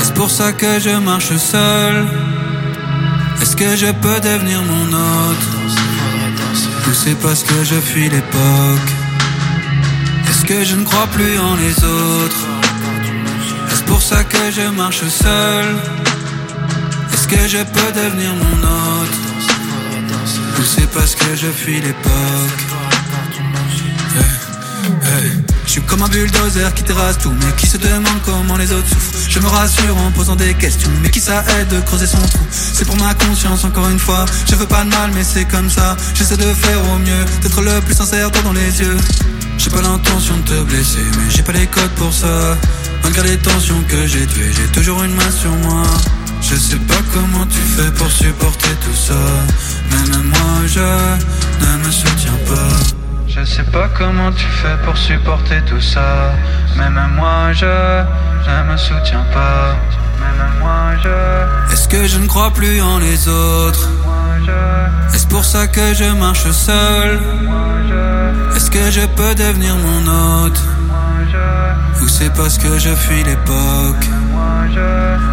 Est-ce 0.00 0.12
pour 0.12 0.30
ça 0.30 0.52
que 0.52 0.80
je 0.80 0.90
marche 0.98 1.36
seul? 1.36 2.06
Est-ce 3.40 3.56
que 3.56 3.76
je 3.76 3.86
peux 4.02 4.20
devenir 4.20 4.62
mon 4.62 4.88
hôte 4.92 5.44
Ou 6.88 6.92
c'est 6.92 7.18
parce 7.20 7.44
que 7.44 7.62
je 7.62 7.76
fuis 7.76 8.08
l'époque? 8.08 8.90
Est-ce 10.28 10.44
que 10.44 10.64
je 10.64 10.74
ne 10.76 10.84
crois 10.84 11.06
plus 11.06 11.38
en 11.38 11.54
les 11.54 11.84
autres? 11.84 12.46
Est-ce 13.70 13.82
pour 13.84 14.02
ça 14.02 14.24
que 14.24 14.50
je 14.50 14.68
marche 14.70 15.04
seul? 15.06 15.66
Est-ce 17.12 17.28
que 17.28 17.46
je 17.48 17.58
peux 17.58 17.92
devenir 18.02 18.30
mon 18.34 18.58
hôte 18.68 19.16
Ou 20.58 20.62
c'est 20.64 20.90
parce 20.90 21.14
que 21.14 21.36
je 21.36 21.46
fuis 21.46 21.80
l'époque? 21.80 22.73
Je 25.66 25.70
suis 25.70 25.82
comme 25.82 26.02
un 26.02 26.08
bulldozer 26.08 26.72
qui 26.74 26.82
terrasse 26.82 27.18
tout 27.18 27.32
Mais 27.32 27.52
qui 27.56 27.66
se 27.66 27.76
demande 27.76 28.20
comment 28.24 28.56
les 28.56 28.70
autres 28.72 28.88
souffrent. 28.88 29.28
Je 29.28 29.38
me 29.40 29.46
rassure 29.46 29.96
en 29.96 30.10
posant 30.12 30.36
des 30.36 30.54
questions 30.54 30.90
Mais 31.02 31.10
qui 31.10 31.20
ça 31.20 31.44
aide 31.58 31.68
de 31.68 31.80
creuser 31.80 32.06
son 32.06 32.18
trou? 32.18 32.46
C'est 32.50 32.84
pour 32.84 32.96
ma 32.96 33.14
conscience 33.14 33.64
encore 33.64 33.88
une 33.88 33.98
fois. 33.98 34.24
Je 34.48 34.54
veux 34.54 34.66
pas 34.66 34.84
de 34.84 34.90
mal 34.90 35.10
mais 35.14 35.24
c'est 35.24 35.46
comme 35.46 35.70
ça. 35.70 35.96
J'essaie 36.14 36.36
de 36.36 36.52
faire 36.52 36.80
au 36.92 36.98
mieux 36.98 37.24
D'être 37.42 37.60
le 37.62 37.80
plus 37.80 37.94
sincère 37.94 38.30
toi 38.30 38.42
dans 38.42 38.52
les 38.52 38.80
yeux. 38.80 38.96
J'ai 39.58 39.70
pas 39.70 39.82
l'intention 39.82 40.36
de 40.38 40.42
te 40.42 40.62
blesser 40.62 41.04
Mais 41.18 41.30
j'ai 41.30 41.42
pas 41.42 41.52
les 41.52 41.66
codes 41.66 41.94
pour 41.96 42.12
ça. 42.12 42.56
Malgré 43.02 43.30
les 43.30 43.38
tensions 43.38 43.82
que 43.88 44.06
j'ai 44.06 44.26
tuées 44.26 44.52
J'ai 44.54 44.68
toujours 44.68 45.02
une 45.02 45.14
main 45.14 45.30
sur 45.30 45.50
moi. 45.50 45.82
Je 46.40 46.56
sais 46.56 46.76
pas 46.76 47.00
comment 47.12 47.46
tu 47.46 47.58
fais 47.58 47.90
pour 47.92 48.10
supporter 48.10 48.70
tout 48.84 48.96
ça. 48.96 49.14
Même 49.90 50.22
moi 50.24 50.66
je 50.66 50.80
ne 50.80 51.84
me 51.84 51.90
soutiens 51.90 52.38
pas 52.46 53.03
je 53.34 53.44
sais 53.44 53.64
pas 53.64 53.88
comment 53.88 54.30
tu 54.30 54.46
fais 54.46 54.76
pour 54.84 54.96
supporter 54.96 55.60
tout 55.66 55.80
ça. 55.80 56.32
Même 56.76 57.00
moi, 57.16 57.52
je 57.52 57.66
ne 57.66 58.70
me 58.70 58.76
soutiens 58.76 59.26
pas. 59.32 59.76
Même 60.20 60.52
moi, 60.60 60.94
je. 61.02 61.72
Est-ce 61.72 61.88
que 61.88 62.06
je 62.06 62.18
ne 62.18 62.26
crois 62.26 62.52
plus 62.52 62.80
en 62.80 62.98
les 62.98 63.28
autres? 63.28 63.88
Est-ce 65.14 65.26
pour 65.26 65.44
ça 65.44 65.66
que 65.66 65.94
je 65.94 66.04
marche 66.04 66.48
seul? 66.50 67.20
Est-ce 68.54 68.70
que 68.70 68.90
je 68.90 69.04
peux 69.16 69.34
devenir 69.34 69.74
mon 69.76 70.02
hôte 70.06 70.60
Ou 72.02 72.08
c'est 72.08 72.32
parce 72.34 72.56
que 72.58 72.78
je 72.78 72.94
fuis 72.94 73.24
l'époque? 73.24 74.04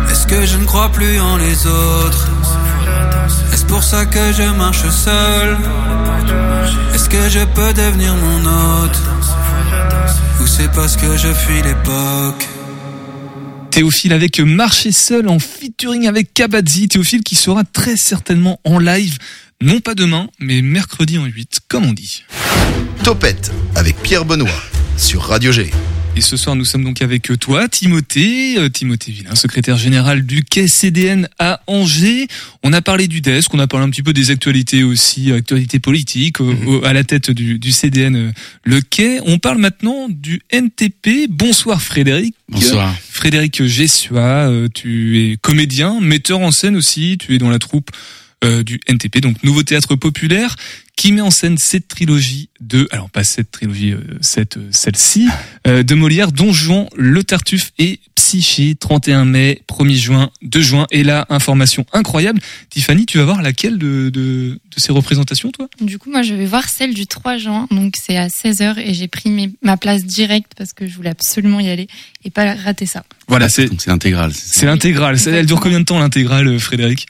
Est-ce 0.10 0.26
que 0.26 0.46
je 0.46 0.58
ne 0.58 0.66
crois 0.66 0.90
plus 0.90 1.20
en 1.20 1.38
les 1.38 1.68
autres? 1.68 2.30
Est-ce 3.54 3.66
pour 3.66 3.84
ça 3.84 4.06
que 4.06 4.32
je 4.34 4.44
marche 4.58 4.88
seul? 4.90 5.58
Que 7.12 7.30
je 7.30 7.40
peux 7.40 7.74
devenir 7.74 8.16
mon 8.16 8.40
hôte 8.46 8.98
Ou 10.42 10.48
c'est 10.48 10.72
parce 10.72 10.96
que 10.96 11.18
je 11.18 11.34
fuis 11.34 11.62
l'époque 11.62 12.48
Théophile 13.70 14.14
avec 14.14 14.40
Marcher 14.40 14.94
seul 14.94 15.28
en 15.28 15.40
featuring 15.40 16.08
avec 16.08 16.34
Kabadzi. 16.34 16.88
Théophile 16.88 17.24
qui 17.24 17.36
sera 17.36 17.64
très 17.64 17.96
certainement 17.96 18.60
en 18.66 18.80
live, 18.80 19.18
non 19.62 19.80
pas 19.80 19.96
demain, 19.96 20.28
mais 20.40 20.62
mercredi 20.62 21.18
en 21.18 21.26
8, 21.26 21.60
comme 21.70 21.86
on 21.86 21.94
dit. 21.94 22.24
Topette 23.04 23.52
avec 23.76 23.96
Pierre 24.02 24.26
Benoît 24.26 24.50
sur 24.98 25.22
Radio 25.24 25.52
G. 25.52 25.72
Et 26.18 26.20
ce 26.22 26.36
soir, 26.36 26.58
nous 26.58 26.66
sommes 26.66 26.84
donc 26.84 27.02
avec 27.02 27.32
toi, 27.40 27.70
Timothée, 27.70 28.58
euh, 28.58 28.70
Timothée 28.70 29.14
Villain, 29.14 29.34
secrétaire 29.34 29.78
général 29.78 30.26
du 30.26 30.44
Quai 30.44 30.68
CDN 30.68 31.30
à 31.40 31.62
Angers. 31.68 32.28
On 32.64 32.74
a 32.74 32.82
parlé 32.82 33.08
du 33.08 33.22
desk, 33.22 33.52
on 33.54 33.60
a 33.60 33.66
parlé 33.68 33.86
un 33.86 33.90
petit 33.90 34.04
peu 34.04 34.12
des 34.12 34.30
actualités 34.30 34.84
aussi, 34.84 35.32
actualités 35.32 35.80
politiques, 35.80 36.42
euh, 36.42 36.54
au- 36.68 36.84
à 36.86 36.92
la 36.92 37.06
tête 37.06 37.32
du, 37.32 37.60
du 37.60 37.72
CDN 37.72 38.16
euh, 38.18 38.32
Le 38.66 38.82
Quai. 38.82 39.20
On 39.26 39.40
parle 39.40 39.58
maintenant 39.60 40.08
du 40.10 40.42
NTP. 40.52 41.28
Bonsoir 41.30 41.82
Frédéric. 41.82 42.36
Bonsoir. 42.50 42.94
Frédéric 43.10 43.64
Gessua, 43.66 44.50
euh, 44.50 44.68
tu 44.72 45.18
es 45.32 45.38
comédien, 45.38 46.02
metteur 46.02 46.40
en 46.42 46.52
scène 46.52 46.76
aussi, 46.76 47.18
tu 47.20 47.36
es 47.36 47.38
dans 47.38 47.50
la 47.50 47.60
troupe 47.60 47.90
euh, 48.44 48.64
du 48.64 48.80
NTP, 48.88 49.22
donc 49.22 49.42
Nouveau 49.44 49.64
Théâtre 49.64 49.96
Populaire, 49.96 50.56
qui 50.96 51.12
met 51.14 51.22
en 51.22 51.32
scène 51.32 51.58
cette 51.58 51.88
trilogie 51.88 52.50
de, 52.60 52.88
alors 52.92 53.10
pas 53.10 53.24
cette 53.24 53.50
trilogie, 53.50 53.92
euh, 53.94 54.02
cette, 54.22 54.58
euh, 54.58 54.68
celle-ci, 54.72 55.28
euh, 55.66 55.82
de 55.82 55.96
Molière, 55.96 56.32
Don 56.32 56.54
Juan, 56.54 56.88
Le 56.96 57.24
Tartuffe 57.24 57.72
et 57.80 58.00
Psyché, 58.16 58.76
31 58.76 59.26
mai, 59.26 59.62
1er 59.68 59.96
juin, 59.96 60.30
2 60.44 60.62
juin. 60.62 60.86
Et 60.92 61.04
là, 61.04 61.26
information 61.30 61.86
incroyable. 61.92 62.40
Tiffany, 62.70 63.08
tu 63.08 63.18
vas 63.18 63.24
voir 63.26 63.42
laquelle 63.42 63.80
de, 63.80 64.12
de, 64.14 64.60
de 64.60 64.60
ces 64.78 64.92
représentations, 64.92 65.52
toi? 65.52 65.68
Du 65.82 65.98
coup, 65.98 66.12
moi, 66.12 66.22
je 66.22 66.36
vais 66.36 66.46
voir 66.46 66.70
celle 66.70 66.94
du 66.94 67.08
3 67.08 67.38
juin, 67.38 67.68
donc 67.72 67.96
c'est 68.00 68.18
à 68.18 68.28
16h 68.28 68.78
et 68.78 68.94
j'ai 68.94 69.08
pris 69.08 69.32
mes- 69.32 69.52
ma 69.64 69.78
place 69.78 70.06
directe 70.06 70.52
parce 70.56 70.72
que 70.74 70.86
je 70.86 70.96
voulais 70.96 71.10
absolument 71.10 71.60
y 71.60 71.70
aller 71.70 71.88
et 72.24 72.30
pas 72.30 72.54
rater 72.54 72.86
ça. 72.86 73.04
Voilà, 73.28 73.50
c'est 73.50 73.66
donc 73.68 73.82
c'est 73.82 73.90
l'intégrale. 73.90 74.34
c'est 74.36 74.68
l'intégrale. 74.68 75.18
Elle 75.26 75.48
dure 75.48 75.60
combien 75.60 75.80
de 75.80 75.86
temps 75.86 76.00
l'intégrale, 76.00 76.60
Frédéric? 76.60 77.08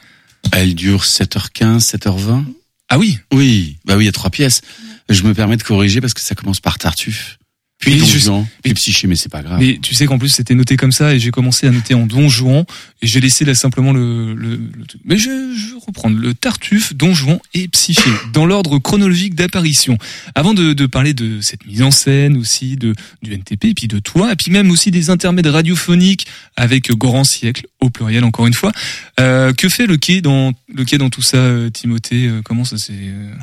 Elle 0.54 0.76
dure 0.76 1.04
7h15, 1.04 1.80
7h20. 1.98 2.46
Ah 2.93 2.99
oui 2.99 3.19
Oui, 3.32 3.77
bah 3.86 3.95
oui, 3.95 4.04
il 4.04 4.06
y 4.08 4.10
a 4.10 4.12
trois 4.12 4.30
pièces. 4.30 4.62
Je 5.08 5.23
me 5.23 5.34
permets 5.34 5.56
de 5.56 5.63
corriger 5.63 6.01
parce 6.01 6.13
que 6.13 6.19
ça 6.19 6.36
commence 6.36 6.60
par 6.60 6.77
Tartuffe, 6.77 7.38
puis 7.80 7.97
Don 7.97 8.06
Juan, 8.06 8.47
puis 8.63 8.73
Psyché, 8.73 9.08
mais 9.08 9.15
c'est 9.15 9.32
pas 9.32 9.41
grave. 9.41 9.60
Mais 9.60 9.80
tu 9.82 9.95
sais 9.95 10.06
qu'en 10.06 10.19
plus 10.19 10.27
c'était 10.27 10.56
noté 10.56 10.75
comme 10.75 10.91
ça 10.91 11.15
et 11.15 11.19
j'ai 11.19 11.32
commencé 11.32 11.67
à 11.67 11.71
noter 11.71 11.93
en 11.93 12.06
Don 12.06 12.27
Juan 12.27 12.65
et 13.01 13.08
j'ai 13.08 13.21
laissé 13.21 13.45
là 13.45 13.56
simplement 13.56 13.93
le, 13.93 14.34
le, 14.34 14.56
le. 14.58 14.86
Mais 15.06 15.17
je, 15.17 15.23
je 15.23 15.73
vais 15.73 15.80
reprendre 15.88 16.17
le 16.17 16.34
Tartuffe, 16.34 16.93
Don 16.93 17.13
Juan 17.13 17.39
et 17.54 17.69
Psyché 17.69 18.12
dans 18.34 18.45
l'ordre 18.45 18.77
chronologique 18.77 19.36
d'apparition. 19.36 19.97
Avant 20.36 20.54
de, 20.54 20.73
de 20.73 20.86
parler 20.86 21.13
de 21.13 21.39
cette 21.41 21.65
mise 21.65 21.82
en 21.82 21.91
scène 21.91 22.38
aussi 22.38 22.75
de 22.75 22.93
du 23.23 23.34
NTP 23.34 23.65
et 23.65 23.73
puis 23.73 23.88
de 23.88 23.99
toi 23.99 24.34
et 24.34 24.36
puis 24.36 24.51
même 24.51 24.69
aussi 24.69 24.91
des 24.91 25.10
intermèdes 25.10 25.47
radiophoniques 25.47 26.27
avec 26.58 26.91
Grand 26.91 27.23
Siècle 27.23 27.67
au 27.82 27.89
pluriel 27.89 28.24
encore 28.24 28.48
une 28.48 28.54
fois. 28.54 28.72
Euh, 29.20 29.54
que 29.54 29.67
fait 29.67 29.88
le 29.88 29.98
quai 29.98 30.22
dans 30.22 30.54
le 30.74 30.86
quai 30.86 30.98
dans 30.98 31.10
tout 31.10 31.22
ça, 31.22 31.38
euh, 31.38 31.70
Timothée 31.70 32.28
Euh, 32.28 32.41
Comment 32.44 32.63
ça 32.63 32.78
s'est 32.78 32.94
euh, 32.94 33.34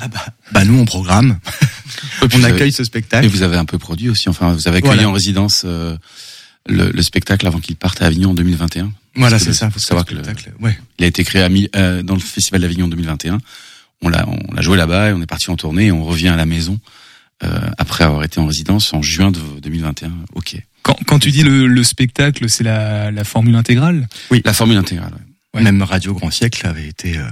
Bah 0.51 0.65
nous 0.65 0.77
on 0.79 0.85
programme, 0.85 1.37
on 2.33 2.43
accueille 2.43 2.71
ce 2.71 2.81
Et 2.81 2.85
spectacle. 2.85 3.27
vous 3.27 3.43
avez 3.43 3.57
un 3.57 3.65
peu 3.65 3.77
produit 3.77 4.09
aussi. 4.09 4.29
Enfin, 4.29 4.53
vous 4.53 4.67
avez 4.67 4.77
accueilli 4.77 4.93
Voilà. 4.95 5.09
en 5.09 5.13
résidence 5.13 5.63
euh, 5.65 5.95
le, 6.67 6.89
le 6.91 7.01
spectacle 7.01 7.45
avant 7.47 7.59
qu'il 7.59 7.75
parte 7.75 8.01
à 8.01 8.05
Avignon 8.05 8.31
en 8.31 8.33
2021. 8.33 8.91
Voilà, 9.15 9.39
c'est 9.39 9.53
ça. 9.53 9.67
Il 9.67 9.71
faut 9.73 9.79
savoir 9.79 10.05
que 10.05 10.15
le, 10.15 10.21
ouais. 10.61 10.77
il 10.97 11.03
a 11.05 11.07
été 11.07 11.23
créé 11.23 11.41
à 11.43 11.49
euh, 11.75 12.01
dans 12.03 12.13
le 12.13 12.19
Festival 12.21 12.61
d'Avignon 12.61 12.87
2021. 12.87 13.39
On 14.01 14.07
l'a, 14.07 14.25
on 14.27 14.53
l'a 14.53 14.61
joué 14.61 14.77
là-bas 14.77 15.09
et 15.09 15.13
on 15.13 15.21
est 15.21 15.25
parti 15.25 15.49
en 15.51 15.57
tournée 15.57 15.87
et 15.87 15.91
on 15.91 16.05
revient 16.05 16.29
à 16.29 16.37
la 16.37 16.45
maison 16.45 16.79
euh, 17.43 17.59
après 17.77 18.05
avoir 18.05 18.23
été 18.23 18.39
en 18.39 18.45
résidence 18.45 18.93
en 18.93 19.01
juin 19.01 19.31
de 19.31 19.39
2021. 19.61 20.11
Ok. 20.35 20.55
Quand, 20.83 20.97
quand 21.05 21.19
tu 21.19 21.31
dis 21.31 21.43
le, 21.43 21.67
le 21.67 21.83
spectacle, 21.83 22.49
c'est 22.49 22.63
la, 22.63 23.11
la 23.11 23.23
formule 23.23 23.55
intégrale? 23.55 24.07
Oui. 24.31 24.41
La 24.45 24.53
formule 24.53 24.77
intégrale. 24.77 25.13
ouais. 25.53 25.61
Même 25.61 25.81
Radio 25.81 26.13
Grand 26.13 26.31
Siècle 26.31 26.65
avait 26.67 26.87
été 26.87 27.17
euh, 27.17 27.23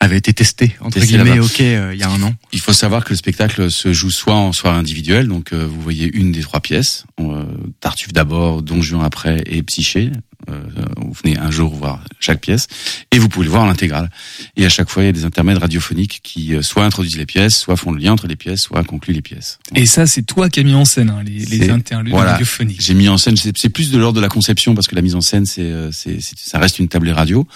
avait 0.00 0.16
été 0.18 0.32
testé 0.32 0.74
entre 0.80 0.98
Testé 0.98 1.16
guillemets 1.16 1.38
ok 1.38 1.60
euh, 1.60 1.90
il 1.94 2.00
y 2.00 2.02
a 2.02 2.10
un 2.10 2.20
an. 2.22 2.34
Il 2.52 2.58
faut 2.60 2.72
savoir 2.72 3.04
que 3.04 3.10
le 3.10 3.16
spectacle 3.16 3.70
se 3.70 3.92
joue 3.92 4.10
soit 4.10 4.34
en 4.34 4.52
soirée 4.52 4.78
individuelle, 4.78 5.28
donc 5.28 5.52
euh, 5.52 5.64
vous 5.64 5.80
voyez 5.80 6.10
une 6.12 6.32
des 6.32 6.40
trois 6.40 6.58
pièces, 6.58 7.04
euh, 7.20 7.44
Tartuffe 7.78 8.12
d'abord, 8.12 8.62
Don 8.62 8.82
Juan 8.82 9.04
après 9.04 9.42
et 9.46 9.62
Psyché. 9.62 10.10
Euh, 10.50 10.60
vous 10.96 11.12
venez 11.22 11.38
un 11.38 11.50
jour 11.50 11.74
voir 11.74 12.02
chaque 12.20 12.40
pièce 12.40 12.66
et 13.10 13.18
vous 13.18 13.28
pouvez 13.28 13.44
le 13.44 13.50
voir 13.50 13.62
en 13.62 13.68
intégrale. 13.68 14.10
Et 14.56 14.64
à 14.64 14.68
chaque 14.68 14.88
fois, 14.88 15.02
il 15.02 15.06
y 15.06 15.08
a 15.08 15.12
des 15.12 15.24
intermèdes 15.24 15.58
radiophoniques 15.58 16.20
qui 16.22 16.54
euh, 16.54 16.62
soit 16.62 16.84
introduisent 16.84 17.16
les 17.16 17.26
pièces, 17.26 17.56
soit 17.56 17.76
font 17.76 17.92
le 17.92 18.00
lien 18.00 18.12
entre 18.12 18.26
les 18.26 18.36
pièces, 18.36 18.62
soit 18.62 18.82
concluent 18.84 19.14
les 19.14 19.22
pièces. 19.22 19.58
Et 19.74 19.86
ça, 19.86 20.06
c'est 20.06 20.22
toi 20.22 20.48
qui 20.48 20.60
as 20.60 20.62
mis 20.64 20.74
en 20.74 20.84
scène 20.84 21.10
hein, 21.10 21.22
les, 21.24 21.44
les 21.44 21.70
interludes 21.70 22.12
voilà. 22.12 22.32
radiophoniques. 22.32 22.80
J'ai 22.80 22.94
mis 22.94 23.08
en 23.08 23.18
scène, 23.18 23.36
c'est 23.36 23.68
plus 23.68 23.90
de 23.90 23.98
l'ordre 23.98 24.16
de 24.16 24.20
la 24.20 24.28
conception 24.28 24.74
parce 24.74 24.88
que 24.88 24.94
la 24.94 25.02
mise 25.02 25.14
en 25.14 25.20
scène, 25.20 25.46
c'est, 25.46 25.62
euh, 25.62 25.90
c'est, 25.92 26.18
ça 26.20 26.58
reste 26.58 26.78
une 26.78 26.88
tablée 26.88 27.12
radio, 27.12 27.46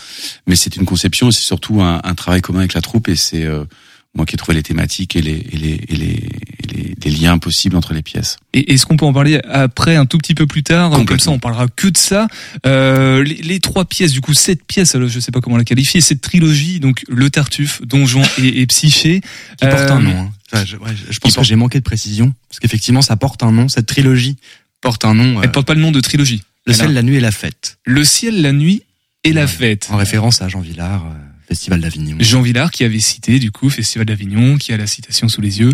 mais 0.47 0.57
c'est 0.57 0.77
une 0.77 0.85
conception 0.85 1.29
et 1.29 1.33
c'est 1.33 1.43
surtout 1.43 1.83
un, 1.83 2.01
un 2.05 2.15
travail 2.15 2.41
commun 2.41 2.61
avec 2.61 2.75
la 2.75 2.83
troupe 2.83 3.09
et 3.09 3.17
c'est 3.17 3.45
euh, 3.45 3.65
moi 4.17 4.27
qui 4.27 4.35
ai 4.35 4.39
trouvé 4.39 4.55
les 4.57 4.63
thématiques 4.63 5.15
et 5.17 5.23
les, 5.23 5.47
et 5.53 5.57
les, 5.57 5.81
et 5.89 5.97
les, 5.97 6.07
et 6.07 6.67
les, 6.75 6.95
les 7.05 7.11
liens 7.11 7.39
possibles 7.39 7.77
entre 7.77 7.93
les 7.95 8.03
pièces. 8.03 8.39
Et 8.55 8.73
est-ce 8.73 8.87
qu'on 8.87 8.97
peut 8.97 9.05
en 9.05 9.13
parler 9.13 9.41
après 9.49 9.95
un 9.97 10.07
tout 10.07 10.19
petit 10.19 10.35
peu 10.35 10.47
plus 10.47 10.63
tard 10.63 10.91
Comme 11.05 11.21
ça, 11.21 11.31
on 11.31 11.39
parlera 11.39 11.67
que 11.69 11.89
de 11.89 11.97
ça. 11.97 12.27
Euh, 12.67 13.23
les, 13.23 13.35
les 13.37 13.61
trois 13.61 13.85
pièces, 13.85 14.13
du 14.13 14.21
coup, 14.21 14.33
cette 14.35 14.65
pièce, 14.65 14.95
alors, 14.95 15.09
je 15.09 15.21
sais 15.21 15.33
pas 15.33 15.41
comment 15.41 15.57
la 15.59 15.65
qualifier, 15.65 16.01
cette 16.01 16.21
trilogie, 16.23 16.81
donc 16.81 17.05
le 17.09 17.29
Tartuffe, 17.31 17.83
Donjon 17.83 18.23
et, 18.39 18.61
et 18.63 18.67
Psyché, 18.67 19.21
Qui 19.61 19.67
porte 19.69 19.91
un 19.91 19.99
Euh, 19.99 20.03
nom. 20.03 20.31
hein. 20.55 20.65
Je, 20.65 20.77
ouais, 20.77 20.91
je- 21.11 21.19
pense 21.19 21.37
que 21.37 21.43
j'ai 21.45 21.57
manqué 21.57 21.79
de 21.79 21.85
précision 21.85 22.33
parce 22.49 22.61
qu'effectivement, 22.61 23.03
ça 23.03 23.17
porte 23.17 23.43
un 23.43 23.53
nom. 23.53 23.69
Cette 23.69 23.87
trilogie 23.87 24.37
porte 24.81 25.05
un 25.05 25.13
nom. 25.15 25.43
Elle 25.43 25.51
porte 25.53 25.67
pas 25.67 25.75
le 25.75 25.81
nom 25.81 25.91
de 25.91 26.01
trilogie. 26.01 26.43
Le 26.67 26.73
Elle 26.73 26.81
a- 26.81 26.85
ciel, 26.85 26.95
la 26.95 27.03
nuit 27.03 27.17
et 27.17 27.21
la 27.21 27.33
fête. 27.33 27.79
Le 27.85 28.03
ciel, 28.05 28.41
la 28.43 28.53
nuit 28.53 28.83
et 29.25 29.33
la 29.33 29.47
fête. 29.49 29.89
En 29.91 29.97
référence 29.97 30.41
à 30.43 30.49
Jean 30.49 30.61
Villard, 30.61 31.05
euh, 31.05 31.15
Festival 31.49 31.81
d'Avignon. 31.81 32.17
Jean 32.21 32.43
Villard 32.43 32.71
qui 32.71 32.85
avait 32.85 33.01
cité 33.01 33.39
du 33.39 33.51
coup 33.51 33.71
Festival 33.71 34.07
d'Avignon, 34.07 34.57
qui 34.57 34.73
a 34.73 34.77
la 34.77 34.87
citation 34.87 35.29
sous 35.29 35.41
les 35.41 35.61
yeux. 35.61 35.73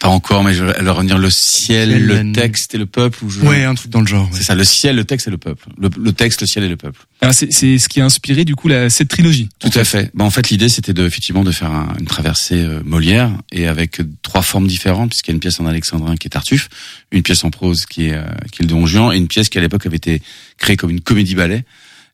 Pas 0.00 0.08
encore, 0.08 0.44
mais 0.44 0.52
je 0.52 0.64
vais 0.64 0.82
leur 0.82 0.96
revenir 0.96 1.16
le 1.16 1.30
ciel, 1.30 1.88
Ciel, 1.90 2.06
la 2.08 2.22
le 2.24 2.32
texte 2.32 2.74
et 2.74 2.78
le 2.78 2.84
peuple. 2.84 3.24
Ou 3.24 3.30
je... 3.30 3.40
Ouais, 3.40 3.64
un 3.64 3.74
truc 3.74 3.90
dans 3.90 4.00
le 4.02 4.06
genre. 4.06 4.28
C'est 4.32 4.42
ça, 4.42 4.54
le 4.54 4.64
ciel, 4.64 4.96
le 4.96 5.04
texte 5.04 5.28
et 5.28 5.30
le 5.30 5.38
peuple. 5.38 5.66
Le, 5.78 5.88
le 5.98 6.12
texte, 6.12 6.42
le 6.42 6.46
ciel 6.46 6.64
et 6.64 6.68
le 6.68 6.76
peuple. 6.76 7.00
Alors 7.22 7.32
c'est 7.32 7.50
ce 7.50 7.88
qui 7.88 8.02
a 8.02 8.04
inspiré 8.04 8.44
du 8.44 8.54
coup 8.54 8.68
la, 8.68 8.90
cette 8.90 9.08
trilogie. 9.08 9.48
Tout 9.60 9.70
à 9.74 9.84
fait. 9.84 10.10
Bah, 10.12 10.24
en 10.24 10.30
fait, 10.30 10.50
l'idée, 10.50 10.68
c'était 10.68 10.92
de, 10.92 11.06
effectivement 11.06 11.42
de 11.44 11.52
faire 11.52 11.70
un- 11.70 11.94
une 11.98 12.06
traversée 12.06 12.56
euh, 12.56 12.82
Molière 12.84 13.30
et 13.50 13.66
avec 13.66 14.02
trois 14.20 14.42
formes 14.42 14.66
différentes, 14.66 15.10
puisqu'il 15.10 15.30
y 15.30 15.32
a 15.32 15.36
une 15.36 15.40
pièce 15.40 15.58
en 15.60 15.64
alexandrin 15.64 16.16
qui 16.16 16.26
est 16.26 16.30
Tartuffe, 16.30 16.68
une 17.10 17.22
pièce 17.22 17.42
en 17.44 17.50
prose 17.50 17.86
qui 17.86 18.08
est, 18.08 18.14
euh, 18.14 18.24
qui 18.52 18.60
est 18.60 18.64
le 18.64 18.68
Don 18.68 18.84
Juan 18.86 19.10
et 19.14 19.16
une 19.16 19.28
pièce 19.28 19.48
qui 19.48 19.56
à 19.56 19.62
l'époque 19.62 19.86
avait 19.86 19.96
été 19.96 20.20
créée 20.58 20.76
comme 20.76 20.90
une 20.90 21.00
comédie 21.00 21.36
ballet 21.36 21.64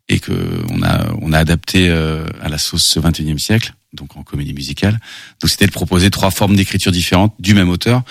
et 0.09 0.19
que 0.19 0.33
on 0.71 0.83
a, 0.83 1.13
on 1.21 1.33
a 1.33 1.39
adapté 1.39 1.89
euh, 1.89 2.27
à 2.41 2.49
la 2.49 2.59
sauce 2.59 2.97
21e 2.97 3.39
siècle, 3.39 3.75
donc 3.93 4.17
en 4.17 4.23
comédie 4.23 4.55
musicale. 4.55 4.99
Donc 5.41 5.51
c'était 5.51 5.67
de 5.67 5.73
proposer 5.73 6.11
trois 6.11 6.31
formes 6.31 6.57
d'écriture 6.57 6.93
différentes 6.93 7.35
du 7.39 7.55
même 7.55 7.71
auteur 7.71 8.03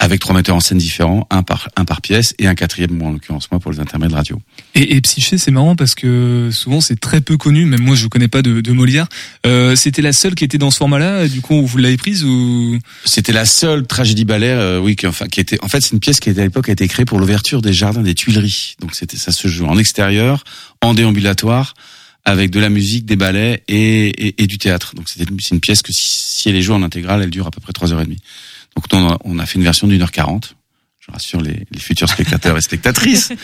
avec 0.00 0.20
trois 0.20 0.34
metteurs 0.34 0.56
en 0.56 0.60
scène 0.60 0.78
différents, 0.78 1.26
un 1.30 1.42
par, 1.42 1.68
un 1.76 1.84
par 1.84 2.02
pièce 2.02 2.34
et 2.38 2.46
un 2.46 2.54
quatrième, 2.54 2.90
moi 2.90 3.08
en 3.08 3.12
l'occurrence 3.12 3.50
moi 3.50 3.60
pour 3.60 3.70
les 3.72 3.80
intermèdes 3.80 4.12
radio. 4.12 4.40
Et, 4.74 4.96
et 4.96 5.00
Psyché, 5.00 5.38
c'est 5.38 5.52
marrant 5.52 5.76
parce 5.76 5.94
que 5.94 6.50
souvent 6.52 6.80
c'est 6.80 6.98
très 6.98 7.20
peu 7.20 7.36
connu, 7.36 7.64
même 7.64 7.80
moi 7.80 7.94
je 7.94 8.08
connais 8.08 8.28
pas 8.28 8.42
de, 8.42 8.60
de 8.60 8.72
Molière. 8.72 9.06
Euh, 9.46 9.76
C'était 9.76 10.02
la 10.02 10.12
seule 10.12 10.34
qui 10.34 10.44
était 10.44 10.58
dans 10.58 10.70
ce 10.70 10.78
format-là, 10.78 11.28
du 11.28 11.40
coup 11.40 11.64
vous 11.64 11.78
l'avez 11.78 11.96
prise 11.96 12.24
ou? 12.24 12.78
C'était 13.04 13.32
la 13.32 13.44
seule 13.44 13.86
tragédie 13.86 14.24
ballet, 14.24 14.50
euh, 14.50 14.80
oui, 14.80 14.96
qui, 14.96 15.06
enfin, 15.06 15.26
qui 15.26 15.40
était. 15.40 15.58
En 15.62 15.68
fait, 15.68 15.80
c'est 15.80 15.92
une 15.92 16.00
pièce 16.00 16.20
qui 16.20 16.28
était 16.28 16.40
à 16.40 16.44
l'époque 16.44 16.68
a 16.68 16.72
été 16.72 16.86
créée 16.88 17.06
pour 17.06 17.18
l'ouverture 17.18 17.62
des 17.62 17.72
jardins 17.72 18.02
des 18.02 18.14
Tuileries. 18.14 18.74
Donc 18.80 18.94
c'était 18.94 19.16
ça 19.16 19.32
se 19.32 19.48
joue 19.48 19.64
en 19.64 19.78
extérieur, 19.78 20.44
en 20.82 20.92
déambulatoire, 20.92 21.74
avec 22.24 22.50
de 22.50 22.58
la 22.58 22.68
musique, 22.68 23.06
des 23.06 23.16
ballets 23.16 23.62
et, 23.68 24.08
et, 24.08 24.42
et 24.42 24.46
du 24.46 24.58
théâtre. 24.58 24.94
Donc 24.96 25.08
c'était 25.08 25.32
c'est 25.38 25.54
une 25.54 25.60
pièce 25.60 25.82
que 25.82 25.92
si, 25.92 26.08
si 26.08 26.48
elle 26.48 26.56
est 26.56 26.62
jouée 26.62 26.74
en 26.74 26.82
intégrale, 26.82 27.22
elle 27.22 27.30
dure 27.30 27.46
à 27.46 27.50
peu 27.50 27.60
près 27.60 27.72
trois 27.72 27.92
heures 27.92 28.00
et 28.00 28.04
demie. 28.04 28.20
Donc 28.76 28.84
on 28.92 29.08
a, 29.08 29.18
on 29.24 29.38
a 29.38 29.46
fait 29.46 29.56
une 29.56 29.64
version 29.64 29.86
d'une 29.86 30.02
heure 30.02 30.12
quarante. 30.12 30.56
Je 31.00 31.12
rassure 31.12 31.40
les, 31.40 31.66
les 31.70 31.80
futurs 31.80 32.08
spectateurs 32.08 32.56
et 32.56 32.62
spectatrices. 32.62 33.32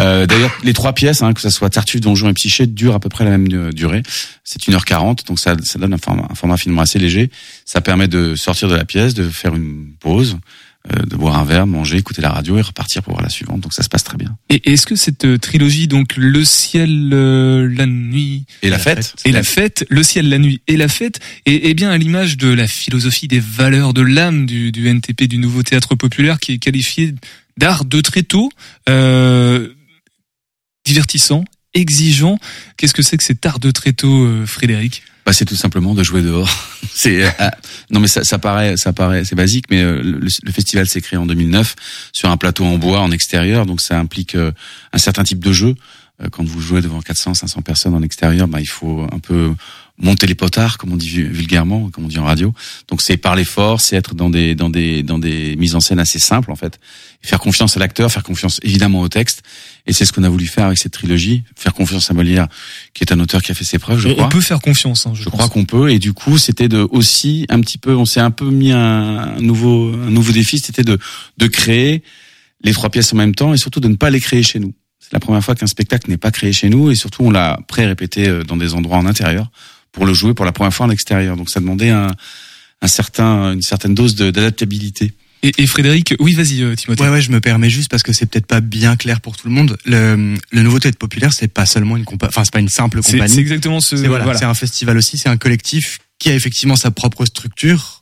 Euh, 0.00 0.26
D'ailleurs, 0.26 0.52
les 0.62 0.72
trois 0.72 0.92
pièces, 0.92 1.22
hein, 1.22 1.32
que 1.32 1.40
ce 1.40 1.50
soit 1.50 1.70
Tartuffe, 1.70 2.00
Donjon 2.00 2.28
et 2.28 2.32
Psyché, 2.32 2.66
durent 2.66 2.94
à 2.94 3.00
peu 3.00 3.08
près 3.08 3.24
la 3.24 3.30
même 3.30 3.48
euh, 3.52 3.72
durée. 3.72 4.02
C'est 4.44 4.68
une 4.68 4.74
heure 4.74 4.84
quarante, 4.84 5.26
donc 5.26 5.38
ça, 5.40 5.56
ça 5.64 5.78
donne 5.78 5.92
un 5.92 5.98
format, 5.98 6.26
un 6.30 6.34
format 6.34 6.56
finalement 6.56 6.82
assez 6.82 6.98
léger. 6.98 7.30
Ça 7.64 7.80
permet 7.80 8.06
de 8.06 8.36
sortir 8.36 8.68
de 8.68 8.76
la 8.76 8.84
pièce, 8.84 9.14
de 9.14 9.28
faire 9.28 9.54
une 9.54 9.92
pause, 9.98 10.38
de 10.88 11.16
boire 11.16 11.38
un 11.38 11.44
verre, 11.44 11.66
manger, 11.66 11.98
écouter 11.98 12.22
la 12.22 12.30
radio 12.30 12.56
et 12.56 12.62
repartir 12.62 13.02
pour 13.02 13.12
voir 13.14 13.22
la 13.22 13.28
suivante. 13.28 13.60
Donc 13.60 13.72
ça 13.72 13.82
se 13.82 13.88
passe 13.88 14.04
très 14.04 14.16
bien. 14.16 14.36
Et 14.48 14.72
est-ce 14.72 14.86
que 14.86 14.96
cette 14.96 15.24
euh, 15.24 15.38
trilogie, 15.38 15.88
donc 15.88 16.16
le 16.16 16.44
ciel, 16.44 17.10
euh, 17.12 17.68
la 17.74 17.86
nuit 17.86 18.44
Et 18.62 18.70
la 18.70 18.78
fête. 18.78 19.14
et 19.24 19.32
la 19.32 19.42
fête, 19.42 19.84
le 19.90 20.02
ciel, 20.02 20.28
la 20.28 20.38
nuit 20.38 20.60
et 20.66 20.76
la 20.76 20.88
fête, 20.88 21.20
est, 21.46 21.68
est 21.68 21.74
bien 21.74 21.90
à 21.90 21.98
l'image 21.98 22.36
de 22.36 22.48
la 22.48 22.66
philosophie 22.66 23.28
des 23.28 23.40
valeurs 23.40 23.94
de 23.94 24.02
l'âme 24.02 24.46
du, 24.46 24.72
du 24.72 24.88
NTP, 24.88 25.24
du 25.24 25.38
nouveau 25.38 25.62
théâtre 25.62 25.94
populaire, 25.94 26.38
qui 26.40 26.52
est 26.52 26.58
qualifié 26.58 27.14
d'art 27.56 27.84
de 27.84 28.00
très 28.00 28.22
tôt, 28.22 28.50
euh, 28.88 29.68
divertissant, 30.86 31.44
exigeant. 31.74 32.38
Qu'est-ce 32.76 32.94
que 32.94 33.02
c'est 33.02 33.16
que 33.16 33.24
cet 33.24 33.44
art 33.44 33.58
de 33.58 33.70
très 33.70 33.92
tôt, 33.92 34.24
euh, 34.24 34.46
Frédéric? 34.46 35.02
Bah, 35.26 35.32
c'est 35.32 35.44
tout 35.44 35.56
simplement 35.56 35.94
de 35.94 36.02
jouer 36.02 36.22
dehors. 36.22 36.48
C'est 36.98 37.24
euh, 37.24 37.30
non 37.90 38.00
mais 38.00 38.08
ça, 38.08 38.24
ça 38.24 38.38
paraît 38.38 38.76
ça 38.76 38.92
paraît 38.92 39.24
c'est 39.24 39.36
basique 39.36 39.66
mais 39.70 39.82
euh, 39.82 40.02
le, 40.02 40.18
le 40.18 40.52
festival 40.52 40.86
s'est 40.86 41.00
créé 41.00 41.18
en 41.18 41.26
2009 41.26 41.76
sur 42.12 42.28
un 42.28 42.36
plateau 42.36 42.64
en 42.64 42.76
bois 42.76 43.00
en 43.00 43.12
extérieur 43.12 43.66
donc 43.66 43.80
ça 43.80 43.98
implique 43.98 44.34
euh, 44.34 44.50
un 44.92 44.98
certain 44.98 45.24
type 45.24 45.40
de 45.40 45.52
jeu. 45.52 45.74
Quand 46.32 46.42
vous 46.42 46.60
jouez 46.60 46.80
devant 46.80 47.00
400 47.00 47.34
500 47.34 47.62
personnes 47.62 47.94
en 47.94 48.02
extérieur, 48.02 48.48
bah, 48.48 48.60
il 48.60 48.66
faut 48.66 49.06
un 49.12 49.20
peu 49.20 49.54
monter 50.00 50.26
les 50.26 50.34
potards 50.34 50.78
comme 50.78 50.92
on 50.92 50.96
dit 50.96 51.08
vu- 51.08 51.28
vulgairement 51.32 51.90
comme 51.90 52.04
on 52.04 52.08
dit 52.08 52.18
en 52.18 52.24
radio. 52.24 52.52
Donc 52.88 53.02
c'est 53.02 53.16
parler 53.16 53.44
fort, 53.44 53.80
c'est 53.80 53.96
être 53.96 54.14
dans 54.14 54.30
des 54.30 54.54
dans 54.54 54.70
des 54.70 55.02
dans 55.02 55.18
des 55.18 55.56
mises 55.56 55.74
en 55.74 55.80
scène 55.80 55.98
assez 55.98 56.18
simples 56.18 56.50
en 56.52 56.56
fait. 56.56 56.78
Faire 57.22 57.40
confiance 57.40 57.76
à 57.76 57.80
l'acteur, 57.80 58.12
faire 58.12 58.22
confiance 58.22 58.60
évidemment 58.62 59.00
au 59.00 59.08
texte 59.08 59.42
et 59.86 59.92
c'est 59.92 60.04
ce 60.04 60.12
qu'on 60.12 60.22
a 60.22 60.28
voulu 60.28 60.46
faire 60.46 60.66
avec 60.66 60.78
cette 60.78 60.92
trilogie, 60.92 61.42
faire 61.56 61.74
confiance 61.74 62.10
à 62.10 62.14
Molière 62.14 62.46
qui 62.94 63.02
est 63.04 63.12
un 63.12 63.18
auteur 63.20 63.42
qui 63.42 63.50
a 63.50 63.54
fait 63.54 63.64
ses 63.64 63.78
preuves, 63.78 63.98
je 63.98 64.08
on, 64.08 64.12
crois. 64.14 64.26
on 64.26 64.28
peut 64.28 64.40
faire 64.40 64.60
confiance, 64.60 65.06
hein, 65.06 65.12
je, 65.14 65.22
Je 65.24 65.28
crois 65.30 65.48
qu'on 65.48 65.64
peut 65.64 65.90
et 65.90 65.98
du 65.98 66.12
coup 66.12 66.38
c'était 66.38 66.68
de 66.68 66.86
aussi 66.90 67.46
un 67.48 67.60
petit 67.60 67.78
peu 67.78 67.94
on 67.96 68.04
s'est 68.04 68.20
un 68.20 68.30
peu 68.30 68.48
mis 68.50 68.70
un, 68.72 69.18
un 69.36 69.40
nouveau 69.40 69.92
un 69.94 70.10
nouveau 70.10 70.32
défi 70.32 70.58
c'était 70.58 70.84
de 70.84 70.98
de 71.38 71.46
créer 71.48 72.02
les 72.62 72.72
trois 72.72 72.90
pièces 72.90 73.12
en 73.12 73.16
même 73.16 73.34
temps 73.34 73.52
et 73.54 73.56
surtout 73.58 73.80
de 73.80 73.88
ne 73.88 73.96
pas 73.96 74.10
les 74.10 74.20
créer 74.20 74.42
chez 74.42 74.58
nous. 74.58 74.74
C'est 75.00 75.12
la 75.12 75.20
première 75.20 75.42
fois 75.44 75.54
qu'un 75.54 75.68
spectacle 75.68 76.10
n'est 76.10 76.18
pas 76.18 76.30
créé 76.32 76.52
chez 76.52 76.68
nous 76.68 76.90
et 76.90 76.94
surtout 76.96 77.22
on 77.22 77.30
l'a 77.30 77.58
pré-répété 77.68 78.28
euh, 78.28 78.42
dans 78.44 78.56
des 78.56 78.74
endroits 78.74 78.98
en 78.98 79.06
intérieur 79.06 79.48
pour 79.92 80.06
le 80.06 80.14
jouer 80.14 80.34
pour 80.34 80.44
la 80.44 80.52
première 80.52 80.72
fois 80.74 80.86
en 80.86 80.90
extérieur. 80.90 81.36
Donc 81.36 81.50
ça 81.50 81.60
demandait 81.60 81.90
un 81.90 82.10
un 82.80 82.86
certain 82.88 83.52
une 83.54 83.62
certaine 83.62 83.94
dose 83.94 84.14
de- 84.14 84.30
d'adaptabilité. 84.30 85.12
Et, 85.42 85.52
et 85.58 85.66
Frédéric, 85.68 86.14
oui, 86.18 86.34
vas-y, 86.34 86.62
euh, 86.62 86.74
Timothée. 86.74 87.02
Ouais, 87.04 87.10
ouais, 87.10 87.22
je 87.22 87.30
me 87.30 87.40
permets 87.40 87.70
juste 87.70 87.88
parce 87.90 88.02
que 88.02 88.12
c'est 88.12 88.26
peut-être 88.26 88.46
pas 88.46 88.60
bien 88.60 88.96
clair 88.96 89.20
pour 89.20 89.36
tout 89.36 89.46
le 89.46 89.54
monde. 89.54 89.76
Le, 89.84 90.34
le 90.50 90.62
nouveau 90.62 90.80
théâtre 90.80 90.98
populaire, 90.98 91.32
c'est 91.32 91.46
pas 91.46 91.64
seulement 91.66 91.96
une 91.96 92.04
compa, 92.04 92.26
enfin 92.26 92.42
c'est 92.44 92.52
pas 92.52 92.58
une 92.58 92.68
simple 92.68 93.00
compagnie. 93.02 93.28
c'est 93.32 93.40
exactement 93.40 93.80
ce. 93.80 93.96
C'est 93.96 94.08
voilà, 94.08 94.24
voilà. 94.24 94.38
c'est 94.38 94.44
un 94.46 94.54
festival 94.54 94.96
aussi, 94.96 95.16
c'est 95.16 95.28
un 95.28 95.36
collectif 95.36 95.98
qui 96.18 96.28
a 96.30 96.34
effectivement 96.34 96.74
sa 96.74 96.90
propre 96.90 97.24
structure, 97.24 97.97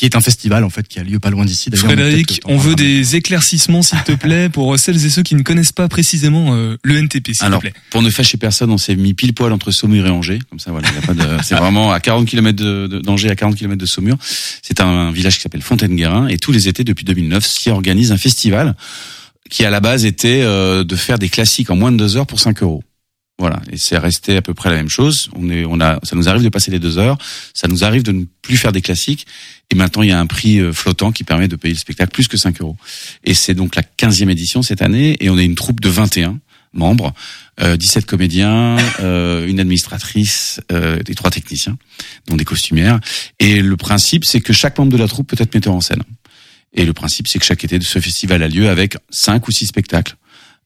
qui 0.00 0.06
est 0.06 0.16
un 0.16 0.22
festival 0.22 0.64
en 0.64 0.70
fait 0.70 0.88
qui 0.88 0.98
a 0.98 1.02
lieu 1.02 1.18
pas 1.18 1.28
loin 1.28 1.44
d'ici. 1.44 1.68
Frédéric, 1.74 2.40
on 2.46 2.56
veut 2.56 2.74
des 2.74 3.16
éclaircissements, 3.16 3.82
s'il 3.82 4.02
te 4.02 4.12
plaît, 4.12 4.48
pour 4.48 4.78
celles 4.78 5.04
et 5.04 5.10
ceux 5.10 5.22
qui 5.22 5.34
ne 5.34 5.42
connaissent 5.42 5.72
pas 5.72 5.88
précisément 5.88 6.54
euh, 6.54 6.78
le 6.82 6.96
NTP, 6.96 7.26
s'il 7.26 7.36
te 7.36 7.44
Alors, 7.44 7.60
plaît. 7.60 7.74
pour 7.90 8.00
ne 8.00 8.08
fâcher 8.08 8.38
personne, 8.38 8.70
on 8.70 8.78
s'est 8.78 8.96
mis 8.96 9.12
pile 9.12 9.34
poil 9.34 9.52
entre 9.52 9.70
Saumur 9.72 10.06
et 10.06 10.08
Angers. 10.08 10.38
Comme 10.48 10.58
ça, 10.58 10.70
voilà, 10.70 10.88
il 10.88 10.94
y 10.94 11.04
a 11.04 11.06
pas 11.06 11.12
de, 11.12 11.42
c'est 11.42 11.54
vraiment 11.54 11.92
à 11.92 12.00
40 12.00 12.26
km 12.26 12.56
de, 12.56 12.86
de- 12.86 13.00
d'Angers, 13.00 13.28
à 13.28 13.36
40 13.36 13.56
km 13.56 13.76
de 13.76 13.84
Saumur. 13.84 14.16
C'est 14.62 14.80
un 14.80 15.12
village 15.12 15.36
qui 15.36 15.42
s'appelle 15.42 15.60
Fontaine-Guérin 15.60 16.28
et 16.28 16.38
tous 16.38 16.50
les 16.52 16.66
étés 16.66 16.82
depuis 16.82 17.04
2009 17.04 17.44
s'y 17.44 17.68
organise 17.68 18.10
un 18.10 18.16
festival 18.16 18.76
qui 19.50 19.66
à 19.66 19.70
la 19.70 19.80
base 19.80 20.06
était 20.06 20.40
euh, 20.42 20.82
de 20.82 20.96
faire 20.96 21.18
des 21.18 21.28
classiques 21.28 21.68
en 21.68 21.76
moins 21.76 21.92
de 21.92 21.98
deux 21.98 22.16
heures 22.16 22.26
pour 22.26 22.40
5 22.40 22.62
euros. 22.62 22.82
Voilà, 23.38 23.60
et 23.70 23.76
c'est 23.76 23.98
resté 23.98 24.36
à 24.36 24.42
peu 24.42 24.54
près 24.54 24.70
la 24.70 24.76
même 24.76 24.88
chose. 24.90 25.28
On 25.34 25.50
est, 25.50 25.64
on 25.66 25.78
a, 25.80 25.98
ça 26.02 26.14
nous 26.16 26.28
arrive 26.28 26.42
de 26.42 26.48
passer 26.50 26.70
les 26.70 26.78
deux 26.78 26.96
heures, 26.98 27.18
ça 27.54 27.68
nous 27.68 27.84
arrive 27.84 28.02
de 28.02 28.12
ne 28.12 28.24
plus 28.42 28.56
faire 28.58 28.70
des 28.72 28.82
classiques, 28.82 29.26
et 29.70 29.74
maintenant 29.74 30.02
il 30.02 30.08
y 30.08 30.12
a 30.12 30.20
un 30.20 30.26
prix 30.26 30.58
euh, 30.58 30.72
flottant 30.72 31.12
qui 31.12 31.24
permet 31.24 31.48
de 31.48 31.56
payer 31.56 31.74
le 31.74 31.78
spectacle 31.78 32.12
plus 32.12 32.28
que 32.28 32.36
5 32.36 32.60
euros. 32.60 32.76
Et 33.24 33.34
c'est 33.34 33.54
donc 33.54 33.76
la 33.76 33.82
15e 33.82 34.28
édition 34.30 34.62
cette 34.62 34.82
année, 34.82 35.16
et 35.20 35.30
on 35.30 35.38
est 35.38 35.44
une 35.44 35.54
troupe 35.54 35.80
de 35.80 35.88
21 35.88 36.38
membres, 36.72 37.12
euh, 37.60 37.76
17 37.76 38.06
comédiens, 38.06 38.76
euh, 39.00 39.46
une 39.46 39.60
administratrice 39.60 40.60
euh, 40.72 40.98
et 41.06 41.14
trois 41.14 41.30
techniciens, 41.30 41.76
dont 42.28 42.36
des 42.36 42.44
costumières. 42.44 43.00
Et 43.38 43.60
le 43.60 43.76
principe, 43.76 44.24
c'est 44.24 44.40
que 44.40 44.52
chaque 44.52 44.78
membre 44.78 44.92
de 44.92 44.98
la 44.98 45.08
troupe 45.08 45.28
peut 45.28 45.42
être 45.42 45.54
metteur 45.54 45.74
en 45.74 45.80
scène. 45.80 46.02
Et 46.72 46.84
le 46.84 46.92
principe, 46.92 47.26
c'est 47.26 47.38
que 47.38 47.44
chaque 47.44 47.64
été, 47.64 47.80
ce 47.80 47.98
festival 47.98 48.42
a 48.42 48.48
lieu 48.48 48.68
avec 48.68 48.96
cinq 49.10 49.48
ou 49.48 49.50
six 49.50 49.66
spectacles. 49.66 50.16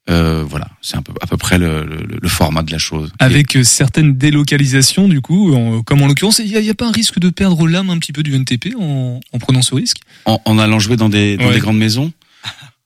Euh, 0.09 0.43
voilà, 0.47 0.67
c'est 0.81 0.97
un 0.97 1.01
peu, 1.01 1.13
à 1.21 1.25
peu 1.25 1.35
près 1.37 1.57
le, 1.57 1.83
le- 1.83 2.19
le 2.21 2.29
format 2.29 2.61
de 2.61 2.71
la 2.71 2.77
chose. 2.77 3.11
Avec 3.17 3.55
euh, 3.57 3.63
certaines 3.63 4.15
délocalisations, 4.17 5.07
du 5.07 5.19
coup, 5.19 5.53
en- 5.55 5.81
comme 5.81 6.01
en 6.03 6.07
l'occurrence, 6.07 6.39
il 6.45 6.45
n'y 6.51 6.67
a, 6.69 6.71
a 6.71 6.73
pas 6.75 6.87
un 6.87 6.91
risque 6.91 7.17
de 7.19 7.29
perdre 7.29 7.67
l'âme 7.67 7.89
un 7.89 7.97
petit 7.97 8.13
peu 8.13 8.21
du 8.21 8.35
NTP 8.35 8.75
en, 8.79 9.19
en 9.33 9.39
prenant 9.39 9.63
ce 9.63 9.73
risque? 9.73 9.97
En, 10.25 10.39
en 10.45 10.59
allant 10.59 10.77
jouer 10.79 10.95
dans 10.95 11.09
des, 11.09 11.37
dans 11.37 11.47
Ouais. 11.47 11.53
des 11.53 11.59
grandes 11.59 11.77
maisons? 11.79 12.13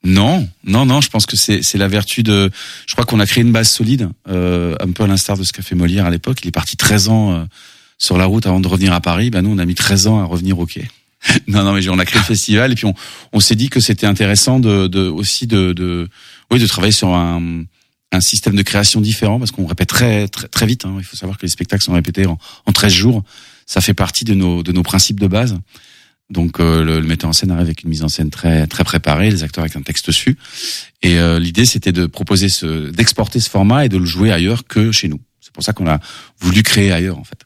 Non, 0.05 0.47
non, 0.63 0.85
non. 0.85 1.01
Je 1.01 1.09
pense 1.09 1.25
que 1.25 1.35
c'est 1.35 1.61
c'est 1.61 1.77
la 1.77 1.89
vertu 1.89 2.23
de. 2.23 2.49
Je 2.87 2.93
crois 2.93 3.03
qu'on 3.05 3.19
a 3.19 3.25
créé 3.25 3.43
une 3.43 3.51
base 3.51 3.69
solide, 3.69 4.07
euh, 4.29 4.73
un 4.79 4.91
peu 4.91 5.03
à 5.03 5.07
l'instar 5.07 5.37
de 5.37 5.43
ce 5.43 5.51
qu'a 5.51 5.61
fait 5.61 5.75
Molière 5.75 6.05
à 6.05 6.09
l'époque. 6.09 6.37
Il 6.43 6.47
est 6.47 6.51
parti 6.51 6.77
13 6.77 7.09
ans 7.09 7.33
euh, 7.33 7.43
sur 7.97 8.17
la 8.17 8.25
route 8.25 8.45
avant 8.47 8.61
de 8.61 8.67
revenir 8.69 8.93
à 8.93 9.01
Paris. 9.01 9.29
Ben 9.29 9.41
nous, 9.41 9.49
on 9.53 9.57
a 9.57 9.65
mis 9.65 9.75
13 9.75 10.07
ans 10.07 10.19
à 10.21 10.23
revenir 10.23 10.57
au 10.57 10.65
quai. 10.65 10.87
non, 11.47 11.63
non, 11.63 11.73
mais 11.73 11.87
on 11.89 11.99
a 11.99 12.05
créé 12.05 12.19
le 12.19 12.25
festival 12.25 12.71
et 12.71 12.75
puis 12.75 12.85
on, 13.33 13.39
s'est 13.39 13.55
dit 13.55 13.69
que 13.69 13.79
c'était 13.79 14.07
intéressant 14.07 14.59
de, 14.59 14.87
de 14.87 15.07
aussi 15.07 15.47
de, 15.47 15.73
de, 15.73 16.07
oui, 16.51 16.59
de 16.59 16.67
travailler 16.67 16.93
sur 16.93 17.09
un, 17.09 17.63
un 18.11 18.21
système 18.21 18.55
de 18.55 18.61
création 18.61 19.01
différent 19.01 19.39
parce 19.39 19.51
qu'on 19.51 19.65
répète 19.65 19.89
très 19.89 20.27
très, 20.27 20.47
très 20.47 20.65
vite. 20.65 20.85
Hein. 20.85 20.95
Il 20.97 21.03
faut 21.03 21.17
savoir 21.17 21.37
que 21.37 21.43
les 21.43 21.49
spectacles 21.49 21.83
sont 21.83 21.93
répétés 21.93 22.25
en, 22.25 22.37
en 22.65 22.71
13 22.71 22.91
jours. 22.91 23.23
Ça 23.65 23.81
fait 23.81 23.93
partie 23.93 24.25
de 24.25 24.33
nos 24.33 24.63
de 24.63 24.71
nos 24.71 24.83
principes 24.83 25.19
de 25.19 25.27
base. 25.27 25.57
Donc 26.29 26.59
euh, 26.59 26.83
le, 26.83 26.99
le 26.99 27.07
metteur 27.07 27.29
en 27.29 27.33
scène 27.33 27.51
arrive 27.51 27.65
avec 27.65 27.83
une 27.83 27.89
mise 27.89 28.03
en 28.03 28.09
scène 28.09 28.29
très 28.29 28.67
très 28.67 28.83
préparée, 28.83 29.29
les 29.29 29.43
acteurs 29.43 29.63
avec 29.63 29.75
un 29.75 29.81
texte 29.81 30.07
dessus. 30.07 30.37
Et 31.01 31.19
euh, 31.19 31.39
l'idée 31.39 31.65
c'était 31.65 31.91
de 31.91 32.05
proposer 32.05 32.49
ce 32.49 32.89
d'exporter 32.91 33.39
ce 33.39 33.49
format 33.49 33.85
et 33.85 33.89
de 33.89 33.97
le 33.97 34.05
jouer 34.05 34.31
ailleurs 34.31 34.65
que 34.65 34.91
chez 34.91 35.07
nous. 35.07 35.19
C'est 35.41 35.51
pour 35.51 35.63
ça 35.63 35.73
qu'on 35.73 35.87
a 35.87 35.99
voulu 36.39 36.63
créer 36.63 36.91
ailleurs 36.91 37.17
en 37.17 37.23
fait. 37.23 37.39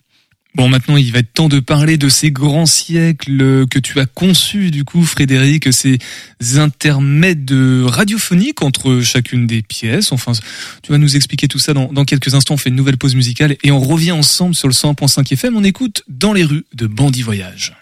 Bon, 0.55 0.69
maintenant, 0.69 0.97
il 0.97 1.11
va 1.11 1.19
être 1.19 1.33
temps 1.33 1.49
de 1.49 1.59
parler 1.59 1.97
de 1.97 2.09
ces 2.09 2.29
grands 2.29 2.67
siècles 2.67 3.65
que 3.67 3.79
tu 3.79 3.99
as 3.99 4.05
conçus, 4.05 4.69
du 4.69 4.85
coup, 4.85 5.03
Frédéric, 5.03 5.73
ces 5.73 5.97
intermèdes 6.57 7.51
radiophoniques 7.85 8.61
entre 8.61 9.01
chacune 9.01 9.47
des 9.47 9.63
pièces. 9.63 10.11
Enfin, 10.11 10.33
tu 10.83 10.91
vas 10.91 10.99
nous 10.99 11.15
expliquer 11.15 11.47
tout 11.47 11.57
ça 11.57 11.73
dans, 11.73 12.05
quelques 12.05 12.35
instants. 12.35 12.53
On 12.53 12.57
fait 12.57 12.69
une 12.69 12.75
nouvelle 12.75 12.97
pause 12.97 13.15
musicale 13.15 13.57
et 13.63 13.71
on 13.71 13.79
revient 13.79 14.11
ensemble 14.11 14.53
sur 14.53 14.67
le 14.67 14.73
100.5 14.73 15.33
FM. 15.33 15.57
On 15.57 15.63
écoute 15.63 16.03
Dans 16.07 16.33
les 16.33 16.43
rues 16.43 16.65
de 16.75 16.85
Bandit 16.85 17.23
Voyage. 17.23 17.73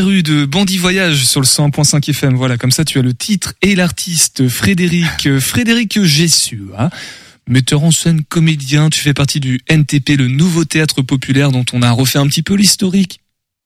Rues 0.00 0.22
de 0.22 0.44
Bandit 0.44 0.78
Voyage 0.78 1.24
sur 1.24 1.40
le 1.40 1.46
100.5 1.46 2.10
FM. 2.10 2.34
Voilà, 2.34 2.56
comme 2.56 2.70
ça 2.70 2.84
tu 2.84 2.98
as 2.98 3.02
le 3.02 3.14
titre 3.14 3.54
et 3.62 3.74
l'artiste 3.74 4.48
Frédéric 4.48 5.26
euh, 5.26 5.40
Frédéric 5.40 6.02
Gessu. 6.02 6.62
hein. 6.78 6.90
Metteur 7.46 7.82
en 7.82 7.90
scène, 7.90 8.22
comédien, 8.24 8.90
tu 8.90 9.00
fais 9.00 9.14
partie 9.14 9.40
du 9.40 9.60
NTP, 9.68 10.10
le 10.18 10.28
nouveau 10.28 10.64
théâtre 10.64 11.00
populaire 11.02 11.50
dont 11.50 11.64
on 11.72 11.80
a 11.82 11.90
refait 11.90 12.18
un 12.18 12.26
petit 12.26 12.42
peu 12.42 12.54
l'historique. 12.54 13.20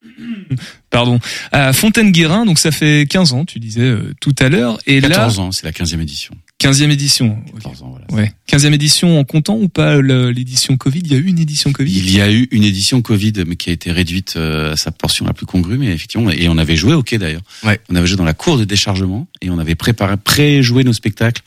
Pardon. 0.91 1.19
À 1.51 1.73
Fontaine-Guérin, 1.73 2.47
donc 2.47 2.59
ça 2.59 2.71
fait 2.71 3.07
15 3.09 3.33
ans, 3.33 3.45
tu 3.45 3.59
disais 3.59 3.81
euh, 3.81 4.13
tout 4.21 4.35
à 4.39 4.49
l'heure. 4.49 4.79
Et 4.87 5.01
14 5.01 5.37
là, 5.39 5.43
ans, 5.43 5.53
c'est 5.53 5.65
la 5.65 5.73
15e 5.73 6.01
édition. 6.01 6.35
15e 6.63 6.91
édition. 6.91 7.39
14 7.55 7.83
ans, 7.83 7.91
voilà. 7.91 8.07
Ouais. 8.13 8.33
15e 8.49 8.73
édition 8.73 9.19
en 9.19 9.25
comptant 9.25 9.57
ou 9.57 9.69
pas 9.69 10.01
l'édition 10.01 10.77
Covid? 10.77 11.01
Il 11.05 11.13
y 11.13 11.17
a 11.17 11.19
eu 11.19 11.27
une 11.27 11.39
édition 11.39 11.73
Covid? 11.73 11.99
Il 11.99 12.11
y 12.11 12.21
a 12.21 12.31
eu 12.31 12.49
une 12.51 12.63
édition 12.63 13.03
Covid, 13.03 13.33
mais 13.47 13.57
qui 13.57 13.71
a 13.71 13.73
été 13.73 13.91
réduite 13.91 14.35
euh, 14.37 14.73
à 14.73 14.77
sa 14.77 14.91
portion 14.91 15.27
la 15.27 15.33
plus 15.33 15.47
congrue, 15.47 15.79
mais 15.79 15.89
effectivement, 15.89 16.31
et 16.31 16.49
on 16.49 16.59
avait 16.59 16.77
joué 16.77 16.95
au 16.95 17.03
quai 17.03 17.19
d'ailleurs. 17.19 17.43
On 17.89 17.95
avait 17.95 18.07
joué 18.07 18.17
dans 18.17 18.25
la 18.25 18.35
cour 18.35 18.59
de 18.59 18.65
déchargement 18.65 19.27
et 19.41 19.51
on 19.51 19.59
avait 19.59 19.75
préparé, 19.75 20.17
pré-joué 20.17 20.85
nos 20.85 20.93
spectacles 20.93 21.43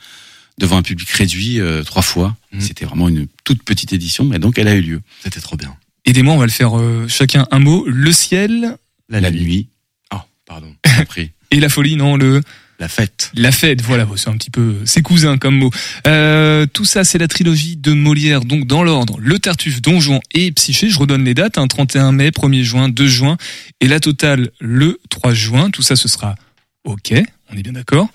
devant 0.58 0.78
un 0.78 0.82
public 0.82 1.10
réduit 1.10 1.60
euh, 1.60 1.84
trois 1.84 2.02
fois. 2.02 2.36
C'était 2.60 2.86
vraiment 2.86 3.10
une 3.10 3.28
toute 3.44 3.64
petite 3.64 3.92
édition, 3.92 4.24
mais 4.24 4.40
donc 4.40 4.58
elle 4.58 4.70
a 4.70 4.76
eu 4.76 4.82
lieu. 4.82 5.02
C'était 5.22 5.42
trop 5.42 5.58
bien. 5.58 5.76
Aidez-moi, 6.06 6.34
on 6.34 6.38
va 6.38 6.46
le 6.46 6.52
faire 6.52 6.78
euh, 6.78 7.08
chacun 7.08 7.48
un 7.52 7.60
mot. 7.60 7.84
Le 7.88 8.12
ciel. 8.12 8.78
La, 9.10 9.30
nuit. 9.32 9.68
Oh, 10.14 10.18
pardon. 10.46 10.74
Après. 11.00 11.32
Et 11.52 11.60
la 11.60 11.70
folie, 11.70 11.96
non 11.96 12.16
le. 12.16 12.42
La 12.80 12.90
fête. 12.90 13.32
La 13.36 13.52
fête, 13.54 13.82
voilà, 13.82 14.06
c'est 14.18 14.28
un 14.30 14.34
petit 14.38 14.50
peu 14.50 14.76
c'est 14.84 15.02
cousin 15.02 15.38
comme 15.38 15.56
mot. 15.58 15.72
Euh, 16.08 16.66
tout 16.66 16.84
ça, 16.84 17.06
c'est 17.06 17.18
la 17.18 17.28
trilogie 17.30 17.78
de 17.78 17.94
Molière, 17.94 18.42
donc 18.42 18.68
dans 18.68 18.84
l'ordre 18.84 19.16
Le 19.20 19.40
Tartuffe, 19.40 19.82
Don 19.82 20.02
Juan 20.02 20.20
et 20.34 20.52
Psyché. 20.52 20.90
Je 20.90 21.00
redonne 21.00 21.24
les 21.24 21.34
dates, 21.34 21.58
hein, 21.58 21.68
31 21.68 22.12
mai, 22.12 22.32
1er 22.32 22.64
juin, 22.64 22.90
2 22.90 23.08
juin, 23.08 23.38
et 23.80 23.88
la 23.88 24.00
totale 24.02 24.52
le 24.60 25.00
3 25.10 25.34
juin. 25.34 25.70
Tout 25.70 25.84
ça, 25.84 25.96
ce 25.96 26.10
sera 26.10 26.36
OK, 26.84 27.14
on 27.52 27.58
est 27.58 27.64
bien 27.64 27.74
d'accord. 27.74 28.10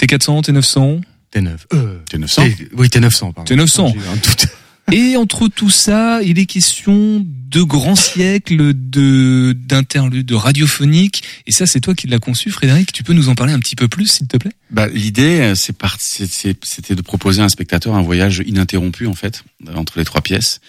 T400, 0.00 0.44
T900 0.44 1.00
T9. 1.34 1.50
Euh, 1.74 1.98
T900 2.10 2.56
T- 2.56 2.68
Oui, 2.72 2.88
T900, 2.88 3.32
pardon. 3.34 3.54
T900. 3.54 3.94
Et 4.92 5.16
entre 5.16 5.48
tout 5.48 5.70
ça, 5.70 6.20
il 6.22 6.38
est 6.38 6.46
question 6.46 7.24
de 7.24 7.62
grands 7.62 7.96
siècles, 7.96 8.72
de 8.74 9.52
d'interludes 9.52 10.32
radiophoniques. 10.32 11.22
Et 11.46 11.52
ça, 11.52 11.66
c'est 11.66 11.80
toi 11.80 11.94
qui 11.94 12.06
l'as 12.06 12.18
conçu, 12.18 12.50
Frédéric. 12.50 12.92
Tu 12.92 13.02
peux 13.02 13.12
nous 13.12 13.28
en 13.28 13.34
parler 13.34 13.52
un 13.52 13.58
petit 13.58 13.76
peu 13.76 13.88
plus, 13.88 14.06
s'il 14.06 14.26
te 14.26 14.36
plaît? 14.36 14.52
Bah, 14.70 14.88
l'idée, 14.88 15.40
euh, 15.40 15.54
c'était 15.54 16.94
de 16.94 17.02
proposer 17.02 17.42
à 17.42 17.44
un 17.44 17.48
spectateur 17.48 17.94
un 17.94 18.02
voyage 18.02 18.42
ininterrompu 18.46 19.06
en 19.06 19.14
fait 19.14 19.44
entre 19.74 19.98
les 19.98 20.04
trois 20.04 20.20
pièces 20.20 20.60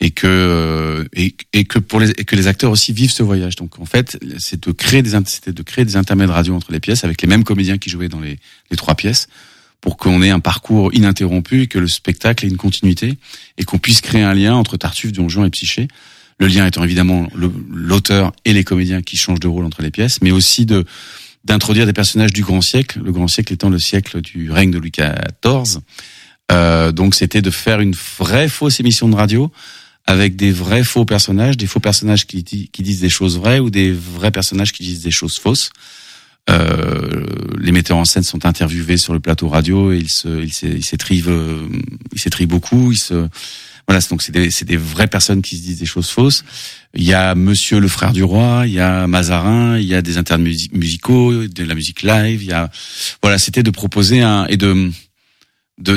et 0.00 0.10
que 0.10 0.26
euh, 0.26 1.04
et, 1.14 1.34
et 1.52 1.64
que 1.64 1.78
pour 1.78 2.00
les 2.00 2.10
et 2.10 2.24
que 2.24 2.36
les 2.36 2.46
acteurs 2.46 2.70
aussi 2.70 2.92
vivent 2.92 3.12
ce 3.12 3.22
voyage. 3.22 3.56
Donc 3.56 3.78
en 3.78 3.84
fait, 3.84 4.18
c'est 4.38 4.66
de 4.66 4.72
créer 4.72 5.02
des 5.02 5.18
c'était 5.26 5.52
de 5.52 5.62
créer 5.62 5.84
des 5.84 5.96
intermèdes 5.96 6.30
radio 6.30 6.54
entre 6.54 6.72
les 6.72 6.80
pièces 6.80 7.04
avec 7.04 7.20
les 7.20 7.28
mêmes 7.28 7.44
comédiens 7.44 7.78
qui 7.78 7.90
jouaient 7.90 8.08
dans 8.08 8.20
les, 8.20 8.38
les 8.70 8.76
trois 8.76 8.94
pièces 8.94 9.28
pour 9.80 9.96
qu'on 9.96 10.22
ait 10.22 10.30
un 10.30 10.40
parcours 10.40 10.92
ininterrompu 10.94 11.66
que 11.66 11.78
le 11.78 11.88
spectacle 11.88 12.44
ait 12.44 12.48
une 12.48 12.56
continuité 12.56 13.16
et 13.58 13.64
qu'on 13.64 13.78
puisse 13.78 14.00
créer 14.00 14.22
un 14.22 14.34
lien 14.34 14.54
entre 14.54 14.76
Tartuffe, 14.76 15.12
Don 15.12 15.28
et 15.44 15.50
Psyché. 15.50 15.88
Le 16.38 16.46
lien 16.46 16.66
étant 16.66 16.84
évidemment 16.84 17.28
l'auteur 17.34 18.32
et 18.44 18.52
les 18.52 18.64
comédiens 18.64 19.02
qui 19.02 19.16
changent 19.16 19.40
de 19.40 19.48
rôle 19.48 19.64
entre 19.64 19.82
les 19.82 19.90
pièces, 19.90 20.22
mais 20.22 20.30
aussi 20.30 20.66
d'introduire 21.44 21.86
des 21.86 21.92
personnages 21.92 22.32
du 22.32 22.42
grand 22.42 22.62
siècle, 22.62 23.00
le 23.04 23.12
grand 23.12 23.28
siècle 23.28 23.52
étant 23.52 23.68
le 23.68 23.78
siècle 23.78 24.20
du 24.22 24.50
règne 24.50 24.70
de 24.70 24.78
Louis 24.78 24.92
XIV. 24.92 25.80
Euh, 26.50 26.92
donc 26.92 27.14
c'était 27.14 27.42
de 27.42 27.50
faire 27.50 27.80
une 27.80 27.94
vraie 28.18 28.48
fausse 28.48 28.80
émission 28.80 29.08
de 29.08 29.16
radio 29.16 29.52
avec 30.06 30.34
des 30.34 30.50
vrais 30.50 30.82
faux 30.82 31.04
personnages, 31.04 31.56
des 31.56 31.66
faux 31.66 31.78
personnages 31.78 32.26
qui 32.26 32.42
disent 32.42 33.00
des 33.00 33.10
choses 33.10 33.38
vraies 33.38 33.60
ou 33.60 33.70
des 33.70 33.92
vrais 33.92 34.30
personnages 34.30 34.72
qui 34.72 34.82
disent 34.82 35.02
des 35.02 35.10
choses 35.10 35.38
fausses. 35.38 35.70
Euh, 36.48 37.24
les 37.58 37.70
metteurs 37.72 37.98
en 37.98 38.04
scène 38.04 38.22
sont 38.22 38.44
interviewés 38.46 38.96
sur 38.96 39.12
le 39.12 39.20
plateau 39.20 39.48
radio 39.48 39.92
et 39.92 39.98
ils 39.98 40.08
se, 40.08 40.42
ils 40.42 40.52
s'é- 40.52 40.68
ils 40.76 40.84
s'étrivent, 40.84 41.28
euh, 41.28 41.68
ils 42.12 42.18
s'étrivent 42.20 42.48
beaucoup. 42.48 42.90
Ils 42.92 42.98
se, 42.98 43.28
voilà, 43.86 44.00
donc 44.08 44.22
c'est 44.22 44.32
des, 44.32 44.50
c'est 44.50 44.64
des 44.64 44.76
vraies 44.76 45.06
personnes 45.06 45.42
qui 45.42 45.56
se 45.56 45.62
disent 45.62 45.78
des 45.78 45.86
choses 45.86 46.08
fausses. 46.10 46.44
Il 46.94 47.04
y 47.04 47.12
a 47.14 47.34
Monsieur 47.34 47.78
le 47.78 47.88
frère 47.88 48.12
du 48.12 48.24
roi, 48.24 48.62
il 48.66 48.72
y 48.72 48.80
a 48.80 49.06
Mazarin, 49.06 49.78
il 49.78 49.84
y 49.86 49.94
a 49.94 50.02
des 50.02 50.16
internes 50.18 50.42
musi- 50.42 50.70
musicaux, 50.72 51.46
de 51.46 51.64
la 51.64 51.74
musique 51.74 52.02
live. 52.02 52.42
Il 52.42 52.48
y 52.48 52.52
a, 52.52 52.70
voilà, 53.22 53.38
c'était 53.38 53.62
de 53.62 53.70
proposer 53.70 54.22
un 54.22 54.46
et 54.46 54.56
de- 54.56 54.90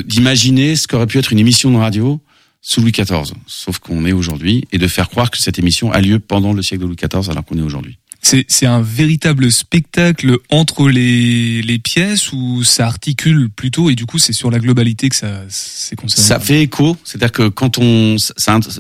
d'imaginer 0.02 0.76
ce 0.76 0.88
qu'aurait 0.88 1.08
pu 1.08 1.18
être 1.18 1.32
une 1.32 1.40
émission 1.40 1.72
de 1.72 1.78
radio 1.78 2.22
sous 2.62 2.80
Louis 2.82 2.92
XIV, 2.94 3.34
sauf 3.48 3.80
qu'on 3.80 4.06
est 4.06 4.14
aujourd'hui, 4.14 4.66
et 4.72 4.78
de 4.78 4.88
faire 4.88 5.10
croire 5.10 5.30
que 5.32 5.38
cette 5.38 5.60
émission 5.60 5.92
a 5.92 6.00
lieu 6.00 6.20
pendant 6.20 6.54
le 6.54 6.62
siècle 6.62 6.84
de 6.84 6.88
Louis 6.88 6.96
XIV 6.96 7.30
alors 7.30 7.44
qu'on 7.44 7.58
est 7.58 7.62
aujourd'hui. 7.62 7.98
C'est 8.26 8.66
un 8.66 8.82
véritable 8.82 9.52
spectacle 9.52 10.38
entre 10.50 10.90
les, 10.90 11.62
les 11.62 11.78
pièces 11.78 12.32
ou 12.32 12.64
ça 12.64 12.88
articule 12.88 13.50
plutôt 13.50 13.90
et 13.90 13.96
du 13.96 14.06
coup 14.06 14.18
c'est 14.18 14.32
sur 14.34 14.50
la 14.50 14.60
globalité 14.60 15.10
que 15.10 15.16
ça 15.16 15.42
c'est 15.50 15.98
concerné? 15.98 16.26
Ça 16.26 16.40
fait 16.40 16.62
écho, 16.62 16.98
c'est-à-dire 17.04 17.34
que 17.34 17.50
quand 17.50 17.78
on, 17.80 18.16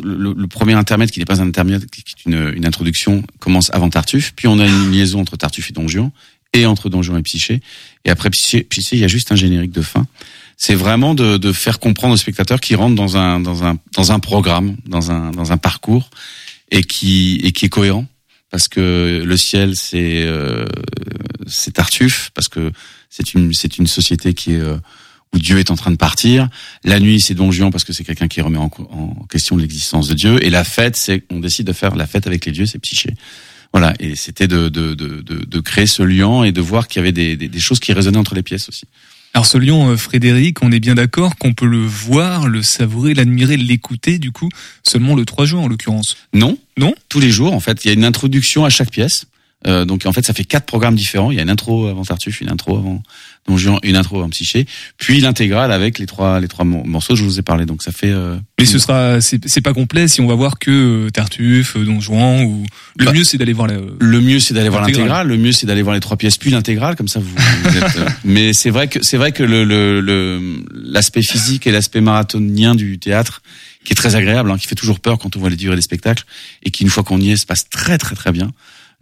le 0.01 0.47
premier 0.47 0.73
intermède 0.73 1.11
qui 1.11 1.19
n'est 1.19 1.25
pas 1.25 1.41
un 1.41 1.47
intermède, 1.47 1.89
qui 1.89 2.01
est 2.01 2.25
une, 2.25 2.53
une 2.55 2.65
introduction, 2.65 3.21
commence 3.39 3.69
avant 3.73 3.89
Tartuffe, 3.89 4.31
puis 4.35 4.47
on 4.47 4.59
a 4.59 4.65
une 4.65 4.91
liaison 4.91 5.19
entre 5.19 5.35
Tartuffe 5.35 5.69
et 5.69 5.73
Don 5.73 5.87
Juan, 5.87 6.09
et 6.53 6.65
entre 6.65 6.89
Don 6.89 7.01
Juan 7.01 7.19
et 7.19 7.23
Psyché, 7.23 7.61
et 8.05 8.09
après 8.09 8.29
Psyché, 8.29 8.63
Psyché, 8.63 8.95
il 8.95 9.01
y 9.01 9.05
a 9.05 9.09
juste 9.09 9.31
un 9.31 9.35
générique 9.35 9.71
de 9.71 9.81
fin. 9.81 10.07
C'est 10.55 10.75
vraiment 10.75 11.15
de, 11.15 11.37
de 11.37 11.51
faire 11.51 11.79
comprendre 11.79 12.13
aux 12.13 12.17
spectateurs 12.17 12.61
qui 12.61 12.75
rentrent 12.75 12.95
dans 12.95 13.17
un 13.17 13.39
dans 13.39 13.63
un 13.63 13.77
dans 13.93 14.11
un 14.11 14.19
programme, 14.19 14.77
dans 14.85 15.11
un 15.11 15.31
dans 15.31 15.51
un 15.51 15.57
parcours, 15.57 16.09
et 16.71 16.83
qui 16.83 17.41
et 17.43 17.51
qui 17.51 17.65
est 17.65 17.69
cohérent, 17.69 18.05
parce 18.53 18.67
que 18.67 19.23
le 19.25 19.35
ciel 19.35 19.75
c'est 19.75 20.27
euh, 20.27 20.67
c'est 21.47 21.71
Tartuffe, 21.71 22.29
parce 22.35 22.49
que 22.49 22.71
c'est 23.09 23.33
une 23.33 23.51
c'est 23.51 23.79
une 23.79 23.87
société 23.87 24.35
qui 24.35 24.53
est 24.53 24.59
euh, 24.59 24.77
où 25.33 25.39
Dieu 25.39 25.57
est 25.57 25.71
en 25.71 25.75
train 25.75 25.89
de 25.89 25.95
partir. 25.95 26.49
La 26.83 26.99
nuit, 26.99 27.19
c'est 27.19 27.33
Don 27.33 27.51
Juan 27.51 27.71
parce 27.71 27.83
que 27.83 27.93
c'est 27.93 28.03
quelqu'un 28.03 28.27
qui 28.27 28.41
remet 28.41 28.59
en, 28.59 28.69
question 29.27 29.57
l'existence 29.57 30.07
de 30.07 30.13
Dieu. 30.13 30.45
Et 30.45 30.51
la 30.51 30.63
fête, 30.63 30.95
c'est 30.95 31.23
on 31.31 31.39
décide 31.39 31.65
de 31.65 31.73
faire 31.73 31.95
la 31.95 32.05
fête 32.05 32.27
avec 32.27 32.45
les 32.45 32.51
dieux, 32.51 32.67
c'est 32.67 32.77
Psyché. 32.77 33.15
Voilà, 33.73 33.95
et 33.99 34.15
c'était 34.15 34.47
de, 34.47 34.69
de, 34.69 34.93
de, 34.93 35.21
de, 35.21 35.45
de 35.45 35.59
créer 35.59 35.87
ce 35.87 36.03
lien 36.03 36.43
et 36.43 36.51
de 36.51 36.61
voir 36.61 36.87
qu'il 36.87 36.99
y 36.99 37.01
avait 37.01 37.11
des, 37.11 37.35
des 37.35 37.59
choses 37.59 37.79
qui 37.79 37.91
résonnaient 37.91 38.19
entre 38.19 38.35
les 38.35 38.43
pièces 38.43 38.69
aussi. 38.69 38.85
Alors 39.35 39.47
ce 39.47 39.57
lion, 39.57 39.89
euh, 39.89 39.97
Frédéric, 39.97 40.61
on 40.61 40.71
est 40.71 40.79
bien 40.79 40.93
d'accord 40.93 41.37
qu'on 41.37 41.53
peut 41.53 41.65
le 41.65 41.83
voir, 41.83 42.47
le 42.47 42.61
savourer, 42.61 43.15
l'admirer, 43.15 43.57
l'écouter, 43.57 44.19
du 44.19 44.31
coup, 44.31 44.49
seulement 44.83 45.15
le 45.15 45.25
3 45.25 45.45
juin 45.45 45.61
en 45.61 45.67
l'occurrence. 45.67 46.17
Non, 46.33 46.59
non? 46.77 46.93
Tous 47.09 47.19
les 47.19 47.31
jours, 47.31 47.53
en 47.53 47.59
fait, 47.59 47.83
il 47.83 47.87
y 47.87 47.91
a 47.91 47.93
une 47.95 48.05
introduction 48.05 48.63
à 48.63 48.69
chaque 48.69 48.91
pièce. 48.91 49.25
Euh, 49.67 49.85
donc 49.85 50.05
en 50.05 50.11
fait, 50.13 50.25
ça 50.25 50.33
fait 50.33 50.43
quatre 50.43 50.65
programmes 50.65 50.95
différents. 50.95 51.31
Il 51.31 51.37
y 51.37 51.39
a 51.39 51.43
une 51.43 51.49
intro 51.49 51.87
avant 51.87 52.03
Tartuffe, 52.03 52.41
une 52.41 52.49
intro 52.49 52.77
avant 52.77 53.01
Don 53.47 53.57
Juan, 53.57 53.79
une 53.83 53.95
intro 53.95 54.17
avant 54.19 54.29
Psyché, 54.29 54.65
puis 54.97 55.19
l'intégrale 55.21 55.71
avec 55.71 55.99
les 55.99 56.05
trois 56.05 56.39
les 56.39 56.47
trois 56.47 56.65
mor- 56.65 56.85
morceaux 56.85 57.13
que 57.13 57.19
je 57.19 57.23
vous 57.25 57.39
ai 57.39 57.41
parlé. 57.41 57.65
Donc 57.65 57.81
ça 57.83 57.91
fait. 57.91 58.09
euh, 58.11 58.35
Mais 58.59 58.65
ce 58.65 58.79
sera, 58.79 59.19
c'est 59.21 59.61
pas 59.61 59.73
complet 59.73 60.07
si 60.07 60.21
on 60.21 60.27
va 60.27 60.35
voir 60.35 60.59
que 60.59 61.05
euh, 61.07 61.09
Tartuffe, 61.09 61.75
euh, 61.77 61.85
Don 61.85 61.99
Juan 62.01 62.43
ou 62.45 62.65
le 62.97 63.05
Bah, 63.05 63.13
mieux 63.13 63.23
c'est 63.23 63.37
d'aller 63.37 63.53
voir 63.53 63.67
la. 63.67 63.75
Le 63.99 64.21
mieux 64.21 64.39
c'est 64.39 64.53
d'aller 64.53 64.69
voir 64.69 64.85
L'intégrale. 64.85 65.27
le 65.27 65.37
mieux 65.37 65.51
c'est 65.51 65.65
d'aller 65.65 65.81
voir 65.81 65.93
les 65.95 66.01
trois 66.01 66.17
pièces 66.17 66.37
puis 66.37 66.51
l'intégrale 66.51 66.95
comme 66.95 67.07
ça 67.07 67.19
vous, 67.19 67.33
vous 67.63 67.77
êtes 67.77 67.97
euh, 67.97 68.09
mais 68.25 68.53
c'est 68.53 68.69
vrai 68.69 68.87
que 68.87 68.99
c'est 69.01 69.17
vrai 69.17 69.31
que 69.31 69.43
le 69.43 69.63
le- 69.63 70.01
le- 70.01 70.63
l'aspect 70.73 71.21
physique 71.21 71.67
et 71.67 71.71
l'aspect 71.71 72.01
marathonien 72.01 72.75
du 72.75 72.99
théâtre 72.99 73.41
qui 73.83 73.91
est 73.91 73.95
très 73.95 74.15
agréable 74.15 74.49
hein, 74.51 74.57
qui 74.57 74.67
fait 74.67 74.75
toujours 74.75 74.99
peur 75.01 75.17
quand 75.19 75.35
on 75.35 75.39
voit 75.39 75.49
les 75.49 75.55
durées 75.57 75.75
des 75.75 75.81
spectacles 75.81 76.23
et 76.63 76.71
qui 76.71 76.83
une 76.83 76.89
fois 76.89 77.03
qu'on 77.03 77.19
y 77.19 77.31
est 77.31 77.35
se 77.37 77.45
passe 77.45 77.69
très 77.69 77.97
très 77.97 78.15
très 78.15 78.31
bien. 78.31 78.51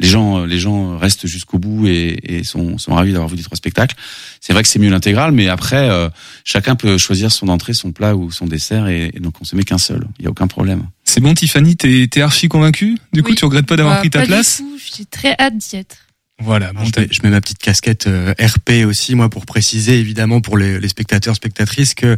Les 0.02 0.08
gens 0.08 0.40
euh, 0.42 0.46
les 0.46 0.60
gens 0.60 0.98
restent 0.98 1.28
jusqu'au 1.28 1.60
bout 1.60 1.88
et, 1.88 2.20
et 2.24 2.44
sont 2.44 2.78
sont 2.78 2.94
ravis 2.96 3.12
d'avoir 3.12 3.30
vu 3.30 3.36
les 3.38 3.44
trois 3.44 3.56
spectacles. 3.56 3.96
C'est 4.40 4.54
vrai 4.54 4.64
que 4.64 4.70
c'est 4.70 4.80
mieux 4.80 4.90
l'intégrale 4.90 5.32
mais 5.32 5.48
après 5.48 5.90
euh, 5.90 6.10
chacun 6.44 6.76
peut 6.76 6.98
choisir 6.98 7.32
son 7.32 7.48
entrée, 7.50 7.74
son 7.74 7.92
plat 7.92 8.16
ou 8.16 8.32
son 8.32 8.46
dessert 8.46 8.88
et, 8.88 9.12
et 9.14 9.20
donc 9.20 9.36
on 9.42 9.44
se 9.46 9.56
met 9.56 9.64
qu'un 9.64 9.78
seul. 9.78 10.08
Il 10.20 10.24
y 10.26 10.28
a 10.28 10.32
aucun 10.32 10.48
problème. 10.48 10.84
C'est 11.04 11.22
bon, 11.22 11.34
Tiffany, 11.34 11.76
t'es 11.76 12.08
t'es 12.10 12.22
archi 12.22 12.48
convaincu 12.48 12.98
Du 13.14 13.22
coup, 13.24 13.30
Oui. 13.32 13.36
tu 13.36 13.46
regrettes 13.46 13.66
pas 13.68 13.76
d'avoir 13.76 13.96
Bah, 13.96 14.00
pris 14.02 14.10
ta 14.10 14.20
pas 14.20 14.26
du 14.26 14.32
place? 14.32 14.58
tout, 14.58 14.78
J'ai 14.98 15.06
très 15.06 15.36
hâte 15.40 15.58
d'y 15.58 15.76
être. 15.78 15.98
Voilà, 16.44 16.74
bon, 16.74 16.84
je, 16.84 17.00
mets, 17.00 17.08
je 17.12 17.20
mets 17.24 17.30
ma 17.30 17.42
petite 17.42 17.60
casquette 17.60 18.08
euh, 18.08 18.34
RP 18.40 18.86
aussi, 18.86 19.16
moi, 19.16 19.30
pour 19.30 19.46
préciser 19.46 20.00
évidemment 20.00 20.42
pour 20.42 20.58
les, 20.58 20.80
les 20.80 20.88
spectateurs, 20.88 21.36
spectatrices, 21.36 21.94
que 21.94 22.18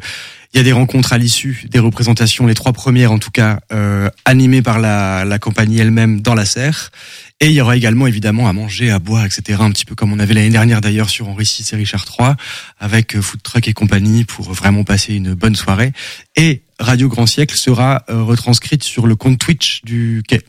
il 0.54 0.58
y 0.58 0.60
a 0.60 0.64
des 0.64 0.72
rencontres 0.72 1.14
à 1.14 1.18
l'issue, 1.18 1.66
des 1.72 1.80
représentations, 1.80 2.46
les 2.46 2.54
trois 2.54 2.74
premières 2.74 3.12
en 3.12 3.18
tout 3.18 3.32
cas, 3.32 3.60
euh, 3.72 4.08
animées 4.24 4.62
par 4.62 4.78
la, 4.78 5.26
la 5.26 5.40
compagnie 5.40 5.80
elle-même 5.80 6.22
dans 6.22 6.36
la 6.36 6.46
serre. 6.46 6.92
Et 7.40 7.48
il 7.48 7.54
y 7.54 7.62
aura 7.62 7.76
également 7.76 8.06
évidemment 8.06 8.48
à 8.48 8.54
manger, 8.54 8.92
à 8.92 9.00
boire, 9.00 9.26
etc. 9.26 9.60
Un 9.62 9.72
petit 9.72 9.84
peu 9.84 9.96
comme 9.96 10.14
on 10.14 10.20
avait 10.20 10.36
l'année 10.36 10.52
dernière 10.52 10.80
d'ailleurs 10.80 11.10
sur 11.10 11.28
Henri 11.28 11.44
VI 11.44 11.68
et 11.74 11.76
Richard 11.76 12.06
III, 12.08 12.34
avec 12.80 13.16
euh, 13.16 13.22
food 13.22 13.42
truck 13.42 13.68
et 13.68 13.74
compagnie 13.74 14.26
pour 14.26 14.54
vraiment 14.54 14.84
passer 14.84 15.16
une 15.16 15.34
bonne 15.34 15.56
soirée. 15.56 15.92
Et 16.36 16.62
Radio 16.80 17.10
Grand 17.10 17.26
Siècle 17.26 17.56
sera 17.56 18.04
euh, 18.10 18.22
retranscrite 18.22 18.84
sur 18.84 19.08
le 19.08 19.16
compte 19.16 19.40
Twitch 19.40 19.82
du 19.84 20.22
quai. 20.28 20.42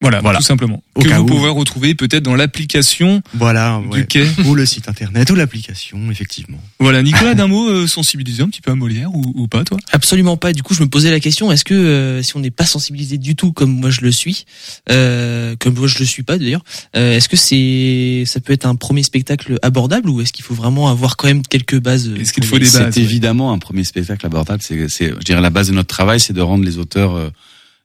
Voilà, 0.00 0.38
tout 0.38 0.42
simplement. 0.44 0.80
Au 0.94 1.00
que 1.02 1.08
cas 1.08 1.16
vous 1.18 1.24
où. 1.24 1.26
pouvez 1.26 1.48
retrouver 1.48 1.94
peut-être 1.96 2.22
dans 2.22 2.36
l'application 2.36 3.20
Voilà, 3.34 3.82
du 3.90 3.98
ouais. 3.98 4.06
quai. 4.06 4.26
ou 4.46 4.54
le 4.54 4.64
site 4.64 4.88
internet 4.88 5.28
ou 5.30 5.34
l'application, 5.34 5.98
effectivement. 6.10 6.58
Voilà, 6.78 7.02
Nicolas, 7.02 7.34
d'un 7.34 7.48
mot, 7.48 7.68
euh, 7.68 7.86
sensibiliser 7.88 8.42
un 8.44 8.48
petit 8.48 8.60
peu 8.60 8.70
à 8.70 8.74
Molière 8.76 9.12
ou, 9.12 9.32
ou 9.34 9.48
pas, 9.48 9.64
toi? 9.64 9.76
Absolument 9.90 10.36
pas. 10.36 10.52
Du 10.52 10.62
coup, 10.62 10.72
je 10.74 10.82
me 10.82 10.88
posais 10.88 11.10
la 11.10 11.18
question 11.18 11.50
est-ce 11.50 11.64
que 11.64 11.74
euh, 11.74 12.22
si 12.22 12.36
on 12.36 12.40
n'est 12.40 12.52
pas 12.52 12.64
sensibilisé 12.64 13.18
du 13.18 13.34
tout 13.34 13.52
comme 13.52 13.72
moi 13.72 13.90
je 13.90 14.02
le 14.02 14.12
suis, 14.12 14.44
euh, 14.90 15.56
comme 15.58 15.74
moi 15.74 15.88
je 15.88 15.98
le 15.98 16.04
suis 16.04 16.22
pas 16.22 16.38
d'ailleurs, 16.38 16.64
euh, 16.96 17.16
est-ce 17.16 17.28
que 17.28 17.36
c'est 17.36 18.22
ça 18.26 18.38
peut 18.40 18.52
être 18.52 18.66
un 18.66 18.76
premier 18.76 19.02
spectacle 19.02 19.58
abordable 19.62 20.08
ou 20.10 20.20
est-ce 20.20 20.32
qu'il 20.32 20.44
faut 20.44 20.54
vraiment 20.54 20.88
avoir 20.88 21.16
quand 21.16 21.26
même 21.26 21.42
quelques 21.42 21.80
bases 21.80 22.06
euh, 22.08 22.16
Est-ce 22.20 22.32
qu'il 22.32 22.44
faut 22.44 22.58
des 22.58 22.66
bases 22.66 22.90
C'est 22.92 23.00
évidemment 23.00 23.52
un 23.52 23.58
premier 23.58 23.82
spectacle 23.84 24.24
abordable. 24.24 24.62
C'est, 24.62 24.88
c'est, 24.88 25.08
je 25.10 25.24
dirais, 25.24 25.40
la 25.40 25.50
base 25.50 25.68
de 25.68 25.74
notre 25.74 25.88
travail, 25.88 26.20
c'est 26.20 26.32
de 26.32 26.40
rendre 26.40 26.64
les 26.64 26.78
auteurs 26.78 27.32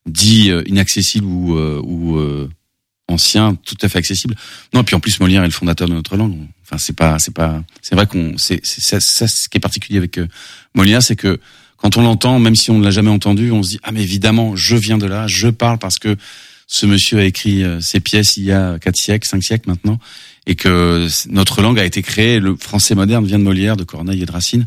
dits 0.06 0.52
euh, 0.52 0.64
inaccessibles 0.66 1.26
ou, 1.26 1.58
euh, 1.58 1.82
ou 1.84 2.18
euh, 2.18 2.50
anciens 3.08 3.56
tout 3.56 3.78
à 3.82 3.90
fait 3.90 4.00
accessibles. 4.00 4.36
Non, 4.74 4.84
puis 4.84 4.96
en 4.96 5.00
plus 5.00 5.20
Molière 5.20 5.44
est 5.44 5.48
le 5.48 5.52
fondateur 5.52 5.88
de 5.88 5.94
notre 5.94 6.18
langue. 6.18 6.38
Enfin, 6.64 6.78
c'est 6.78 6.96
pas, 6.96 7.20
c'est 7.20 7.34
pas, 7.34 7.64
c'est 7.82 7.96
vrai 7.96 8.08
qu'on, 8.08 8.38
c'est, 8.38 8.66
ça, 8.66 9.00
ça, 9.00 9.28
ce 9.28 9.50
qui 9.50 9.58
est 9.58 9.62
particulier 9.62 9.98
avec 9.98 10.20
Molière, 10.76 11.04
c'est 11.04 11.16
que 11.16 11.40
quand 11.78 11.98
on 11.98 12.02
l'entend, 12.02 12.40
même 12.40 12.56
si 12.56 12.72
on 12.72 12.80
ne 12.80 12.84
l'a 12.84 12.92
jamais 12.92 13.10
entendu, 13.10 13.52
on 13.52 13.62
se 13.62 13.72
dit 13.72 13.80
ah 13.84 13.92
mais 13.92 14.02
évidemment, 14.02 14.56
je 14.56 14.76
viens 14.76 14.98
de 14.98 15.06
là, 15.06 15.28
je 15.28 15.50
parle 15.50 15.80
parce 15.80 16.00
que 16.00 16.16
ce 16.66 16.86
monsieur 16.86 17.20
a 17.20 17.26
écrit 17.26 17.64
ces 17.82 18.00
pièces 18.00 18.38
il 18.38 18.46
y 18.46 18.52
a 18.54 18.80
quatre 18.80 18.96
siècles, 18.96 19.28
cinq 19.28 19.44
siècles 19.44 19.70
maintenant, 19.70 20.00
et 20.48 20.56
que 20.56 21.08
notre 21.30 21.62
langue 21.62 21.78
a 21.78 21.86
été 21.86 22.02
créée. 22.02 22.40
Le 22.40 22.56
français 22.56 22.96
moderne 22.96 23.26
vient 23.26 23.38
de 23.38 23.44
Molière, 23.44 23.76
de 23.76 23.84
Corneille 23.84 24.22
et 24.22 24.26
de 24.26 24.32
Racine. 24.32 24.66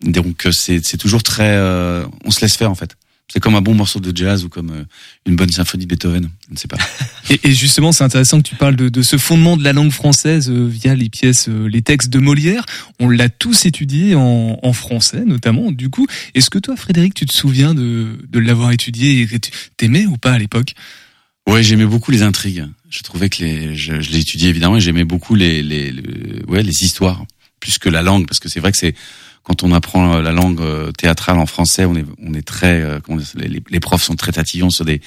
Donc 0.00 0.48
c'est 0.52 0.84
c'est 0.84 0.96
toujours 0.96 1.22
très, 1.22 1.56
euh, 1.56 2.06
on 2.24 2.30
se 2.30 2.40
laisse 2.40 2.56
faire 2.56 2.70
en 2.70 2.74
fait. 2.74 2.96
C'est 3.32 3.40
comme 3.40 3.54
un 3.54 3.62
bon 3.62 3.74
morceau 3.74 4.00
de 4.00 4.14
jazz 4.14 4.44
ou 4.44 4.48
comme 4.50 4.70
euh, 4.70 4.84
une 5.26 5.34
bonne 5.34 5.50
symphonie 5.50 5.84
de 5.86 5.88
Beethoven. 5.88 6.28
Je 6.48 6.52
ne 6.54 6.58
sais 6.58 6.68
pas. 6.68 6.76
Et, 7.30 7.40
et 7.48 7.52
justement, 7.54 7.90
c'est 7.90 8.04
intéressant 8.04 8.36
que 8.42 8.46
tu 8.48 8.54
parles 8.54 8.76
de, 8.76 8.90
de 8.90 9.02
ce 9.02 9.16
fondement 9.16 9.56
de 9.56 9.64
la 9.64 9.72
langue 9.72 9.90
française 9.90 10.50
euh, 10.50 10.66
via 10.68 10.94
les 10.94 11.08
pièces, 11.08 11.48
euh, 11.48 11.66
les 11.66 11.80
textes 11.80 12.10
de 12.10 12.18
Molière. 12.18 12.66
On 13.00 13.08
l'a 13.08 13.30
tous 13.30 13.64
étudié 13.64 14.14
en, 14.14 14.58
en 14.62 14.72
français, 14.74 15.24
notamment. 15.24 15.72
Du 15.72 15.88
coup, 15.88 16.06
est-ce 16.34 16.50
que 16.50 16.58
toi, 16.58 16.76
Frédéric, 16.76 17.14
tu 17.14 17.24
te 17.24 17.32
souviens 17.32 17.72
de, 17.74 18.18
de 18.28 18.38
l'avoir 18.38 18.72
étudié 18.72 19.22
et 19.22 19.26
que 19.26 19.38
tu 19.38 19.50
t'aimais 19.78 20.04
ou 20.04 20.18
pas 20.18 20.32
à 20.32 20.38
l'époque? 20.38 20.74
Ouais, 21.48 21.62
j'aimais 21.62 21.86
beaucoup 21.86 22.10
les 22.10 22.22
intrigues. 22.22 22.66
Je 22.90 23.02
trouvais 23.02 23.30
que 23.30 23.42
les, 23.42 23.74
je, 23.74 24.00
je 24.02 24.10
l'ai 24.10 24.18
étudié 24.18 24.50
évidemment, 24.50 24.76
et 24.76 24.80
j'aimais 24.80 25.04
beaucoup 25.04 25.34
les, 25.34 25.62
les, 25.62 25.90
le- 25.90 26.44
ouais, 26.46 26.62
les 26.62 26.84
histoires 26.84 27.24
plus 27.58 27.78
que 27.78 27.88
la 27.88 28.02
langue, 28.02 28.26
parce 28.26 28.38
que 28.38 28.50
c'est 28.50 28.60
vrai 28.60 28.70
que 28.70 28.78
c'est 28.78 28.94
quand 29.44 29.62
on 29.62 29.72
apprend 29.72 30.20
la 30.20 30.32
langue 30.32 30.60
euh, 30.60 30.90
théâtrale 30.92 31.38
en 31.38 31.46
français, 31.46 31.84
on 31.84 31.94
est, 31.94 32.04
on 32.22 32.34
est 32.34 32.42
très, 32.42 32.80
euh, 32.82 32.98
comment 33.00 33.18
dire, 33.18 33.28
les, 33.36 33.62
les 33.70 33.80
profs 33.80 34.02
sont 34.02 34.16
très 34.16 34.32
tatillons 34.32 34.70
sur 34.70 34.84
des, 34.84 35.00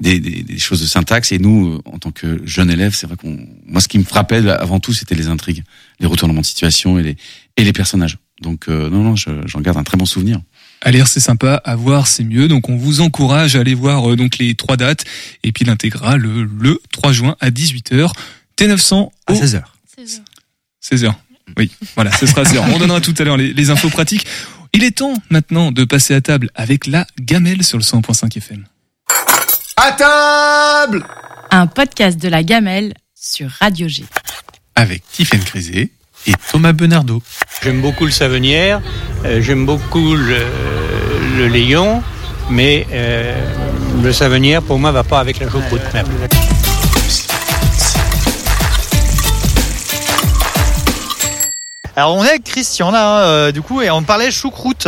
des, 0.00 0.20
des, 0.20 0.42
des 0.42 0.58
choses 0.58 0.80
de 0.82 0.86
syntaxe, 0.86 1.32
et 1.32 1.38
nous, 1.38 1.74
euh, 1.74 1.80
en 1.92 1.98
tant 1.98 2.10
que 2.10 2.40
jeunes 2.44 2.70
élèves, 2.70 2.94
c'est 2.94 3.06
vrai 3.06 3.16
qu'on, 3.16 3.38
moi, 3.66 3.80
ce 3.80 3.88
qui 3.88 3.98
me 3.98 4.04
frappait 4.04 4.46
avant 4.48 4.78
tout, 4.80 4.92
c'était 4.92 5.14
les 5.14 5.28
intrigues, 5.28 5.64
les 6.00 6.06
retournements 6.06 6.40
de 6.42 6.46
situation 6.46 6.98
et 6.98 7.02
les, 7.02 7.16
et 7.56 7.64
les 7.64 7.72
personnages. 7.72 8.18
Donc, 8.40 8.68
euh, 8.68 8.88
non, 8.90 9.02
non, 9.02 9.16
je- 9.16 9.46
j'en 9.46 9.60
garde 9.60 9.78
un 9.78 9.82
très 9.84 9.96
bon 9.96 10.04
souvenir. 10.06 10.40
À 10.80 10.92
lire, 10.92 11.08
c'est 11.08 11.18
sympa. 11.18 11.54
À 11.64 11.74
voir, 11.74 12.06
c'est 12.06 12.22
mieux. 12.22 12.46
Donc, 12.46 12.68
on 12.68 12.76
vous 12.76 13.00
encourage 13.00 13.56
à 13.56 13.60
aller 13.60 13.74
voir 13.74 14.08
euh, 14.12 14.14
donc 14.14 14.38
les 14.38 14.54
trois 14.54 14.76
dates 14.76 15.04
et 15.42 15.50
puis 15.50 15.64
l'intégrale 15.64 16.20
le, 16.20 16.44
le 16.44 16.80
3 16.92 17.10
juin 17.10 17.36
à 17.40 17.50
18h. 17.50 18.12
T900 18.56 19.10
À 19.26 19.32
au 19.32 19.34
16h. 19.34 19.62
16h. 20.80 21.14
Oui, 21.56 21.70
voilà, 21.94 22.12
ce 22.12 22.26
sera 22.26 22.42
16h. 22.42 22.62
On 22.74 22.78
donnera 22.78 23.00
tout 23.00 23.14
à 23.18 23.24
l'heure 23.24 23.36
les, 23.36 23.52
les 23.52 23.70
infos 23.70 23.88
pratiques. 23.90 24.26
Il 24.74 24.84
est 24.84 24.98
temps 24.98 25.14
maintenant 25.30 25.72
de 25.72 25.84
passer 25.84 26.14
à 26.14 26.20
table 26.20 26.50
avec 26.54 26.86
la 26.86 27.06
gamelle 27.20 27.64
sur 27.64 27.78
le 27.78 27.82
100.5 27.82 28.36
FM. 28.36 28.64
À 29.76 29.92
table 29.92 31.04
Un 31.50 31.66
podcast 31.66 32.18
de 32.20 32.28
la 32.28 32.42
gamelle 32.42 32.94
sur 33.14 33.48
Radio 33.60 33.88
G. 33.88 34.04
avec 34.76 35.02
Tiffaine 35.10 35.42
Crisé 35.42 35.90
et 36.26 36.32
Thomas 36.50 36.72
Benardo. 36.72 37.22
J'aime 37.62 37.80
beaucoup 37.80 38.04
le 38.04 38.10
Savenière, 38.10 38.80
euh, 39.24 39.40
j'aime 39.40 39.64
beaucoup 39.66 40.14
le, 40.14 40.38
le 41.38 41.46
Léon, 41.48 42.02
mais 42.50 42.86
euh, 42.92 43.34
le 44.02 44.12
savonnière, 44.12 44.62
pour 44.62 44.78
moi, 44.78 44.92
va 44.92 45.04
pas 45.04 45.20
avec 45.20 45.38
la 45.40 45.50
choucroute. 45.50 45.80
Alors 51.98 52.14
on 52.14 52.22
est 52.22 52.28
avec 52.28 52.44
Christian 52.44 52.92
là, 52.92 53.24
euh, 53.24 53.50
du 53.50 53.60
coup, 53.60 53.82
et 53.82 53.90
on 53.90 54.04
parlait 54.04 54.30
choucroute. 54.30 54.86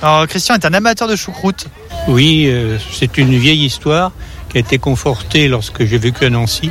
Alors 0.00 0.28
Christian 0.28 0.54
est 0.54 0.64
un 0.64 0.72
amateur 0.72 1.08
de 1.08 1.16
choucroute. 1.16 1.66
Oui, 2.06 2.44
euh, 2.46 2.78
c'est 2.92 3.18
une 3.18 3.36
vieille 3.36 3.64
histoire 3.64 4.12
qui 4.48 4.58
a 4.58 4.60
été 4.60 4.78
confortée 4.78 5.48
lorsque 5.48 5.84
j'ai 5.84 5.98
vécu 5.98 6.24
à 6.24 6.30
Nancy, 6.30 6.70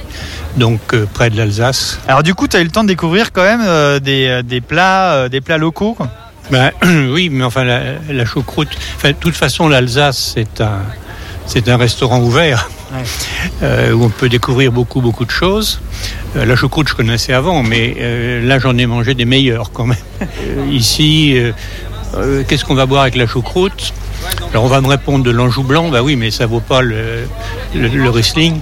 donc 0.55 0.79
euh, 0.93 1.05
près 1.13 1.29
de 1.29 1.35
l'Alsace. 1.35 1.99
Alors 2.07 2.23
du 2.23 2.33
coup, 2.33 2.47
tu 2.47 2.55
as 2.55 2.61
eu 2.61 2.63
le 2.63 2.71
temps 2.71 2.83
de 2.83 2.87
découvrir 2.87 3.33
quand 3.33 3.43
même 3.43 3.99
des, 3.99 4.41
des 4.45 4.61
plats, 4.61 5.27
des 5.27 5.41
plats 5.41 5.57
locaux. 5.57 5.93
quoi. 5.93 6.07
Ben, 6.51 6.71
oui, 7.11 7.27
mais 7.29 7.43
enfin, 7.43 7.65
la, 7.65 7.81
la 8.09 8.23
choucroute. 8.23 8.69
Enfin, 8.95 9.09
de 9.09 9.17
toute 9.17 9.35
façon, 9.35 9.67
l'Alsace, 9.67 10.35
c'est 10.35 10.61
un, 10.61 10.83
c'est 11.51 11.67
un 11.67 11.75
restaurant 11.75 12.21
ouvert 12.21 12.69
euh, 13.61 13.91
où 13.91 14.05
on 14.05 14.09
peut 14.09 14.29
découvrir 14.29 14.71
beaucoup, 14.71 15.01
beaucoup 15.01 15.25
de 15.25 15.31
choses. 15.31 15.81
Euh, 16.37 16.45
la 16.45 16.55
choucroute, 16.55 16.87
je 16.87 16.93
connaissais 16.93 17.33
avant, 17.33 17.61
mais 17.61 17.97
euh, 17.99 18.41
là, 18.47 18.57
j'en 18.57 18.77
ai 18.77 18.85
mangé 18.85 19.15
des 19.15 19.25
meilleurs 19.25 19.73
quand 19.73 19.85
même. 19.85 19.97
Ici, 20.71 21.35
qu'est-ce 22.47 22.63
qu'on 22.63 22.73
va 22.73 22.85
boire 22.85 23.01
avec 23.01 23.15
la 23.15 23.27
choucroute? 23.27 23.93
Alors, 24.51 24.63
on 24.63 24.69
va 24.69 24.79
me 24.79 24.87
répondre 24.87 25.25
de 25.25 25.31
l'Anjou 25.31 25.63
blanc. 25.63 25.89
Bah 25.89 26.01
oui, 26.01 26.15
mais 26.15 26.31
ça 26.31 26.45
vaut 26.45 26.61
pas 26.61 26.81
le, 26.81 27.27
le, 27.75 27.89
le 27.89 28.09
Riesling. 28.09 28.57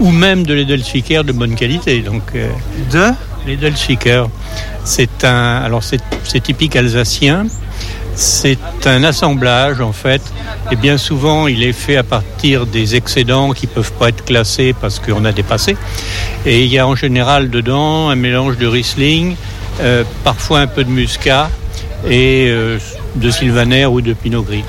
Ou 0.00 0.10
même 0.10 0.44
de 0.44 0.54
l'Edelspiker 0.54 1.22
de 1.22 1.30
bonne 1.30 1.54
qualité. 1.54 2.00
Donc, 2.00 2.32
de? 2.90 3.10
L'Edelspiker, 3.46 4.24
c'est 4.82 5.24
un. 5.24 5.58
Alors, 5.58 5.84
c'est 5.84 6.40
typique 6.40 6.74
alsacien. 6.74 7.46
C'est 8.20 8.58
un 8.84 9.02
assemblage 9.02 9.80
en 9.80 9.92
fait, 9.92 10.20
et 10.70 10.76
bien 10.76 10.98
souvent 10.98 11.46
il 11.46 11.62
est 11.62 11.72
fait 11.72 11.96
à 11.96 12.02
partir 12.02 12.66
des 12.66 12.94
excédents 12.94 13.52
qui 13.52 13.66
peuvent 13.66 13.92
pas 13.92 14.10
être 14.10 14.26
classés 14.26 14.74
parce 14.78 14.98
qu'on 14.98 15.24
a 15.24 15.32
dépassé. 15.32 15.74
Et 16.44 16.64
il 16.64 16.70
y 16.70 16.78
a 16.78 16.86
en 16.86 16.94
général 16.94 17.48
dedans 17.48 18.10
un 18.10 18.16
mélange 18.16 18.58
de 18.58 18.66
Riesling, 18.66 19.36
euh, 19.80 20.04
parfois 20.22 20.60
un 20.60 20.66
peu 20.66 20.84
de 20.84 20.90
Muscat 20.90 21.48
et 22.06 22.48
euh, 22.50 22.78
de 23.14 23.30
Sylvaner 23.30 23.86
ou 23.86 24.02
de 24.02 24.12
Pinot 24.12 24.42
Gris. 24.42 24.64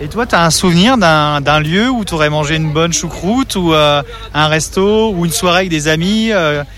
Et 0.00 0.08
toi, 0.08 0.26
tu 0.26 0.34
as 0.34 0.44
un 0.44 0.50
souvenir 0.50 0.98
d'un 0.98 1.60
lieu 1.60 1.88
où 1.88 2.04
tu 2.04 2.12
aurais 2.14 2.28
mangé 2.28 2.56
une 2.56 2.72
bonne 2.72 2.92
choucroute 2.92 3.54
ou 3.54 3.72
euh, 3.72 4.02
un 4.34 4.48
resto 4.48 5.12
ou 5.12 5.24
une 5.24 5.32
soirée 5.32 5.58
avec 5.58 5.70
des 5.70 5.86
amis 5.86 6.32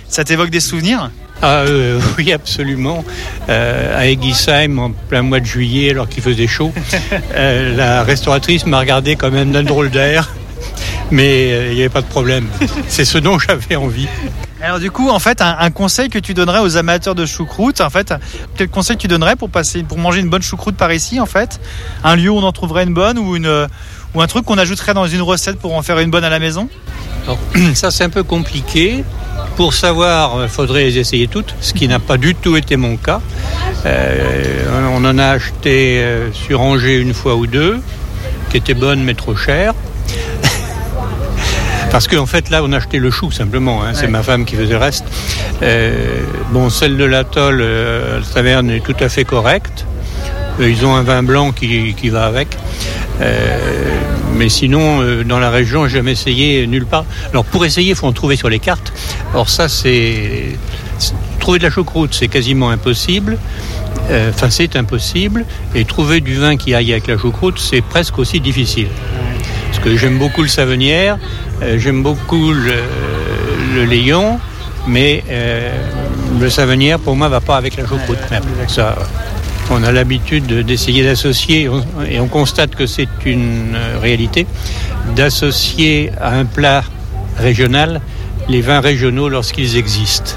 Ça 0.09 0.25
t'évoque 0.25 0.51
des 0.51 0.61
souvenirs? 0.61 1.11
Ah 1.43 1.61
euh, 1.61 2.01
oui, 2.19 2.33
absolument. 2.33 3.05
Euh, 3.49 3.99
à 3.99 4.07
Eguisheim, 4.07 4.79
en 4.79 4.91
plein 4.91 5.23
mois 5.23 5.41
de 5.41 5.47
juillet, 5.47 5.91
alors 5.91 6.09
qu'il 6.09 6.23
faisait 6.23 6.47
chaud, 6.47 6.73
euh, 7.35 7.77
la 7.77 8.03
restauratrice 8.03 8.67
m'a 8.67 8.81
regardé 8.81 9.17
quand 9.17 9.31
même 9.31 9.53
d'un 9.53 9.63
drôle 9.63 9.91
d'air, 9.91 10.31
mais 11.11 11.53
euh, 11.53 11.69
il 11.71 11.75
n'y 11.75 11.81
avait 11.81 11.89
pas 11.89 12.03
de 12.03 12.07
problème. 12.07 12.49
C'est 12.89 13.05
ce 13.05 13.19
dont 13.19 13.39
j'avais 13.39 13.77
envie. 13.77 14.09
Alors 14.61 14.81
du 14.81 14.91
coup, 14.91 15.09
en 15.09 15.21
fait, 15.21 15.41
un, 15.41 15.57
un 15.61 15.71
conseil 15.71 16.09
que 16.09 16.19
tu 16.19 16.35
donnerais 16.35 16.59
aux 16.59 16.77
amateurs 16.77 17.15
de 17.15 17.25
choucroute, 17.25 17.81
en 17.81 17.91
fait, 17.91 18.13
quel 18.57 18.69
conseil 18.69 18.97
tu 18.97 19.07
donnerais 19.07 19.37
pour 19.37 19.51
passer, 19.51 19.85
pour 19.85 19.99
manger 19.99 20.21
une 20.21 20.31
bonne 20.31 20.43
choucroute 20.43 20.77
par 20.77 20.93
ici, 20.93 21.21
en 21.21 21.27
fait? 21.27 21.61
Un 22.03 22.17
lieu 22.17 22.31
où 22.31 22.37
on 22.37 22.43
en 22.43 22.53
trouverait 22.53 22.83
une 22.83 22.95
bonne 22.95 23.19
ou 23.19 23.37
une 23.37 23.69
ou 24.15 24.23
un 24.23 24.27
truc 24.27 24.45
qu'on 24.45 24.59
ajouterait 24.59 24.95
dans 24.95 25.07
une 25.07 25.23
recette 25.23 25.59
pour 25.59 25.75
en 25.77 25.83
faire 25.83 26.01
une 26.01 26.11
bonne 26.11 26.25
à 26.25 26.31
la 26.31 26.41
maison? 26.41 26.69
Alors, 27.25 27.39
ça, 27.75 27.93
c'est 27.93 28.05
un 28.05 28.11
peu 28.11 28.25
compliqué. 28.25 29.05
Pour 29.59 29.75
savoir, 29.75 30.39
il 30.45 30.49
faudrait 30.49 30.85
les 30.85 30.99
essayer 30.99 31.27
toutes, 31.27 31.53
ce 31.61 31.73
qui 31.75 31.89
n'a 31.89 31.99
pas 31.99 32.17
du 32.17 32.37
tout 32.37 32.57
été 32.57 32.77
mon 32.77 32.97
cas. 32.97 33.21
Euh, 33.87 34.65
on 34.97 35.05
en 35.05 35.19
a 35.19 35.27
acheté 35.31 35.99
euh, 36.01 36.33
sur 36.33 36.61
Angers 36.61 36.97
une 36.99 37.13
fois 37.13 37.35
ou 37.35 37.49
deux, 37.49 37.81
qui 38.51 38.57
étaient 38.57 38.75
bonnes 38.75 39.03
mais 39.03 39.15
trop 39.15 39.35
chères. 39.35 39.75
Parce 41.91 42.07
qu'en 42.07 42.27
fait, 42.27 42.51
là, 42.51 42.61
on 42.63 42.73
a 42.73 42.77
acheté 42.77 42.99
le 42.99 43.11
chou 43.11 43.33
simplement. 43.33 43.83
hein. 43.83 43.91
C'est 43.95 44.03
Ouais. 44.03 44.09
ma 44.13 44.23
femme 44.23 44.45
qui 44.45 44.55
faisait 44.55 44.75
le 44.75 44.79
reste. 44.79 45.05
Euh, 45.63 46.21
bon, 46.53 46.71
celle 46.71 46.97
de 46.97 47.05
l'atoll, 47.05 47.59
euh, 47.61 48.21
la 48.21 48.27
taverne 48.27 48.71
est 48.71 48.85
tout 48.85 48.95
à 49.01 49.09
fait 49.09 49.25
correcte. 49.25 49.87
Euh, 50.61 50.71
Ils 50.71 50.87
ont 50.87 50.95
un 50.95 51.03
vin 51.03 51.25
blanc 51.25 51.51
qui, 51.51 51.95
qui 51.95 52.11
va 52.11 52.27
avec. 52.27 52.57
Mais 54.39 54.49
sinon, 54.49 55.03
euh, 55.03 55.25
dans 55.25 55.41
la 55.41 55.51
région, 55.51 55.89
j'ai 55.89 55.97
jamais 55.97 56.13
essayé 56.13 56.65
nulle 56.69 56.87
part. 56.87 57.05
Alors, 57.33 57.45
pour 57.45 57.65
essayer, 57.65 57.91
il 57.91 57.97
faut 57.97 58.07
en 58.07 58.13
trouver 58.13 58.37
sur 58.37 58.49
les 58.49 58.61
cartes. 58.61 58.93
Alors, 59.35 59.49
ça, 59.49 59.69
c'est. 59.69 60.57
Trouver 61.41 61.59
de 61.59 61.65
la 61.65 61.71
choucroute, 61.71 62.15
c'est 62.15 62.29
quasiment 62.29 62.71
impossible. 62.71 63.37
Euh, 64.11 64.31
Enfin, 64.33 64.49
c'est 64.51 64.77
impossible. 64.77 65.45
Et 65.75 65.85
trouver 65.85 66.21
du 66.21 66.35
vin 66.37 66.57
qui 66.57 66.73
aille 66.75 66.93
avec 66.93 67.09
la 67.09 67.19
choucroute, 67.19 67.59
c'est 67.59 67.81
presque 67.83 68.19
aussi 68.19 68.41
difficile. 68.41 68.89
Parce 69.71 69.83
que 69.83 69.97
j'aime 69.97 70.19
beaucoup 70.19 70.43
le 70.43 70.49
Savenière, 70.49 71.19
euh, 71.63 71.79
j'aime 71.79 72.03
beaucoup 72.03 72.53
le, 72.53 72.75
le 73.75 73.85
Léon, 73.85 74.39
mais 74.87 75.23
le 76.41 76.49
Savenière, 76.49 76.99
pour 77.01 77.17
moi, 77.17 77.29
va 77.29 77.41
pas 77.41 77.57
avec 77.57 77.77
la 77.77 77.87
choucroute. 77.87 78.19
même. 78.31 78.43
Ça, 78.69 78.97
on 79.71 79.83
a 79.83 79.93
l'habitude 79.93 80.47
de- 80.47 80.63
d'essayer 80.63 81.05
d'associer, 81.05 81.69
et 82.09 82.21
on 82.21 82.29
constate 82.29 82.75
que 82.75 82.87
c'est 82.87 83.09
une 83.25 83.75
euh, 83.75 83.99
réalité, 84.01 84.47
d'associer 85.17 86.11
à 86.21 86.35
un 86.35 86.45
plat 86.45 86.85
régional 87.37 88.01
les 88.49 88.61
vins 88.63 88.81
régionaux 88.81 89.29
lorsqu'ils 89.29 89.77
existent. 89.77 90.35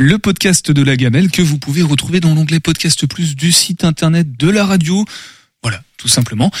le 0.00 0.16
podcast 0.16 0.70
de 0.70 0.82
la 0.82 0.96
gamelle 0.96 1.30
que 1.30 1.42
vous 1.42 1.58
pouvez 1.58 1.82
retrouver 1.82 2.20
dans 2.20 2.34
l'onglet 2.34 2.60
podcast 2.60 3.06
plus 3.06 3.34
du 3.34 3.50
site 3.50 3.82
internet 3.82 4.38
de 4.38 4.48
la 4.48 4.64
radio. 4.64 5.04
Voilà, 5.62 5.82
tout 5.96 6.08
simplement. 6.08 6.52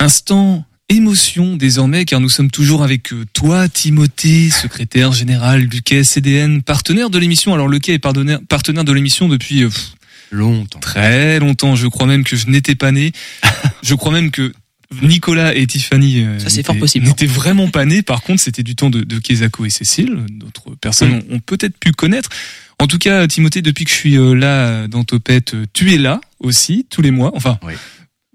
Instant 0.00 0.64
émotion 0.88 1.56
désormais 1.56 2.04
car 2.04 2.20
nous 2.20 2.28
sommes 2.30 2.50
toujours 2.50 2.82
avec 2.82 3.12
euh, 3.12 3.24
toi 3.32 3.68
Timothée, 3.68 4.50
secrétaire 4.50 5.12
général 5.12 5.68
du 5.68 5.82
quai 5.82 6.04
CDN, 6.04 6.62
partenaire 6.62 7.10
de 7.10 7.18
l'émission. 7.18 7.52
Alors 7.54 7.68
le 7.68 7.78
quai 7.78 7.94
est 7.94 7.98
partenaire, 7.98 8.40
partenaire 8.48 8.84
de 8.84 8.92
l'émission 8.92 9.28
depuis 9.28 9.62
euh, 9.64 9.68
pff, 9.68 9.92
longtemps. 10.30 10.80
Très 10.80 11.38
longtemps, 11.40 11.76
je 11.76 11.86
crois 11.86 12.06
même 12.06 12.24
que 12.24 12.36
je 12.36 12.46
n'étais 12.48 12.74
pas 12.74 12.92
né. 12.92 13.12
je 13.82 13.94
crois 13.94 14.12
même 14.12 14.30
que 14.30 14.52
Nicolas 15.02 15.54
et 15.54 15.66
Tiffany 15.66 16.22
euh, 16.24 16.38
Ça, 16.38 16.48
c'est 16.48 16.62
fort 16.62 16.74
n'étaient- 16.74 16.80
possible. 16.80 17.06
n'étaient 17.06 17.26
vraiment 17.26 17.68
pas 17.68 17.84
nés. 17.84 18.00
Par 18.02 18.22
contre, 18.22 18.40
c'était 18.40 18.62
du 18.62 18.74
temps 18.74 18.88
de, 18.88 19.02
de 19.02 19.18
Kezako 19.18 19.66
et 19.66 19.70
Cécile. 19.70 20.16
D'autres 20.30 20.74
personnes 20.80 21.10
Mm. 21.10 21.22
ont, 21.32 21.36
ont 21.36 21.40
peut-être 21.40 21.76
pu 21.78 21.92
connaître. 21.92 22.30
En 22.78 22.86
tout 22.86 22.96
cas, 22.96 23.26
Timothée, 23.26 23.60
depuis 23.60 23.84
que 23.84 23.90
je 23.90 23.96
suis 23.96 24.16
euh, 24.16 24.32
là 24.34 24.88
dans 24.88 25.04
Topette, 25.04 25.54
tu 25.74 25.92
es 25.92 25.98
là 25.98 26.22
aussi 26.40 26.86
tous 26.88 27.02
les 27.02 27.10
mois. 27.10 27.32
Enfin, 27.34 27.58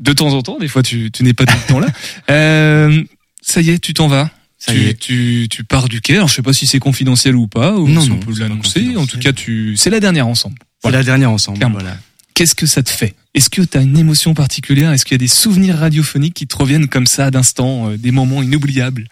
de 0.03 0.13
temps 0.13 0.33
en 0.33 0.41
temps. 0.41 0.57
Des 0.59 0.67
fois, 0.67 0.83
tu, 0.83 1.11
tu 1.11 1.23
n'es 1.23 1.33
pas 1.33 1.45
tout 1.45 1.57
le 1.57 1.67
temps 1.67 1.79
là. 1.79 1.87
Euh, 2.29 3.03
ça 3.41 3.61
y 3.61 3.69
est, 3.69 3.79
tu 3.79 3.93
t'en 3.93 4.07
vas. 4.07 4.29
Ça 4.57 4.71
tu, 4.71 4.79
y 4.79 4.87
est. 4.87 4.93
Tu, 4.99 5.47
tu 5.49 5.63
pars 5.63 5.89
du 5.89 5.99
quai. 5.99 6.15
Alors, 6.15 6.27
je 6.27 6.35
sais 6.35 6.41
pas 6.41 6.53
si 6.53 6.67
c'est 6.67 6.79
confidentiel 6.79 7.35
ou 7.35 7.47
pas, 7.47 7.75
ou 7.75 7.87
Non, 7.87 8.01
si 8.01 8.09
non, 8.09 8.15
on 8.15 8.19
peut 8.19 8.39
l'annoncer. 8.39 8.95
En 8.95 9.05
tout 9.05 9.19
cas, 9.19 9.33
tu, 9.33 9.75
c'est 9.75 9.89
la 9.89 9.99
dernière 9.99 10.27
ensemble. 10.27 10.57
C'est 10.83 10.91
la 10.91 11.03
dernière 11.03 11.31
ensemble. 11.31 11.65
Voilà. 11.71 11.97
Qu'est-ce 12.33 12.55
que 12.55 12.65
ça 12.65 12.81
te 12.81 12.89
fait? 12.89 13.15
Est-ce 13.33 13.49
que 13.49 13.61
tu 13.61 13.77
as 13.77 13.81
une 13.81 13.97
émotion 13.97 14.33
particulière? 14.33 14.91
Est-ce 14.91 15.05
qu'il 15.05 15.15
y 15.15 15.15
a 15.15 15.19
des 15.19 15.27
souvenirs 15.27 15.77
radiophoniques 15.77 16.33
qui 16.33 16.47
te 16.47 16.55
reviennent 16.55 16.87
comme 16.87 17.07
ça 17.07 17.31
d'instant, 17.31 17.89
euh, 17.89 17.97
des 17.97 18.11
moments 18.11 18.41
inoubliables? 18.41 19.07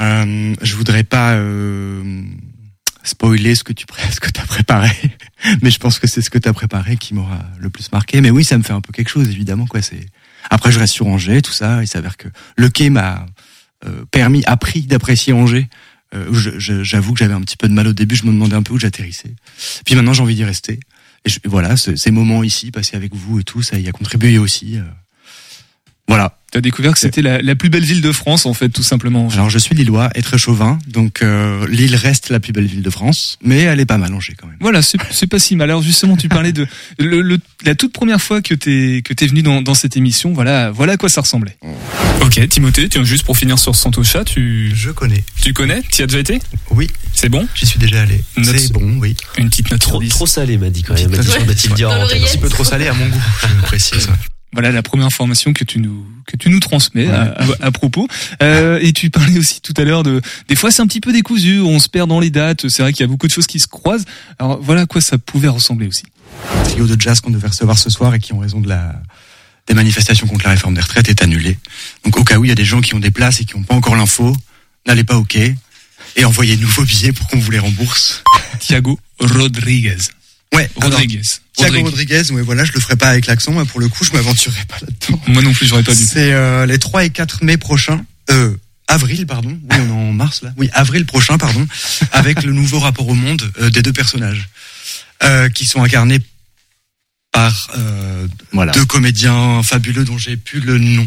Euh, 0.00 0.54
je 0.62 0.76
voudrais 0.76 1.04
pas 1.04 1.34
euh, 1.34 2.22
spoiler 3.08 3.54
ce 3.54 3.64
que 3.64 3.72
tu 3.72 3.86
ce 4.12 4.20
que 4.20 4.30
t'as 4.30 4.44
préparé, 4.46 4.90
mais 5.62 5.70
je 5.70 5.78
pense 5.78 5.98
que 5.98 6.06
c'est 6.06 6.22
ce 6.22 6.30
que 6.30 6.38
t'as 6.38 6.52
préparé 6.52 6.96
qui 6.96 7.14
m'aura 7.14 7.44
le 7.58 7.70
plus 7.70 7.90
marqué. 7.92 8.20
Mais 8.20 8.30
oui, 8.30 8.44
ça 8.44 8.56
me 8.58 8.62
fait 8.62 8.72
un 8.72 8.80
peu 8.80 8.92
quelque 8.92 9.08
chose, 9.10 9.28
évidemment. 9.28 9.66
Quoi, 9.66 9.82
c'est 9.82 10.06
après 10.50 10.70
je 10.72 10.78
reste 10.78 10.94
sur 10.94 11.06
Angers, 11.06 11.42
tout 11.42 11.52
ça. 11.52 11.82
Il 11.82 11.88
s'avère 11.88 12.16
que 12.16 12.28
le 12.56 12.68
quai 12.68 12.90
m'a 12.90 13.26
euh, 13.86 14.04
permis, 14.10 14.42
appris 14.46 14.82
d'apprécier 14.82 15.32
Angers. 15.32 15.68
Euh, 16.14 16.32
J'avoue 16.32 17.12
que 17.12 17.18
j'avais 17.18 17.34
un 17.34 17.40
petit 17.42 17.56
peu 17.56 17.68
de 17.68 17.74
mal 17.74 17.86
au 17.86 17.92
début. 17.92 18.16
Je 18.16 18.24
me 18.24 18.32
demandais 18.32 18.54
un 18.56 18.62
peu 18.62 18.72
où 18.74 18.78
j'atterrissais. 18.78 19.34
Puis 19.84 19.94
maintenant, 19.94 20.12
j'ai 20.14 20.22
envie 20.22 20.34
d'y 20.34 20.44
rester. 20.44 20.80
Et 21.24 21.28
je- 21.30 21.38
voilà, 21.44 21.76
ce- 21.76 21.96
ces 21.96 22.10
moments 22.10 22.42
ici, 22.42 22.70
passés 22.70 22.96
avec 22.96 23.14
vous 23.14 23.40
et 23.40 23.44
tout, 23.44 23.62
ça 23.62 23.78
y 23.78 23.88
a 23.88 23.92
contribué 23.92 24.38
aussi. 24.38 24.78
euh. 24.78 24.82
Voilà. 26.08 26.34
T'as 26.50 26.62
découvert 26.62 26.94
que 26.94 26.98
c'était 26.98 27.20
la, 27.20 27.42
la 27.42 27.54
plus 27.54 27.68
belle 27.68 27.84
ville 27.84 28.00
de 28.00 28.10
France, 28.10 28.46
en 28.46 28.54
fait, 28.54 28.70
tout 28.70 28.82
simplement. 28.82 29.28
Alors 29.34 29.50
je 29.50 29.58
suis 29.58 29.74
lillois 29.74 30.08
et 30.14 30.22
très 30.22 30.38
chauvin, 30.38 30.78
donc 30.86 31.20
euh, 31.20 31.66
Lille 31.68 31.94
reste 31.94 32.30
la 32.30 32.40
plus 32.40 32.54
belle 32.54 32.64
ville 32.64 32.80
de 32.80 32.88
France, 32.88 33.36
mais 33.44 33.58
elle 33.64 33.80
est 33.80 33.84
pas 33.84 33.98
mal 33.98 34.14
Angers 34.14 34.34
quand 34.34 34.46
même. 34.46 34.56
Voilà, 34.58 34.80
c'est 34.80 34.96
c'est 35.10 35.26
pas 35.26 35.38
si 35.38 35.56
mal. 35.56 35.68
Alors 35.68 35.82
justement, 35.82 36.16
tu 36.16 36.30
parlais 36.30 36.52
de 36.52 36.66
le, 36.98 37.20
le- 37.20 37.36
la 37.66 37.74
toute 37.74 37.92
première 37.92 38.22
fois 38.22 38.40
que 38.40 38.54
t'es 38.54 39.02
que 39.04 39.12
t'es 39.12 39.26
venu 39.26 39.42
dans, 39.42 39.60
dans 39.60 39.74
cette 39.74 39.98
émission. 39.98 40.32
Voilà, 40.32 40.70
voilà 40.70 40.94
à 40.94 40.96
quoi 40.96 41.10
ça 41.10 41.20
ressemblait. 41.20 41.58
Ok, 42.22 42.48
Timothée, 42.48 42.88
tiens 42.88 43.04
juste 43.04 43.24
pour 43.24 43.36
finir 43.36 43.58
sur 43.58 43.76
Santocha, 43.76 44.24
tu 44.24 44.72
je 44.74 44.88
connais. 44.90 45.22
Tu 45.42 45.52
connais? 45.52 45.82
Tu 45.90 46.00
y 46.00 46.04
as 46.04 46.06
déjà 46.06 46.20
été? 46.20 46.38
Oui. 46.70 46.88
C'est 47.14 47.28
bon? 47.28 47.46
J'y 47.54 47.66
suis 47.66 47.78
déjà 47.78 48.00
allé. 48.00 48.24
Note- 48.38 48.56
C'est 48.58 48.72
bon, 48.72 48.96
oui. 48.98 49.14
Une 49.36 49.50
petite 49.50 49.70
note 49.70 49.80
Trop, 49.82 50.00
10. 50.00 50.08
trop 50.08 50.26
salé, 50.26 50.56
m'a 50.56 50.70
dit 50.70 50.82
quand 50.82 50.94
même. 50.94 51.12
Un 51.12 51.18
petit 51.18 52.38
peu 52.38 52.48
trop 52.48 52.64
salé 52.64 52.86
à 52.88 52.94
mon 52.94 53.06
goût, 53.06 53.22
je 53.42 53.62
précise. 53.66 54.08
Voilà 54.52 54.70
la 54.72 54.82
première 54.82 55.06
information 55.06 55.52
que 55.52 55.62
tu 55.64 55.78
nous 55.78 56.06
que 56.26 56.36
tu 56.36 56.48
nous 56.50 56.60
transmets 56.60 57.06
à, 57.08 57.22
à- 57.60 57.66
à 57.66 57.70
propos. 57.70 58.08
Euh, 58.42 58.78
et 58.82 58.92
tu 58.92 59.10
parlais 59.10 59.38
aussi 59.38 59.60
tout 59.60 59.74
à 59.76 59.84
l'heure 59.84 60.02
de 60.02 60.20
des 60.48 60.56
fois 60.56 60.70
c'est 60.70 60.80
un 60.82 60.86
petit 60.86 61.00
peu 61.00 61.12
décousu, 61.12 61.60
on 61.60 61.78
se 61.78 61.88
perd 61.88 62.08
dans 62.08 62.20
les 62.20 62.30
dates. 62.30 62.68
C'est 62.68 62.82
vrai 62.82 62.92
qu'il 62.92 63.00
y 63.02 63.04
a 63.04 63.08
beaucoup 63.08 63.26
de 63.26 63.32
choses 63.32 63.46
qui 63.46 63.60
se 63.60 63.66
croisent. 63.68 64.04
Alors 64.38 64.58
voilà 64.62 64.82
à 64.82 64.86
quoi 64.86 65.00
ça 65.00 65.18
pouvait 65.18 65.48
ressembler 65.48 65.86
aussi. 65.86 66.04
trio 66.64 66.86
de 66.86 66.98
jazz 67.00 67.20
qu'on 67.20 67.30
devait 67.30 67.48
recevoir 67.48 67.78
ce 67.78 67.90
soir 67.90 68.14
et 68.14 68.20
qui, 68.20 68.32
en 68.32 68.38
raison 68.38 68.60
de 68.60 68.68
la 68.68 68.94
des 69.66 69.74
manifestations 69.74 70.26
contre 70.26 70.44
la 70.46 70.52
réforme 70.52 70.72
des 70.74 70.80
retraites, 70.80 71.10
est 71.10 71.20
annulé. 71.22 71.58
Donc 72.04 72.16
au 72.18 72.24
cas 72.24 72.38
où 72.38 72.44
il 72.46 72.48
y 72.48 72.52
a 72.52 72.54
des 72.54 72.64
gens 72.64 72.80
qui 72.80 72.94
ont 72.94 73.00
des 73.00 73.10
places 73.10 73.40
et 73.42 73.44
qui 73.44 73.54
n'ont 73.54 73.64
pas 73.64 73.74
encore 73.74 73.96
l'info, 73.96 74.34
n'allez 74.86 75.04
pas 75.04 75.16
au 75.18 75.24
quai 75.24 75.54
et 76.16 76.24
envoyez 76.24 76.56
nous 76.56 76.68
vos 76.68 76.84
billets 76.84 77.12
pour 77.12 77.26
qu'on 77.28 77.38
vous 77.38 77.50
les 77.50 77.58
rembourse. 77.58 78.24
Thiago 78.60 78.98
Rodriguez. 79.20 79.98
Ouais, 80.54 80.68
Rodriguez. 80.76 81.22
Thiago 81.54 81.82
Rodriguez, 81.82 82.30
ouais, 82.30 82.42
voilà, 82.42 82.64
je 82.64 82.72
le 82.72 82.80
ferai 82.80 82.96
pas 82.96 83.08
avec 83.08 83.26
l'accent, 83.26 83.52
moi, 83.52 83.64
pour 83.64 83.80
le 83.80 83.88
coup, 83.88 84.04
je 84.04 84.12
m'aventurerai 84.12 84.64
pas 84.66 84.76
là-dedans. 84.80 85.22
Moi 85.28 85.42
non 85.42 85.52
plus, 85.52 85.66
j'aurais 85.66 85.82
pas 85.82 85.94
dû. 85.94 86.04
C'est 86.04 86.32
euh, 86.32 86.66
les 86.66 86.78
3 86.78 87.04
et 87.04 87.10
4 87.10 87.44
mai 87.44 87.56
prochains. 87.56 88.04
Euh, 88.30 88.54
avril, 88.86 89.26
pardon. 89.26 89.50
Oui, 89.50 89.76
on 89.78 89.88
est 89.88 89.90
en 89.90 90.12
mars 90.12 90.42
là. 90.42 90.52
Oui, 90.56 90.70
avril 90.72 91.04
prochain, 91.04 91.36
pardon, 91.38 91.66
avec 92.12 92.42
le 92.42 92.52
nouveau 92.52 92.78
rapport 92.78 93.08
au 93.08 93.14
monde 93.14 93.42
euh, 93.60 93.70
des 93.70 93.82
deux 93.82 93.92
personnages 93.92 94.48
euh, 95.22 95.48
qui 95.48 95.64
sont 95.64 95.82
incarnés 95.82 96.20
par 97.32 97.70
euh, 97.76 98.26
deux 98.72 98.84
comédiens 98.84 99.62
fabuleux 99.62 100.04
dont 100.04 100.18
j'ai 100.18 100.36
plus 100.36 100.60
le 100.60 100.78
nom. 100.78 101.06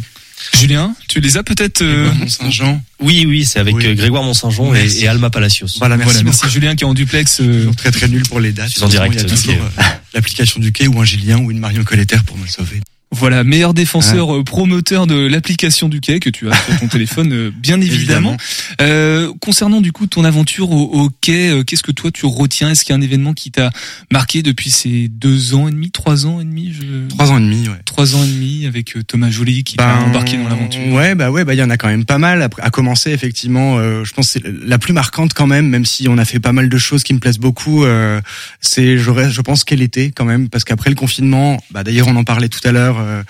Julien, 0.59 0.95
tu 1.07 1.19
les 1.19 1.37
as 1.37 1.43
peut-être 1.43 1.81
euh, 1.81 2.11
Mont-Saint-Jean. 2.13 2.81
Oui, 2.99 3.25
oui, 3.27 3.45
c'est 3.45 3.59
avec 3.59 3.75
Oui. 3.75 3.85
euh, 3.85 3.95
Grégoire 3.95 4.23
Mont-Saint-Jean 4.23 4.73
et, 4.73 5.07
Alma 5.07 5.29
Palacios. 5.29 5.67
Voilà, 5.79 5.97
merci 5.97 6.13
Voilà, 6.13 6.23
merci. 6.25 6.49
Julien 6.49 6.75
qui 6.75 6.83
est 6.83 6.87
en 6.87 6.93
duplex. 6.93 7.39
euh, 7.41 7.71
Très 7.75 7.91
très 7.91 8.07
nul 8.07 8.23
pour 8.23 8.39
les 8.39 8.51
dates. 8.51 8.69
Je 8.69 8.73
suis 8.75 8.83
en 8.83 8.87
direct, 8.87 9.25
quai. 9.43 9.51
euh, 9.53 9.81
l'application 10.13 10.59
du 10.59 10.71
quai 10.71 10.87
ou 10.87 10.99
un 10.99 11.05
Gilien 11.05 11.39
ou 11.39 11.51
une 11.51 11.59
Marion 11.59 11.83
Collettaire 11.83 12.23
pour 12.23 12.37
me 12.37 12.47
sauver. 12.47 12.79
Voilà, 13.13 13.43
meilleur 13.43 13.73
défenseur 13.73 14.33
euh, 14.37 14.43
promoteur 14.43 15.05
de 15.05 15.27
l'application 15.27 15.89
du 15.89 15.99
quai 15.99 16.21
que 16.21 16.29
tu 16.29 16.49
as 16.49 16.53
sur 16.53 16.79
ton 16.79 16.87
téléphone, 16.89 17.33
euh, 17.33 17.51
bien 17.53 17.79
évidemment. 17.81 18.37
Euh, 18.79 19.33
concernant 19.41 19.81
du 19.81 19.91
coup 19.91 20.07
ton 20.07 20.23
aventure 20.23 20.71
au, 20.71 20.83
au 20.83 21.09
quai, 21.19 21.49
euh, 21.49 21.63
qu'est-ce 21.63 21.83
que 21.83 21.91
toi 21.91 22.09
tu 22.11 22.25
retiens? 22.25 22.69
Est-ce 22.69 22.85
qu'il 22.85 22.93
y 22.93 22.95
a 22.95 22.97
un 22.97 23.01
événement 23.01 23.33
qui 23.33 23.51
t'a 23.51 23.69
marqué 24.13 24.43
depuis 24.43 24.71
ces 24.71 25.09
deux 25.09 25.53
ans 25.55 25.67
et 25.67 25.71
demi, 25.71 25.91
trois 25.91 26.25
ans 26.25 26.39
et 26.39 26.45
demi 26.45 26.71
je... 26.73 27.07
Trois 27.09 27.31
ans 27.31 27.37
et 27.37 27.41
demi, 27.41 27.67
ouais. 27.67 27.75
Trois 27.83 28.15
ans 28.15 28.23
et 28.23 28.27
demi 28.27 28.65
avec 28.65 28.95
Thomas 29.07 29.29
Joly 29.29 29.65
qui 29.65 29.75
t'a 29.75 29.87
Ben, 29.93 30.03
embarqué 30.05 30.37
dans 30.37 30.47
l'aventure. 30.47 30.87
Ouais, 30.93 31.13
bah 31.13 31.31
ouais, 31.31 31.43
bah 31.43 31.53
il 31.53 31.57
y 31.59 31.63
en 31.63 31.69
a 31.69 31.75
quand 31.75 31.89
même 31.89 32.05
pas 32.05 32.17
mal. 32.17 32.47
À 32.61 32.69
commencer 32.69 33.11
effectivement, 33.11 33.77
euh, 33.77 34.05
je 34.05 34.13
pense 34.13 34.31
que 34.31 34.39
c'est 34.39 34.65
la 34.65 34.77
plus 34.79 34.93
marquante 34.93 35.33
quand 35.33 35.47
même, 35.47 35.67
même 35.67 35.83
si 35.85 36.07
on 36.07 36.17
a 36.17 36.23
fait 36.23 36.39
pas 36.39 36.53
mal 36.53 36.69
de 36.69 36.77
choses 36.77 37.03
qui 37.03 37.13
me 37.13 37.19
plaisent 37.19 37.39
beaucoup. 37.39 37.83
euh, 37.83 38.21
c'est, 38.61 38.97
je 38.97 39.41
pense 39.41 39.65
qu'elle 39.65 39.81
était 39.81 40.11
quand 40.11 40.25
même, 40.25 40.47
parce 40.47 40.63
qu'après 40.63 40.89
le 40.89 40.95
confinement, 40.95 41.61
bah 41.71 41.83
d'ailleurs 41.83 42.07
on 42.07 42.15
en 42.15 42.23
parlait 42.23 42.47
tout 42.47 42.65
à 42.65 42.71
l'heure. 42.71 43.00
Euh, 43.01 43.23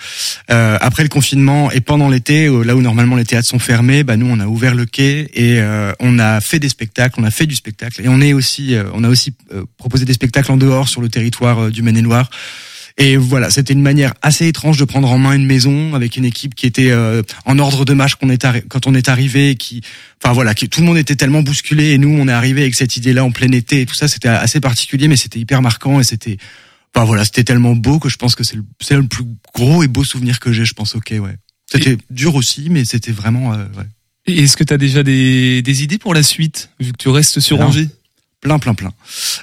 euh, 0.50 0.78
après 0.80 1.02
le 1.02 1.08
confinement 1.08 1.70
et 1.70 1.80
pendant 1.80 2.08
l'été, 2.08 2.46
euh, 2.46 2.62
là 2.62 2.76
où 2.76 2.82
normalement 2.82 3.16
les 3.16 3.24
théâtres 3.24 3.48
sont 3.48 3.58
fermés, 3.58 4.04
bah 4.04 4.16
nous 4.16 4.26
on 4.26 4.40
a 4.40 4.46
ouvert 4.46 4.74
le 4.74 4.86
quai 4.86 5.30
et 5.34 5.60
euh, 5.60 5.92
on 6.00 6.18
a 6.18 6.40
fait 6.40 6.58
des 6.58 6.68
spectacles, 6.68 7.20
on 7.20 7.24
a 7.24 7.30
fait 7.30 7.46
du 7.46 7.54
spectacle 7.54 8.00
et 8.02 8.08
on 8.08 8.20
est 8.20 8.32
aussi, 8.32 8.74
euh, 8.74 8.84
on 8.94 9.04
a 9.04 9.08
aussi 9.08 9.34
euh, 9.52 9.64
proposé 9.78 10.04
des 10.04 10.12
spectacles 10.14 10.52
en 10.52 10.56
dehors 10.56 10.88
sur 10.88 11.00
le 11.00 11.08
territoire 11.08 11.70
du 11.70 11.82
Maine-et-Loire. 11.82 12.30
Et 12.98 13.16
voilà, 13.16 13.50
c'était 13.50 13.72
une 13.72 13.82
manière 13.82 14.12
assez 14.22 14.46
étrange 14.46 14.76
de 14.76 14.84
prendre 14.84 15.10
en 15.10 15.18
main 15.18 15.32
une 15.32 15.46
maison 15.46 15.94
avec 15.94 16.16
une 16.16 16.24
équipe 16.24 16.54
qui 16.54 16.66
était 16.66 16.90
euh, 16.90 17.22
en 17.46 17.58
ordre 17.58 17.84
de 17.84 17.94
marche 17.94 18.16
quand 18.16 18.86
on 18.86 18.94
est 18.94 19.08
arrivé, 19.08 19.54
qui, 19.54 19.80
enfin 20.22 20.34
voilà, 20.34 20.54
tout 20.54 20.80
le 20.80 20.86
monde 20.86 20.98
était 20.98 21.16
tellement 21.16 21.42
bousculé 21.42 21.92
et 21.92 21.98
nous 21.98 22.10
on 22.10 22.28
est 22.28 22.32
arrivé 22.32 22.62
avec 22.62 22.74
cette 22.74 22.96
idée-là 22.96 23.24
en 23.24 23.30
plein 23.30 23.50
été 23.52 23.80
et 23.80 23.86
tout 23.86 23.94
ça, 23.94 24.08
c'était 24.08 24.28
assez 24.28 24.60
particulier, 24.60 25.08
mais 25.08 25.16
c'était 25.16 25.38
hyper 25.38 25.62
marquant 25.62 26.00
et 26.00 26.04
c'était, 26.04 26.36
enfin 26.94 27.04
voilà, 27.04 27.24
c'était 27.24 27.44
tellement 27.44 27.74
beau 27.74 27.98
que 27.98 28.08
je 28.08 28.16
pense 28.16 28.34
que 28.34 28.44
c'est 28.44 28.56
le, 28.56 28.64
c'est 28.80 28.96
le 28.96 29.04
plus 29.06 29.24
gros 29.54 29.82
et 29.82 29.88
beau 29.88 30.04
souvenir 30.04 30.40
que 30.40 30.52
j'ai, 30.52 30.64
je 30.64 30.74
pense. 30.74 30.94
Ok, 30.94 31.12
ouais. 31.12 31.36
C'était 31.70 31.96
dur 32.10 32.34
aussi, 32.34 32.68
mais 32.70 32.84
c'était 32.84 33.12
vraiment. 33.12 33.54
euh, 33.54 33.64
ouais. 33.78 33.86
Et 34.26 34.40
Est-ce 34.42 34.56
que 34.56 34.64
tu 34.64 34.72
as 34.74 34.78
déjà 34.78 35.02
des, 35.02 35.62
des 35.62 35.82
idées 35.82 35.98
pour 35.98 36.14
la 36.14 36.22
suite, 36.22 36.70
vu 36.78 36.92
que 36.92 36.98
tu 36.98 37.08
restes 37.08 37.40
sur 37.40 37.56
Plein. 37.56 37.66
Angers? 37.66 37.88
Plein, 38.40 38.58
plein, 38.58 38.74
plein. 38.74 38.92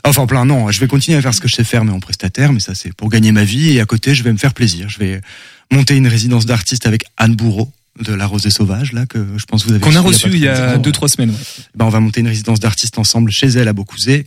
Enfin, 0.03 0.27
plein, 0.27 0.45
non. 0.45 0.69
Je 0.71 0.79
vais 0.79 0.87
continuer 0.87 1.17
à 1.17 1.21
faire 1.21 1.33
ce 1.33 1.39
que 1.39 1.47
je 1.47 1.55
sais 1.55 1.63
faire, 1.63 1.85
mais 1.85 1.91
en 1.91 1.99
prestataire. 2.01 2.51
Mais 2.51 2.59
ça, 2.59 2.75
c'est 2.75 2.93
pour 2.93 3.09
gagner 3.09 3.31
ma 3.31 3.45
vie. 3.45 3.69
Et 3.71 3.79
à 3.79 3.85
côté, 3.85 4.13
je 4.13 4.23
vais 4.23 4.31
me 4.33 4.37
faire 4.37 4.53
plaisir. 4.53 4.89
Je 4.89 4.99
vais 4.99 5.21
monter 5.71 5.95
une 5.95 6.07
résidence 6.07 6.45
d'artiste 6.45 6.85
avec 6.85 7.05
Anne 7.17 7.35
Bourreau 7.35 7.71
de 8.01 8.13
La 8.13 8.25
Rosée 8.27 8.49
Sauvage, 8.49 8.93
là, 8.93 9.05
que 9.05 9.25
je 9.37 9.45
pense 9.45 9.63
que 9.63 9.67
vous 9.67 9.73
avez 9.75 9.81
Qu'on 9.83 9.95
a 9.95 10.01
reçu 10.01 10.27
il 10.27 10.37
y 10.39 10.47
a 10.47 10.67
longtemps. 10.71 10.81
deux, 10.81 10.91
trois 10.91 11.09
semaines. 11.09 11.31
ouais. 11.31 11.35
Ben, 11.75 11.85
on 11.85 11.89
va 11.89 11.99
monter 11.99 12.21
une 12.21 12.27
résidence 12.27 12.59
d'artistes 12.59 12.97
ensemble 12.97 13.31
chez 13.31 13.47
elle 13.47 13.67
à 13.67 13.73
Beaucouzé. 13.73 14.25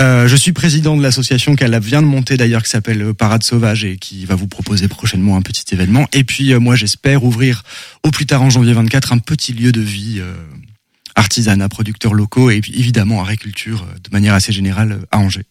Euh, 0.00 0.28
je 0.28 0.36
suis 0.36 0.52
président 0.52 0.96
de 0.96 1.02
l'association 1.02 1.56
qu'elle 1.56 1.78
vient 1.80 2.02
de 2.02 2.06
monter 2.06 2.36
d'ailleurs 2.36 2.62
qui 2.62 2.70
s'appelle 2.70 3.02
euh, 3.02 3.12
Parade 3.14 3.42
Sauvage 3.42 3.84
et 3.84 3.96
qui 3.96 4.24
va 4.24 4.36
vous 4.36 4.46
proposer 4.46 4.86
prochainement 4.86 5.36
un 5.36 5.42
petit 5.42 5.64
événement. 5.74 6.06
Et 6.12 6.22
puis 6.22 6.52
euh, 6.52 6.60
moi 6.60 6.76
j'espère 6.76 7.24
ouvrir 7.24 7.64
au 8.04 8.10
plus 8.12 8.26
tard 8.26 8.42
en 8.42 8.50
janvier 8.50 8.72
24 8.74 9.12
un 9.12 9.18
petit 9.18 9.52
lieu 9.52 9.72
de 9.72 9.80
vie 9.80 10.18
euh, 10.20 10.34
artisanat, 11.16 11.68
producteurs 11.68 12.14
locaux 12.14 12.50
et 12.50 12.60
puis 12.60 12.72
évidemment 12.78 13.22
agriculture 13.22 13.84
euh, 13.90 13.98
de 13.98 14.10
manière 14.12 14.34
assez 14.34 14.52
générale 14.52 14.92
euh, 14.92 15.06
à 15.10 15.18
Angers. 15.18 15.46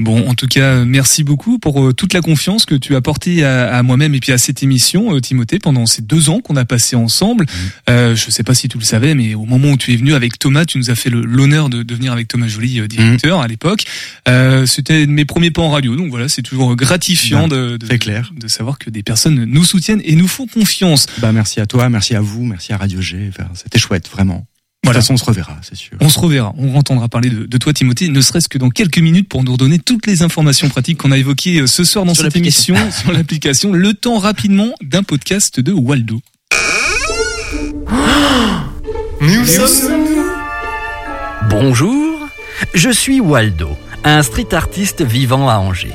Bon, 0.00 0.28
en 0.28 0.34
tout 0.34 0.48
cas, 0.48 0.84
merci 0.84 1.22
beaucoup 1.22 1.60
pour 1.60 1.80
euh, 1.80 1.92
toute 1.92 2.14
la 2.14 2.20
confiance 2.20 2.64
que 2.66 2.74
tu 2.74 2.94
as 2.94 2.98
apportée 2.98 3.44
à, 3.44 3.72
à 3.76 3.82
moi-même 3.84 4.12
et 4.16 4.18
puis 4.18 4.32
à 4.32 4.38
cette 4.38 4.60
émission, 4.64 5.14
euh, 5.14 5.20
Timothée, 5.20 5.60
pendant 5.60 5.86
ces 5.86 6.02
deux 6.02 6.30
ans 6.30 6.40
qu'on 6.40 6.56
a 6.56 6.64
passé 6.64 6.96
ensemble. 6.96 7.46
Euh, 7.88 8.16
je 8.16 8.28
sais 8.32 8.42
pas 8.42 8.54
si 8.54 8.66
tu 8.68 8.76
le 8.76 8.82
savais, 8.82 9.14
mais 9.14 9.34
au 9.34 9.44
moment 9.44 9.70
où 9.70 9.76
tu 9.76 9.92
es 9.92 9.96
venu 9.96 10.14
avec 10.14 10.36
Thomas, 10.36 10.64
tu 10.64 10.78
nous 10.78 10.90
as 10.90 10.96
fait 10.96 11.10
l'honneur 11.10 11.68
de, 11.68 11.84
de 11.84 11.94
venir 11.94 12.12
avec 12.12 12.26
Thomas 12.26 12.48
Joly, 12.48 12.80
euh, 12.80 12.88
directeur 12.88 13.40
à 13.40 13.46
l'époque. 13.46 13.84
Euh, 14.26 14.66
C'était 14.66 15.06
mes 15.06 15.24
premiers 15.24 15.52
pas 15.52 15.62
en 15.62 15.70
radio, 15.70 15.94
donc 15.94 16.10
voilà, 16.10 16.28
c'est 16.28 16.42
toujours 16.42 16.74
gratifiant 16.74 17.46
de, 17.46 17.76
de, 17.76 17.96
clair. 17.96 18.32
de 18.36 18.48
savoir 18.48 18.78
que 18.80 18.90
des 18.90 19.04
personnes 19.04 19.44
nous 19.44 19.64
soutiennent 19.64 20.02
et 20.04 20.16
nous 20.16 20.26
font 20.28 20.48
confiance. 20.48 21.06
Bah 21.18 21.30
merci 21.30 21.60
à 21.60 21.66
toi, 21.66 21.88
merci 21.88 22.16
à 22.16 22.20
vous, 22.20 22.44
merci 22.44 22.72
à 22.72 22.78
Radio 22.78 23.00
G. 23.00 23.28
Enfin, 23.28 23.48
C'était 23.54 23.78
chouette, 23.78 24.08
vraiment. 24.10 24.44
De 24.84 24.88
toute 24.88 24.96
façon, 25.00 25.14
on 25.14 25.16
se 25.16 25.24
reverra, 25.24 25.56
c'est 25.62 25.74
sûr. 25.74 25.96
On 26.00 26.10
se 26.10 26.18
reverra, 26.18 26.54
on 26.58 26.76
entendra 26.76 27.08
parler 27.08 27.30
de, 27.30 27.46
de 27.46 27.58
toi 27.58 27.72
Timothée, 27.72 28.08
ne 28.08 28.20
serait-ce 28.20 28.50
que 28.50 28.58
dans 28.58 28.68
quelques 28.68 28.98
minutes 28.98 29.28
pour 29.28 29.42
nous 29.42 29.52
redonner 29.52 29.78
toutes 29.78 30.06
les 30.06 30.22
informations 30.22 30.68
pratiques 30.68 30.98
qu'on 30.98 31.10
a 31.10 31.16
évoquées 31.16 31.60
euh, 31.60 31.66
ce 31.66 31.84
soir 31.84 32.04
dans 32.04 32.14
Sur 32.14 32.24
cette 32.24 32.36
émission 32.36 32.76
sur 32.90 33.10
l'application. 33.12 33.72
Le 33.72 33.94
temps 33.94 34.18
rapidement 34.18 34.74
d'un 34.82 35.02
podcast 35.02 35.58
de 35.58 35.72
Waldo. 35.72 36.20
Bonjour, 41.48 42.28
je 42.74 42.90
suis 42.90 43.20
Waldo, 43.20 43.70
un 44.04 44.22
street 44.22 44.52
artiste 44.52 45.02
vivant 45.02 45.48
à 45.48 45.54
Angers. 45.56 45.94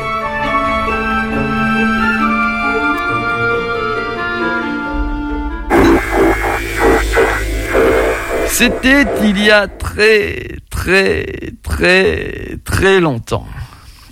C'était 8.51 9.05
il 9.23 9.39
y 9.39 9.49
a 9.49 9.67
très, 9.67 10.57
très, 10.69 11.25
très, 11.63 12.57
très 12.63 12.99
longtemps. 12.99 13.47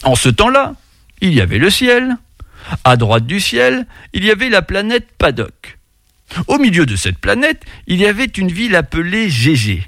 En 0.04 0.16
ce 0.16 0.30
temps-là, 0.30 0.76
il 1.22 1.34
y 1.34 1.42
avait 1.42 1.58
le 1.58 1.70
ciel. 1.70 2.16
À 2.86 2.96
droite 2.96 3.28
du 3.28 3.42
ciel, 3.42 3.86
il 4.14 4.24
y 4.24 4.32
avait 4.32 4.50
la 4.50 4.62
planète 4.62 5.08
Paddock. 5.18 5.78
Au 6.48 6.58
milieu 6.58 6.86
de 6.86 6.96
cette 6.96 7.20
planète, 7.20 7.64
il 7.86 8.00
y 8.00 8.08
avait 8.08 8.26
une 8.26 8.52
ville 8.52 8.76
appelée 8.76 9.30
GG. 9.30 9.84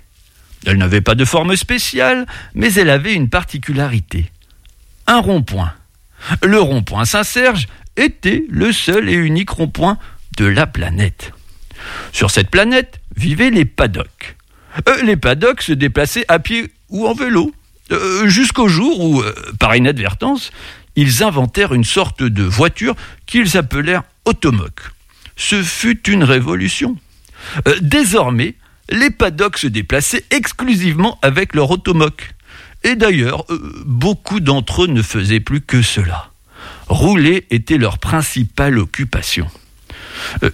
Elle 0.65 0.77
n'avait 0.77 1.01
pas 1.01 1.15
de 1.15 1.25
forme 1.25 1.55
spéciale, 1.55 2.27
mais 2.53 2.73
elle 2.73 2.89
avait 2.89 3.13
une 3.13 3.29
particularité. 3.29 4.31
Un 5.07 5.21
rond-point. 5.21 5.73
Le 6.43 6.59
rond-point 6.59 7.05
Saint-Serge 7.05 7.67
était 7.95 8.43
le 8.49 8.73
seul 8.73 9.09
et 9.09 9.13
unique 9.13 9.49
rond-point 9.49 9.97
de 10.37 10.45
la 10.45 10.67
planète. 10.67 11.31
Sur 12.11 12.29
cette 12.29 12.51
planète 12.51 12.99
vivaient 13.15 13.49
les 13.49 13.65
paddocks. 13.65 14.35
Euh, 14.87 15.01
les 15.03 15.17
paddocks 15.17 15.61
se 15.61 15.73
déplaçaient 15.73 16.25
à 16.27 16.39
pied 16.39 16.71
ou 16.89 17.07
en 17.07 17.13
vélo, 17.13 17.53
euh, 17.91 18.27
jusqu'au 18.27 18.67
jour 18.67 18.99
où, 18.99 19.21
euh, 19.21 19.33
par 19.59 19.75
inadvertance, 19.75 20.51
ils 20.95 21.23
inventèrent 21.23 21.73
une 21.73 21.83
sorte 21.83 22.23
de 22.23 22.43
voiture 22.43 22.95
qu'ils 23.25 23.57
appelèrent 23.57 24.03
automoque. 24.25 24.81
Ce 25.35 25.61
fut 25.63 26.09
une 26.09 26.23
révolution. 26.23 26.97
Désormais, 27.81 28.55
les 28.89 29.09
paddocks 29.09 29.57
se 29.57 29.67
déplaçaient 29.67 30.25
exclusivement 30.29 31.17
avec 31.21 31.55
leur 31.55 31.71
automoque. 31.71 32.35
Et 32.83 32.95
d'ailleurs, 32.95 33.45
beaucoup 33.85 34.41
d'entre 34.41 34.83
eux 34.83 34.87
ne 34.87 35.01
faisaient 35.01 35.39
plus 35.39 35.61
que 35.61 35.81
cela. 35.81 36.31
Rouler 36.87 37.47
était 37.49 37.77
leur 37.77 37.97
principale 37.97 38.77
occupation. 38.77 39.47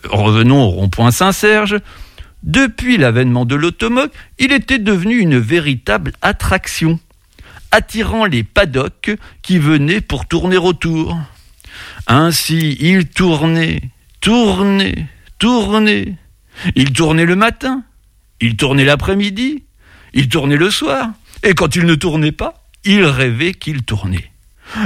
Revenons 0.05 0.63
au 0.63 0.69
rond-point 0.69 1.11
Saint-Serge. 1.11 1.79
Depuis 2.43 2.97
l'avènement 2.97 3.45
de 3.45 3.55
l'automoque, 3.55 4.13
il 4.39 4.51
était 4.51 4.79
devenu 4.79 5.17
une 5.17 5.37
véritable 5.37 6.13
attraction, 6.21 6.99
attirant 7.71 8.25
les 8.25 8.43
paddocks 8.43 9.11
qui 9.41 9.59
venaient 9.59 10.01
pour 10.01 10.27
tourner 10.27 10.57
autour. 10.57 11.17
Ainsi, 12.07 12.77
il 12.79 13.07
tournait, 13.07 13.81
tournait, 14.21 15.07
tournait. 15.39 16.15
Il 16.75 16.93
tournait 16.93 17.25
le 17.25 17.35
matin, 17.35 17.83
il 18.41 18.55
tournait 18.55 18.85
l'après-midi, 18.85 19.63
il 20.13 20.29
tournait 20.29 20.57
le 20.57 20.71
soir, 20.71 21.09
Et 21.43 21.53
quand 21.53 21.75
il 21.75 21.85
ne 21.85 21.95
tournait 21.95 22.31
pas, 22.31 22.63
il 22.83 23.03
rêvait 23.05 23.53
qu'il 23.53 23.83
tournait. 23.83 24.31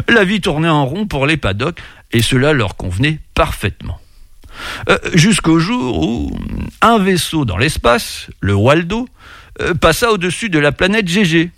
La 0.10 0.24
vie 0.26 0.41
tournait 0.41 0.68
en 0.70 0.86
rond 0.86 1.08
pour 1.08 1.26
les 1.26 1.38
paddocks 1.38 1.80
et 2.12 2.22
cela 2.22 2.54
leur 2.54 2.76
convenait 2.76 3.20
parfaitement. 3.34 3.99
Euh, 4.89 4.97
Jusqu'au 5.14 5.59
jour 5.59 6.01
où 6.03 6.39
un 6.82 6.99
vaisseau 6.99 7.45
dans 7.45 7.57
l'espace, 7.57 8.28
le 8.39 8.53
Waldo, 8.53 9.07
euh, 9.62 9.74
passa 9.74 10.12
au-dessus 10.12 10.49
de 10.49 10.59
la 10.59 10.72
planète 10.72 11.07
GG. 11.07 11.51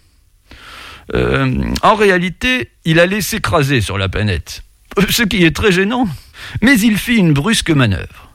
Euh, 1.13 1.63
en 1.81 1.95
réalité, 1.95 2.69
il 2.85 2.99
allait 2.99 3.21
s'écraser 3.21 3.81
sur 3.81 3.97
la 3.97 4.09
planète, 4.09 4.63
ce 5.09 5.23
qui 5.23 5.43
est 5.43 5.55
très 5.55 5.71
gênant, 5.71 6.07
mais 6.61 6.79
il 6.79 6.97
fit 6.97 7.17
une 7.17 7.33
brusque 7.33 7.71
manœuvre. 7.71 8.31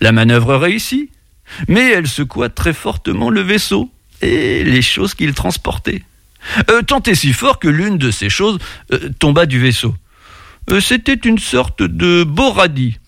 La 0.00 0.12
manœuvre 0.12 0.56
réussit, 0.56 1.10
mais 1.68 1.90
elle 1.90 2.08
secoua 2.08 2.48
très 2.48 2.72
fortement 2.72 3.30
le 3.30 3.40
vaisseau 3.40 3.90
et 4.22 4.64
les 4.64 4.82
choses 4.82 5.14
qu'il 5.14 5.34
transportait. 5.34 6.02
Tant 6.86 7.02
et 7.02 7.14
si 7.14 7.32
fort 7.32 7.58
que 7.58 7.68
l'une 7.68 7.98
de 7.98 8.10
ces 8.10 8.30
choses 8.30 8.58
tomba 9.18 9.46
du 9.46 9.58
vaisseau. 9.58 9.94
C'était 10.80 11.14
une 11.14 11.38
sorte 11.38 11.82
de 11.82 12.22
beau 12.24 12.50
radis. 12.50 12.99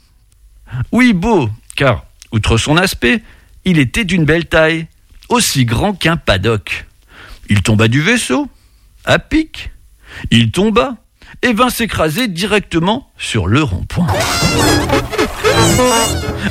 Oui, 0.90 1.12
beau, 1.12 1.48
car, 1.76 2.04
outre 2.32 2.56
son 2.56 2.76
aspect, 2.76 3.22
il 3.64 3.78
était 3.78 4.04
d'une 4.04 4.24
belle 4.24 4.46
taille, 4.46 4.86
aussi 5.28 5.64
grand 5.64 5.92
qu'un 5.94 6.16
paddock. 6.16 6.86
Il 7.48 7.62
tomba 7.62 7.88
du 7.88 8.00
vaisseau, 8.00 8.48
à 9.04 9.18
pic. 9.18 9.70
Il 10.30 10.50
tomba 10.50 10.96
et 11.42 11.52
vint 11.52 11.70
s'écraser 11.70 12.28
directement 12.28 13.10
sur 13.16 13.46
le 13.46 13.62
rond-point. 13.62 14.06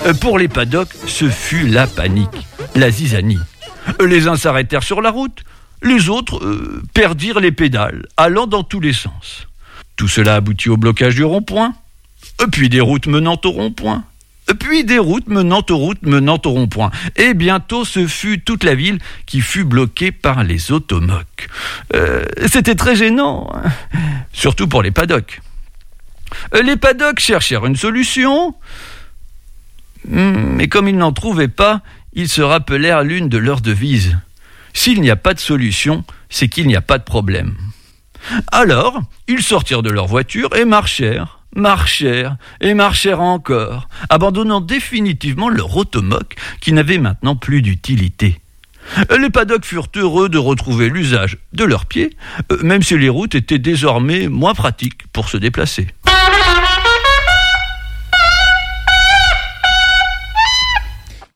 Euh, 0.06 0.14
Pour 0.16 0.38
les 0.38 0.48
paddocks, 0.48 0.94
ce 1.08 1.30
fut 1.30 1.68
la 1.68 1.88
panique, 1.88 2.48
la 2.76 2.90
zizanie. 2.90 3.40
Les 4.06 4.28
uns 4.28 4.36
s'arrêtèrent 4.36 4.84
sur 4.84 5.02
la 5.02 5.12
route, 5.12 5.44
les 5.84 6.10
autres 6.10 6.44
euh, 6.44 6.82
perdirent 6.94 7.40
les 7.40 7.52
pédales, 7.52 8.06
allant 8.18 8.48
dans 8.48 8.64
tous 8.64 8.80
les 8.80 8.94
sens. 8.94 9.48
Tout 9.96 10.08
cela 10.08 10.36
aboutit 10.36 10.70
au 10.70 10.78
blocage 10.78 11.16
du 11.16 11.24
rond-point, 11.24 11.74
puis 12.52 12.70
des 12.70 12.82
routes 12.82 13.08
menant 13.08 13.40
au 13.44 13.52
rond-point, 13.52 14.04
puis 14.60 14.84
des 14.84 15.00
routes 15.00 15.28
menant 15.28 15.64
aux 15.70 15.78
routes 15.78 16.02
menant 16.04 16.40
au 16.46 16.50
rond-point. 16.50 16.92
Et 17.16 17.34
bientôt, 17.34 17.86
ce 17.86 18.08
fut 18.08 18.42
toute 18.42 18.64
la 18.64 18.76
ville 18.76 19.00
qui 19.26 19.42
fut 19.42 19.64
bloquée 19.64 20.12
par 20.12 20.44
les 20.44 20.72
automoques. 20.72 21.48
Euh, 21.96 22.26
C'était 22.48 22.76
très 22.76 22.96
gênant, 22.96 23.50
hein, 23.54 23.70
surtout 24.34 24.68
pour 24.68 24.84
les 24.84 24.92
paddocks. 24.92 25.42
Euh, 26.56 26.62
Les 26.62 26.76
paddocks 26.78 27.20
cherchèrent 27.20 27.66
une 27.66 27.76
solution, 27.76 28.56
Hmm, 30.08 30.56
mais 30.56 30.68
comme 30.68 30.88
ils 30.88 30.98
n'en 30.98 31.12
trouvaient 31.14 31.48
pas, 31.48 31.82
ils 32.14 32.28
se 32.30 32.42
rappelèrent 32.42 33.04
l'une 33.04 33.30
de 33.30 33.38
leurs 33.38 33.62
devises. 33.62 34.18
S'il 34.74 35.02
n'y 35.02 35.12
a 35.12 35.16
pas 35.16 35.34
de 35.34 35.40
solution, 35.40 36.04
c'est 36.30 36.48
qu'il 36.48 36.66
n'y 36.68 36.76
a 36.76 36.82
pas 36.82 36.98
de 36.98 37.04
problème. 37.04 37.56
Alors, 38.52 39.02
ils 39.28 39.44
sortirent 39.44 39.84
de 39.84 39.92
leur 39.92 40.08
voiture 40.08 40.56
et 40.56 40.66
marchèrent, 40.66 41.41
marchèrent 41.56 42.38
et 42.60 42.74
marchèrent 42.74 43.22
encore, 43.22 43.88
abandonnant 44.10 44.62
définitivement 44.62 45.50
leur 45.50 45.76
automoque 45.76 46.36
qui 46.60 46.74
n'avait 46.74 46.98
maintenant 46.98 47.36
plus 47.36 47.62
d'utilité. 47.62 48.40
Les 49.18 49.30
paddocks 49.30 49.66
furent 49.66 49.90
heureux 49.96 50.28
de 50.28 50.38
retrouver 50.38 50.90
l'usage 50.90 51.38
de 51.54 51.64
leurs 51.64 51.86
pieds, 51.86 52.12
euh, 52.52 52.58
même 52.64 52.82
si 52.82 52.98
les 52.98 53.10
routes 53.10 53.36
étaient 53.36 53.60
désormais 53.60 54.28
moins 54.28 54.54
pratiques 54.54 55.08
pour 55.14 55.30
se 55.30 55.38
déplacer. 55.38 55.88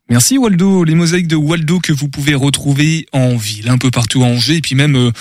Merci 0.08 0.38
Waldo, 0.38 0.84
les 0.84 0.94
mosaïques 0.94 1.28
de 1.28 1.36
Waldo 1.36 1.80
que 1.80 1.92
vous 1.92 2.08
pouvez 2.10 2.36
retrouver 2.36 3.08
en 3.12 3.36
ville, 3.36 3.70
un 3.70 3.80
peu 3.80 3.90
partout 3.90 4.24
à 4.24 4.28
Angers, 4.28 4.58
et 4.58 4.62
puis 4.62 4.76
même 4.76 4.96
euh, 4.96 5.12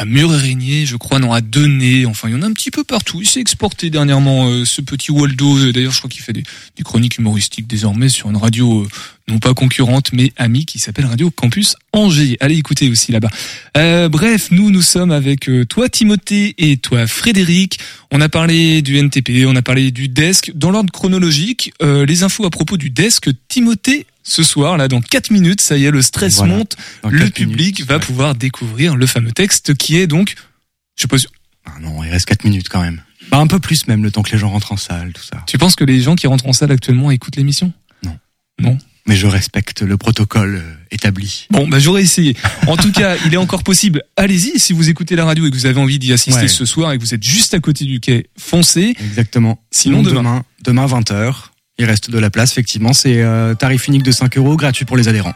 à 0.00 0.06
Mur-et-Régnier, 0.06 0.86
je 0.86 0.96
crois, 0.96 1.18
non, 1.18 1.30
à 1.30 1.42
Denay, 1.42 2.06
enfin 2.06 2.28
il 2.28 2.32
y 2.32 2.34
en 2.34 2.40
a 2.40 2.46
un 2.46 2.54
petit 2.54 2.70
peu 2.70 2.84
partout. 2.84 3.20
Il 3.20 3.28
s'est 3.28 3.38
exporté 3.38 3.90
dernièrement 3.90 4.48
euh, 4.48 4.64
ce 4.64 4.80
petit 4.80 5.12
Waldo, 5.12 5.58
Euh, 5.58 5.72
d'ailleurs 5.74 5.92
je 5.92 5.98
crois 5.98 6.08
qu'il 6.08 6.22
fait 6.22 6.32
des, 6.32 6.42
des 6.42 6.82
chroniques 6.82 7.18
humoristiques 7.18 7.66
désormais 7.66 8.08
sur 8.08 8.30
une 8.30 8.38
radio 8.38 8.84
euh, 8.84 8.88
non 9.28 9.38
pas 9.38 9.54
concurrente 9.54 10.10
mais 10.12 10.32
amie 10.36 10.64
qui 10.64 10.78
s'appelle 10.78 11.04
Radio 11.04 11.30
Campus 11.30 11.76
Angers. 11.92 12.36
Allez 12.40 12.56
écouter 12.56 12.88
aussi 12.88 13.12
là-bas. 13.12 13.28
Euh, 13.76 14.08
bref, 14.08 14.48
nous 14.50 14.70
nous 14.70 14.82
sommes 14.82 15.10
avec 15.10 15.48
euh, 15.48 15.64
toi 15.64 15.88
Timothée 15.90 16.54
et 16.56 16.78
toi 16.78 17.06
Frédéric. 17.06 17.78
On 18.10 18.20
a 18.20 18.28
parlé 18.28 18.82
du 18.82 18.96
NTP, 18.96 19.44
on 19.46 19.54
a 19.54 19.62
parlé 19.62 19.90
du 19.90 20.08
desk. 20.08 20.50
Dans 20.54 20.70
l'ordre 20.70 20.90
chronologique, 20.90 21.72
euh, 21.82 22.06
les 22.06 22.22
infos 22.22 22.44
à 22.46 22.50
propos 22.50 22.76
du 22.76 22.90
desk, 22.90 23.28
Timothée 23.48 24.06
ce 24.22 24.42
soir, 24.42 24.76
là, 24.76 24.88
dans 24.88 25.00
4 25.00 25.30
minutes, 25.30 25.60
ça 25.60 25.76
y 25.76 25.84
est, 25.86 25.90
le 25.90 26.02
stress 26.02 26.36
Voilà. 26.36 26.54
monte, 26.54 26.76
le 27.08 27.30
public 27.30 27.58
minutes, 27.78 27.86
va 27.88 27.94
ouais. 27.96 28.00
pouvoir 28.00 28.34
découvrir 28.34 28.96
le 28.96 29.06
fameux 29.06 29.32
texte 29.32 29.74
qui 29.74 29.96
est 29.96 30.06
donc, 30.06 30.34
je 30.96 31.02
suppose, 31.02 31.26
Ah 31.66 31.72
non, 31.80 32.02
il 32.04 32.10
reste 32.10 32.26
4 32.26 32.44
minutes 32.44 32.68
quand 32.68 32.82
même. 32.82 33.02
Bah, 33.30 33.38
un 33.38 33.46
peu 33.46 33.60
plus 33.60 33.86
même, 33.86 34.02
le 34.02 34.10
temps 34.10 34.22
que 34.22 34.32
les 34.32 34.38
gens 34.38 34.50
rentrent 34.50 34.72
en 34.72 34.76
salle, 34.76 35.12
tout 35.12 35.22
ça. 35.22 35.42
tu 35.46 35.56
penses 35.58 35.76
que 35.76 35.84
les 35.84 36.00
gens 36.00 36.16
qui 36.16 36.26
rentrent 36.26 36.46
en 36.46 36.52
salle 36.52 36.72
actuellement 36.72 37.10
écoutent 37.10 37.36
l'émission? 37.36 37.72
Non. 38.04 38.18
Non? 38.60 38.78
Mais 39.06 39.16
je 39.16 39.26
respecte 39.26 39.80
le 39.82 39.96
protocole 39.96 40.56
euh, 40.56 40.74
établi. 40.90 41.46
Bon, 41.50 41.66
bah 41.66 41.78
j'aurais 41.78 42.02
essayé. 42.02 42.36
En 42.66 42.76
tout 42.76 42.92
cas, 42.92 43.16
il 43.26 43.32
est 43.32 43.38
encore 43.38 43.62
possible. 43.64 44.02
Allez-y, 44.16 44.58
si 44.60 44.72
vous 44.72 44.88
écoutez 44.90 45.16
la 45.16 45.24
radio 45.24 45.46
et 45.46 45.50
que 45.50 45.54
vous 45.56 45.66
avez 45.66 45.80
envie 45.80 45.98
d'y 45.98 46.12
assister 46.12 46.42
Ouais. 46.42 46.48
ce 46.48 46.64
soir 46.66 46.92
et 46.92 46.98
que 46.98 47.02
vous 47.02 47.14
êtes 47.14 47.22
juste 47.22 47.54
à 47.54 47.60
côté 47.60 47.84
du 47.86 47.98
quai, 48.00 48.26
foncez. 48.36 48.94
Exactement. 49.00 49.58
Sinon, 49.70 50.02
demain. 50.02 50.44
Demain, 50.62 50.86
20h. 50.86 51.34
Il 51.80 51.86
reste 51.86 52.10
de 52.10 52.18
la 52.18 52.28
place, 52.28 52.52
effectivement. 52.52 52.92
C'est 52.92 53.22
euh, 53.22 53.54
tarif 53.54 53.88
unique 53.88 54.02
de 54.02 54.12
5 54.12 54.36
euros, 54.36 54.54
gratuit 54.54 54.84
pour 54.84 54.98
les 54.98 55.08
adhérents. 55.08 55.32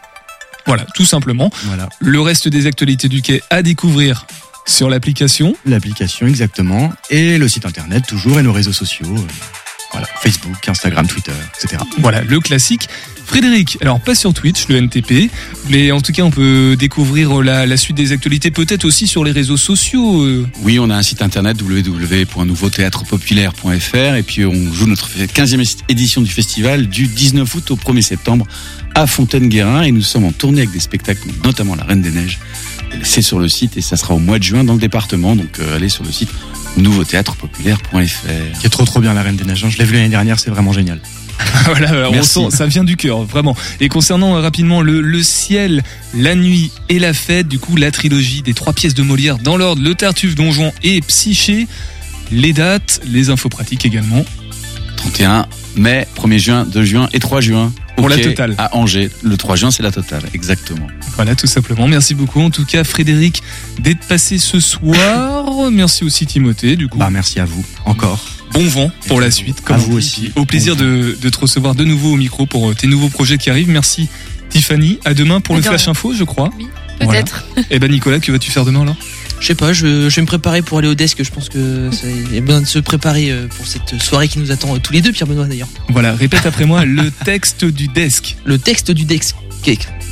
Voilà, 0.67 0.85
tout 0.93 1.03
simplement. 1.03 1.51
Voilà. 1.63 1.89
Le 1.99 2.21
reste 2.21 2.47
des 2.47 2.67
actualités 2.67 3.09
du 3.09 3.23
quai 3.23 3.41
à 3.49 3.63
découvrir 3.63 4.27
sur 4.67 4.87
l'application. 4.87 5.55
L'application, 5.65 6.27
exactement. 6.27 6.93
Et 7.09 7.39
le 7.39 7.47
site 7.47 7.65
internet, 7.65 8.05
toujours, 8.07 8.39
et 8.39 8.43
nos 8.43 8.53
réseaux 8.53 8.73
sociaux. 8.73 9.07
Euh, 9.95 9.99
voilà. 9.99 10.07
Facebook, 10.21 10.67
Instagram, 10.67 11.07
Twitter, 11.07 11.31
etc. 11.61 11.81
Voilà, 11.99 12.21
le 12.21 12.39
classique. 12.39 12.87
Frédéric, 13.25 13.79
alors 13.81 13.99
pas 13.99 14.13
sur 14.13 14.35
Twitch, 14.35 14.67
le 14.67 14.75
NTP, 14.77 15.31
mais 15.71 15.91
en 15.91 15.99
tout 15.99 16.11
cas 16.11 16.21
on 16.21 16.29
peut 16.29 16.75
découvrir 16.77 17.41
la, 17.41 17.65
la 17.65 17.75
suite 17.75 17.97
des 17.97 18.11
actualités 18.11 18.51
peut-être 18.51 18.85
aussi 18.85 19.07
sur 19.07 19.23
les 19.23 19.31
réseaux 19.31 19.57
sociaux. 19.57 20.21
euh. 20.21 20.45
Oui, 20.61 20.77
on 20.77 20.91
a 20.91 20.95
un 20.95 21.01
site 21.01 21.23
internet 21.23 21.57
www.nouveautéâtrepopulaire.fr 21.59 24.15
et 24.15 24.23
puis 24.23 24.45
on 24.45 24.71
joue 24.71 24.85
notre 24.85 25.09
15e 25.09 25.75
édition 25.89 26.21
du 26.21 26.31
festival 26.31 26.87
du 26.87 27.07
19 27.07 27.55
août 27.55 27.71
au 27.71 27.75
1er 27.75 28.01
septembre 28.01 28.45
à 28.93 29.07
Fontaine-Guérin 29.07 29.81
et 29.81 29.91
nous 29.91 30.03
sommes 30.03 30.25
en 30.25 30.31
tournée 30.31 30.59
avec 30.61 30.71
des 30.71 30.79
spectacles, 30.79 31.27
notamment 31.43 31.75
La 31.75 31.83
Reine 31.83 32.01
des 32.01 32.11
Neiges. 32.11 32.37
C'est 33.01 33.23
sur 33.23 33.39
le 33.39 33.49
site 33.49 33.75
et 33.75 33.81
ça 33.81 33.97
sera 33.97 34.13
au 34.13 34.19
mois 34.19 34.37
de 34.37 34.43
juin 34.43 34.63
dans 34.63 34.73
le 34.73 34.79
département, 34.79 35.35
donc 35.35 35.59
euh, 35.59 35.75
allez 35.75 35.89
sur 35.89 36.03
le 36.03 36.11
site 36.11 36.29
nouveautéâtrepopulaire.fr. 36.77 38.59
Qui 38.59 38.65
est 38.65 38.69
trop 38.69 38.85
trop 38.85 38.99
bien 38.99 39.13
la 39.13 39.21
Reine 39.23 39.35
des 39.35 39.43
Neiges. 39.45 39.63
hein. 39.63 39.69
Je 39.69 39.77
l'ai 39.77 39.85
vu 39.85 39.93
l'année 39.93 40.09
dernière, 40.09 40.39
c'est 40.39 40.49
vraiment 40.49 40.73
génial. 40.73 40.99
voilà, 41.65 42.09
on 42.11 42.23
sent, 42.23 42.47
ça 42.51 42.65
vient 42.65 42.85
du 42.85 42.95
cœur, 42.95 43.23
vraiment. 43.23 43.55
Et 43.81 43.89
concernant 43.89 44.37
euh, 44.37 44.39
rapidement 44.39 44.81
le, 44.81 45.01
le 45.01 45.21
ciel, 45.21 45.83
la 46.13 46.33
nuit 46.33 46.71
et 46.87 46.97
la 46.97 47.13
fête, 47.13 47.47
du 47.49 47.59
coup 47.59 47.75
la 47.75 47.91
trilogie 47.91 48.41
des 48.41 48.53
trois 48.53 48.71
pièces 48.71 48.93
de 48.93 49.03
Molière 49.03 49.37
dans 49.37 49.57
l'ordre, 49.57 49.81
le 49.81 49.93
Tartuffe, 49.95 50.35
Don 50.35 50.51
Juan 50.51 50.71
et 50.83 51.01
Psyché, 51.01 51.67
les 52.31 52.53
dates, 52.53 53.01
les 53.05 53.29
infos 53.29 53.49
pratiques 53.49 53.85
également. 53.85 54.23
31 54.95 55.45
mai, 55.75 56.07
1er 56.17 56.37
juin, 56.39 56.65
2 56.65 56.83
juin 56.83 57.09
et 57.13 57.19
3 57.19 57.41
juin. 57.41 57.71
Pour 57.97 58.09
la 58.09 58.17
totale. 58.17 58.55
À 58.57 58.75
Angers. 58.75 59.09
Le 59.23 59.37
3 59.37 59.55
juin, 59.55 59.71
c'est 59.71 59.81
la 59.83 59.91
totale, 59.91 60.23
exactement. 60.33 60.87
Voilà, 61.15 61.33
tout 61.35 61.47
simplement. 61.47 61.87
Merci 61.87 62.13
beaucoup, 62.13 62.41
en 62.41 62.49
tout 62.49 62.65
cas, 62.65 62.83
Frédéric, 62.83 63.41
d'être 63.79 64.05
passé 64.07 64.37
ce 64.37 64.59
soir. 64.59 65.71
Merci 65.71 66.03
aussi, 66.03 66.25
Timothée, 66.25 66.75
du 66.75 66.87
coup. 66.89 66.97
Bah, 66.97 67.09
merci 67.09 67.39
à 67.39 67.45
vous. 67.45 67.63
Encore. 67.85 68.23
Bon 68.51 68.65
vent 68.67 68.91
pour 69.07 69.19
la 69.21 69.31
suite. 69.31 69.61
À 69.67 69.73
on 69.73 69.77
vous 69.77 69.91
dit. 69.91 69.97
aussi. 69.97 70.31
Au 70.35 70.45
plaisir 70.45 70.75
Bon 70.75 70.83
de, 70.83 71.17
de 71.21 71.29
te 71.29 71.39
recevoir 71.39 71.75
de 71.75 71.83
nouveau 71.83 72.13
au 72.13 72.15
micro 72.15 72.45
pour 72.45 72.69
euh, 72.69 72.73
tes 72.73 72.87
nouveaux 72.87 73.09
projets 73.09 73.37
qui 73.37 73.49
arrivent. 73.49 73.69
Merci, 73.69 74.07
Tiffany. 74.49 74.99
À 75.05 75.13
demain 75.13 75.39
pour 75.41 75.55
À 75.55 75.57
le 75.59 75.63
Flash. 75.63 75.87
Info, 75.87 76.13
je 76.13 76.23
crois. 76.23 76.51
Oui, 76.57 76.67
Voilà. 77.01 77.21
peut-être. 77.23 77.45
Et 77.71 77.79
ben, 77.79 77.89
Nicolas, 77.91 78.19
que 78.19 78.31
vas-tu 78.31 78.51
faire 78.51 78.63
demain, 78.65 78.81
alors? 78.83 78.95
Je 79.39 79.47
sais 79.47 79.55
pas, 79.55 79.73
je, 79.73 80.09
je 80.09 80.15
vais 80.15 80.21
me 80.21 80.27
préparer 80.27 80.61
pour 80.61 80.77
aller 80.79 80.87
au 80.87 80.95
desk. 80.95 81.23
Je 81.23 81.29
pense 81.31 81.49
que 81.49 81.89
ça- 81.91 82.07
a 82.07 82.41
besoin 82.41 82.61
de 82.61 82.65
se 82.67 82.79
préparer 82.79 83.31
euh, 83.31 83.47
pour 83.47 83.67
cette 83.67 84.01
soirée 84.01 84.27
qui 84.27 84.39
nous 84.39 84.51
attend 84.51 84.75
euh, 84.75 84.79
tous 84.79 84.93
les 84.93 85.01
deux, 85.01 85.11
Pierre 85.11 85.27
Benoît 85.27 85.45
d'ailleurs. 85.45 85.67
Voilà, 85.89 86.13
répète 86.15 86.45
après 86.45 86.65
moi 86.65 86.85
le 86.85 87.11
texte 87.11 87.65
du 87.65 87.87
desk. 87.87 88.37
Le 88.45 88.57
texte 88.57 88.91
du 88.91 89.05
desk. 89.05 89.35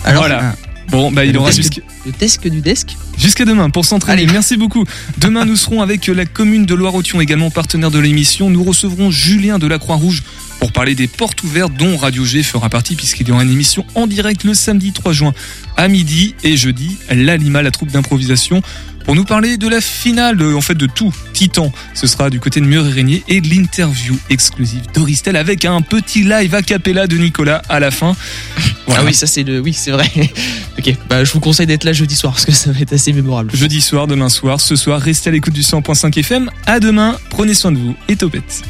Alors, 0.03 0.23
voilà. 0.23 0.55
Bon, 0.89 1.11
bah, 1.11 1.25
il 1.25 1.35
aura 1.37 1.49
jusqu'à 1.51 1.81
le 2.05 2.11
desk 2.11 2.47
du 2.47 2.61
desk. 2.61 2.89
jusqu'à 3.17 3.45
demain 3.45 3.69
pour 3.69 3.85
s'entraîner. 3.85 4.25
Merci 4.27 4.57
beaucoup. 4.57 4.83
Demain, 5.17 5.45
nous 5.45 5.55
serons 5.55 5.81
avec 5.81 6.05
la 6.07 6.25
commune 6.25 6.65
de 6.65 6.73
Loire-Othion, 6.75 7.21
également 7.21 7.49
partenaire 7.49 7.89
de 7.89 7.99
l'émission. 7.99 8.49
Nous 8.49 8.63
recevrons 8.63 9.09
Julien 9.09 9.57
de 9.59 9.65
la 9.67 9.79
Croix-Rouge 9.79 10.23
pour 10.59 10.71
parler 10.71 10.93
des 10.95 11.07
portes 11.07 11.41
ouvertes 11.43 11.73
dont 11.77 11.97
Radio 11.97 12.25
G 12.25 12.43
fera 12.43 12.69
partie 12.69 12.95
puisqu'il 12.95 13.27
y 13.27 13.31
aura 13.31 13.43
une 13.43 13.51
émission 13.51 13.85
en 13.95 14.07
direct 14.07 14.43
le 14.43 14.53
samedi 14.53 14.91
3 14.91 15.13
juin 15.13 15.33
à 15.77 15.87
midi 15.87 16.35
et 16.43 16.55
jeudi 16.57 16.97
l'Alima, 17.09 17.61
la 17.61 17.71
troupe 17.71 17.91
d'improvisation 17.91 18.61
pour 19.05 19.15
nous 19.15 19.25
parler 19.25 19.57
de 19.57 19.67
la 19.67 19.81
finale, 19.81 20.37
de- 20.37 20.53
en 20.53 20.61
fait 20.61 20.75
de 20.75 20.85
tout 20.87 21.13
Titan. 21.33 21.71
Ce 21.93 22.07
sera 22.07 22.29
du 22.29 22.39
côté 22.39 22.59
de 22.61 22.65
Mur 22.65 22.85
et 22.87 22.91
Régnier 22.91 23.23
et 23.27 23.41
de 23.41 23.47
l'interview 23.49 24.17
exclusive 24.29 24.81
d'Auristel 24.93 25.35
avec 25.35 25.65
un 25.65 25.81
petit 25.81 26.23
live 26.23 26.53
a 26.55 26.61
cappella 26.61 27.07
de 27.07 27.17
Nicolas 27.17 27.61
à 27.69 27.79
la 27.79 27.91
fin. 27.91 28.15
Ah 28.95 28.99
oui, 29.05 29.13
ça 29.13 29.25
c'est 29.27 29.43
le. 29.43 29.59
Oui, 29.61 29.73
c'est 29.73 29.89
vrai. 29.91 30.11
ok, 30.77 30.93
bah 31.09 31.23
je 31.23 31.31
vous 31.31 31.39
conseille 31.39 31.65
d'être 31.65 31.85
là 31.85 31.93
jeudi 31.93 32.15
soir 32.15 32.33
parce 32.33 32.45
que 32.45 32.51
ça 32.51 32.71
va 32.71 32.79
être 32.81 32.91
assez 32.93 33.13
mémorable. 33.13 33.49
Jeudi 33.55 33.79
soir, 33.81 34.07
demain 34.07 34.27
soir, 34.29 34.59
ce 34.59 34.75
soir, 34.75 34.99
restez 34.99 35.29
à 35.29 35.31
l'écoute 35.31 35.53
du 35.53 35.61
100.5 35.61 36.15
FM. 36.19 36.51
À 36.67 36.79
demain, 36.81 37.17
prenez 37.29 37.53
soin 37.53 37.71
de 37.71 37.77
vous 37.79 37.95
et 38.09 38.17
topette. 38.17 38.61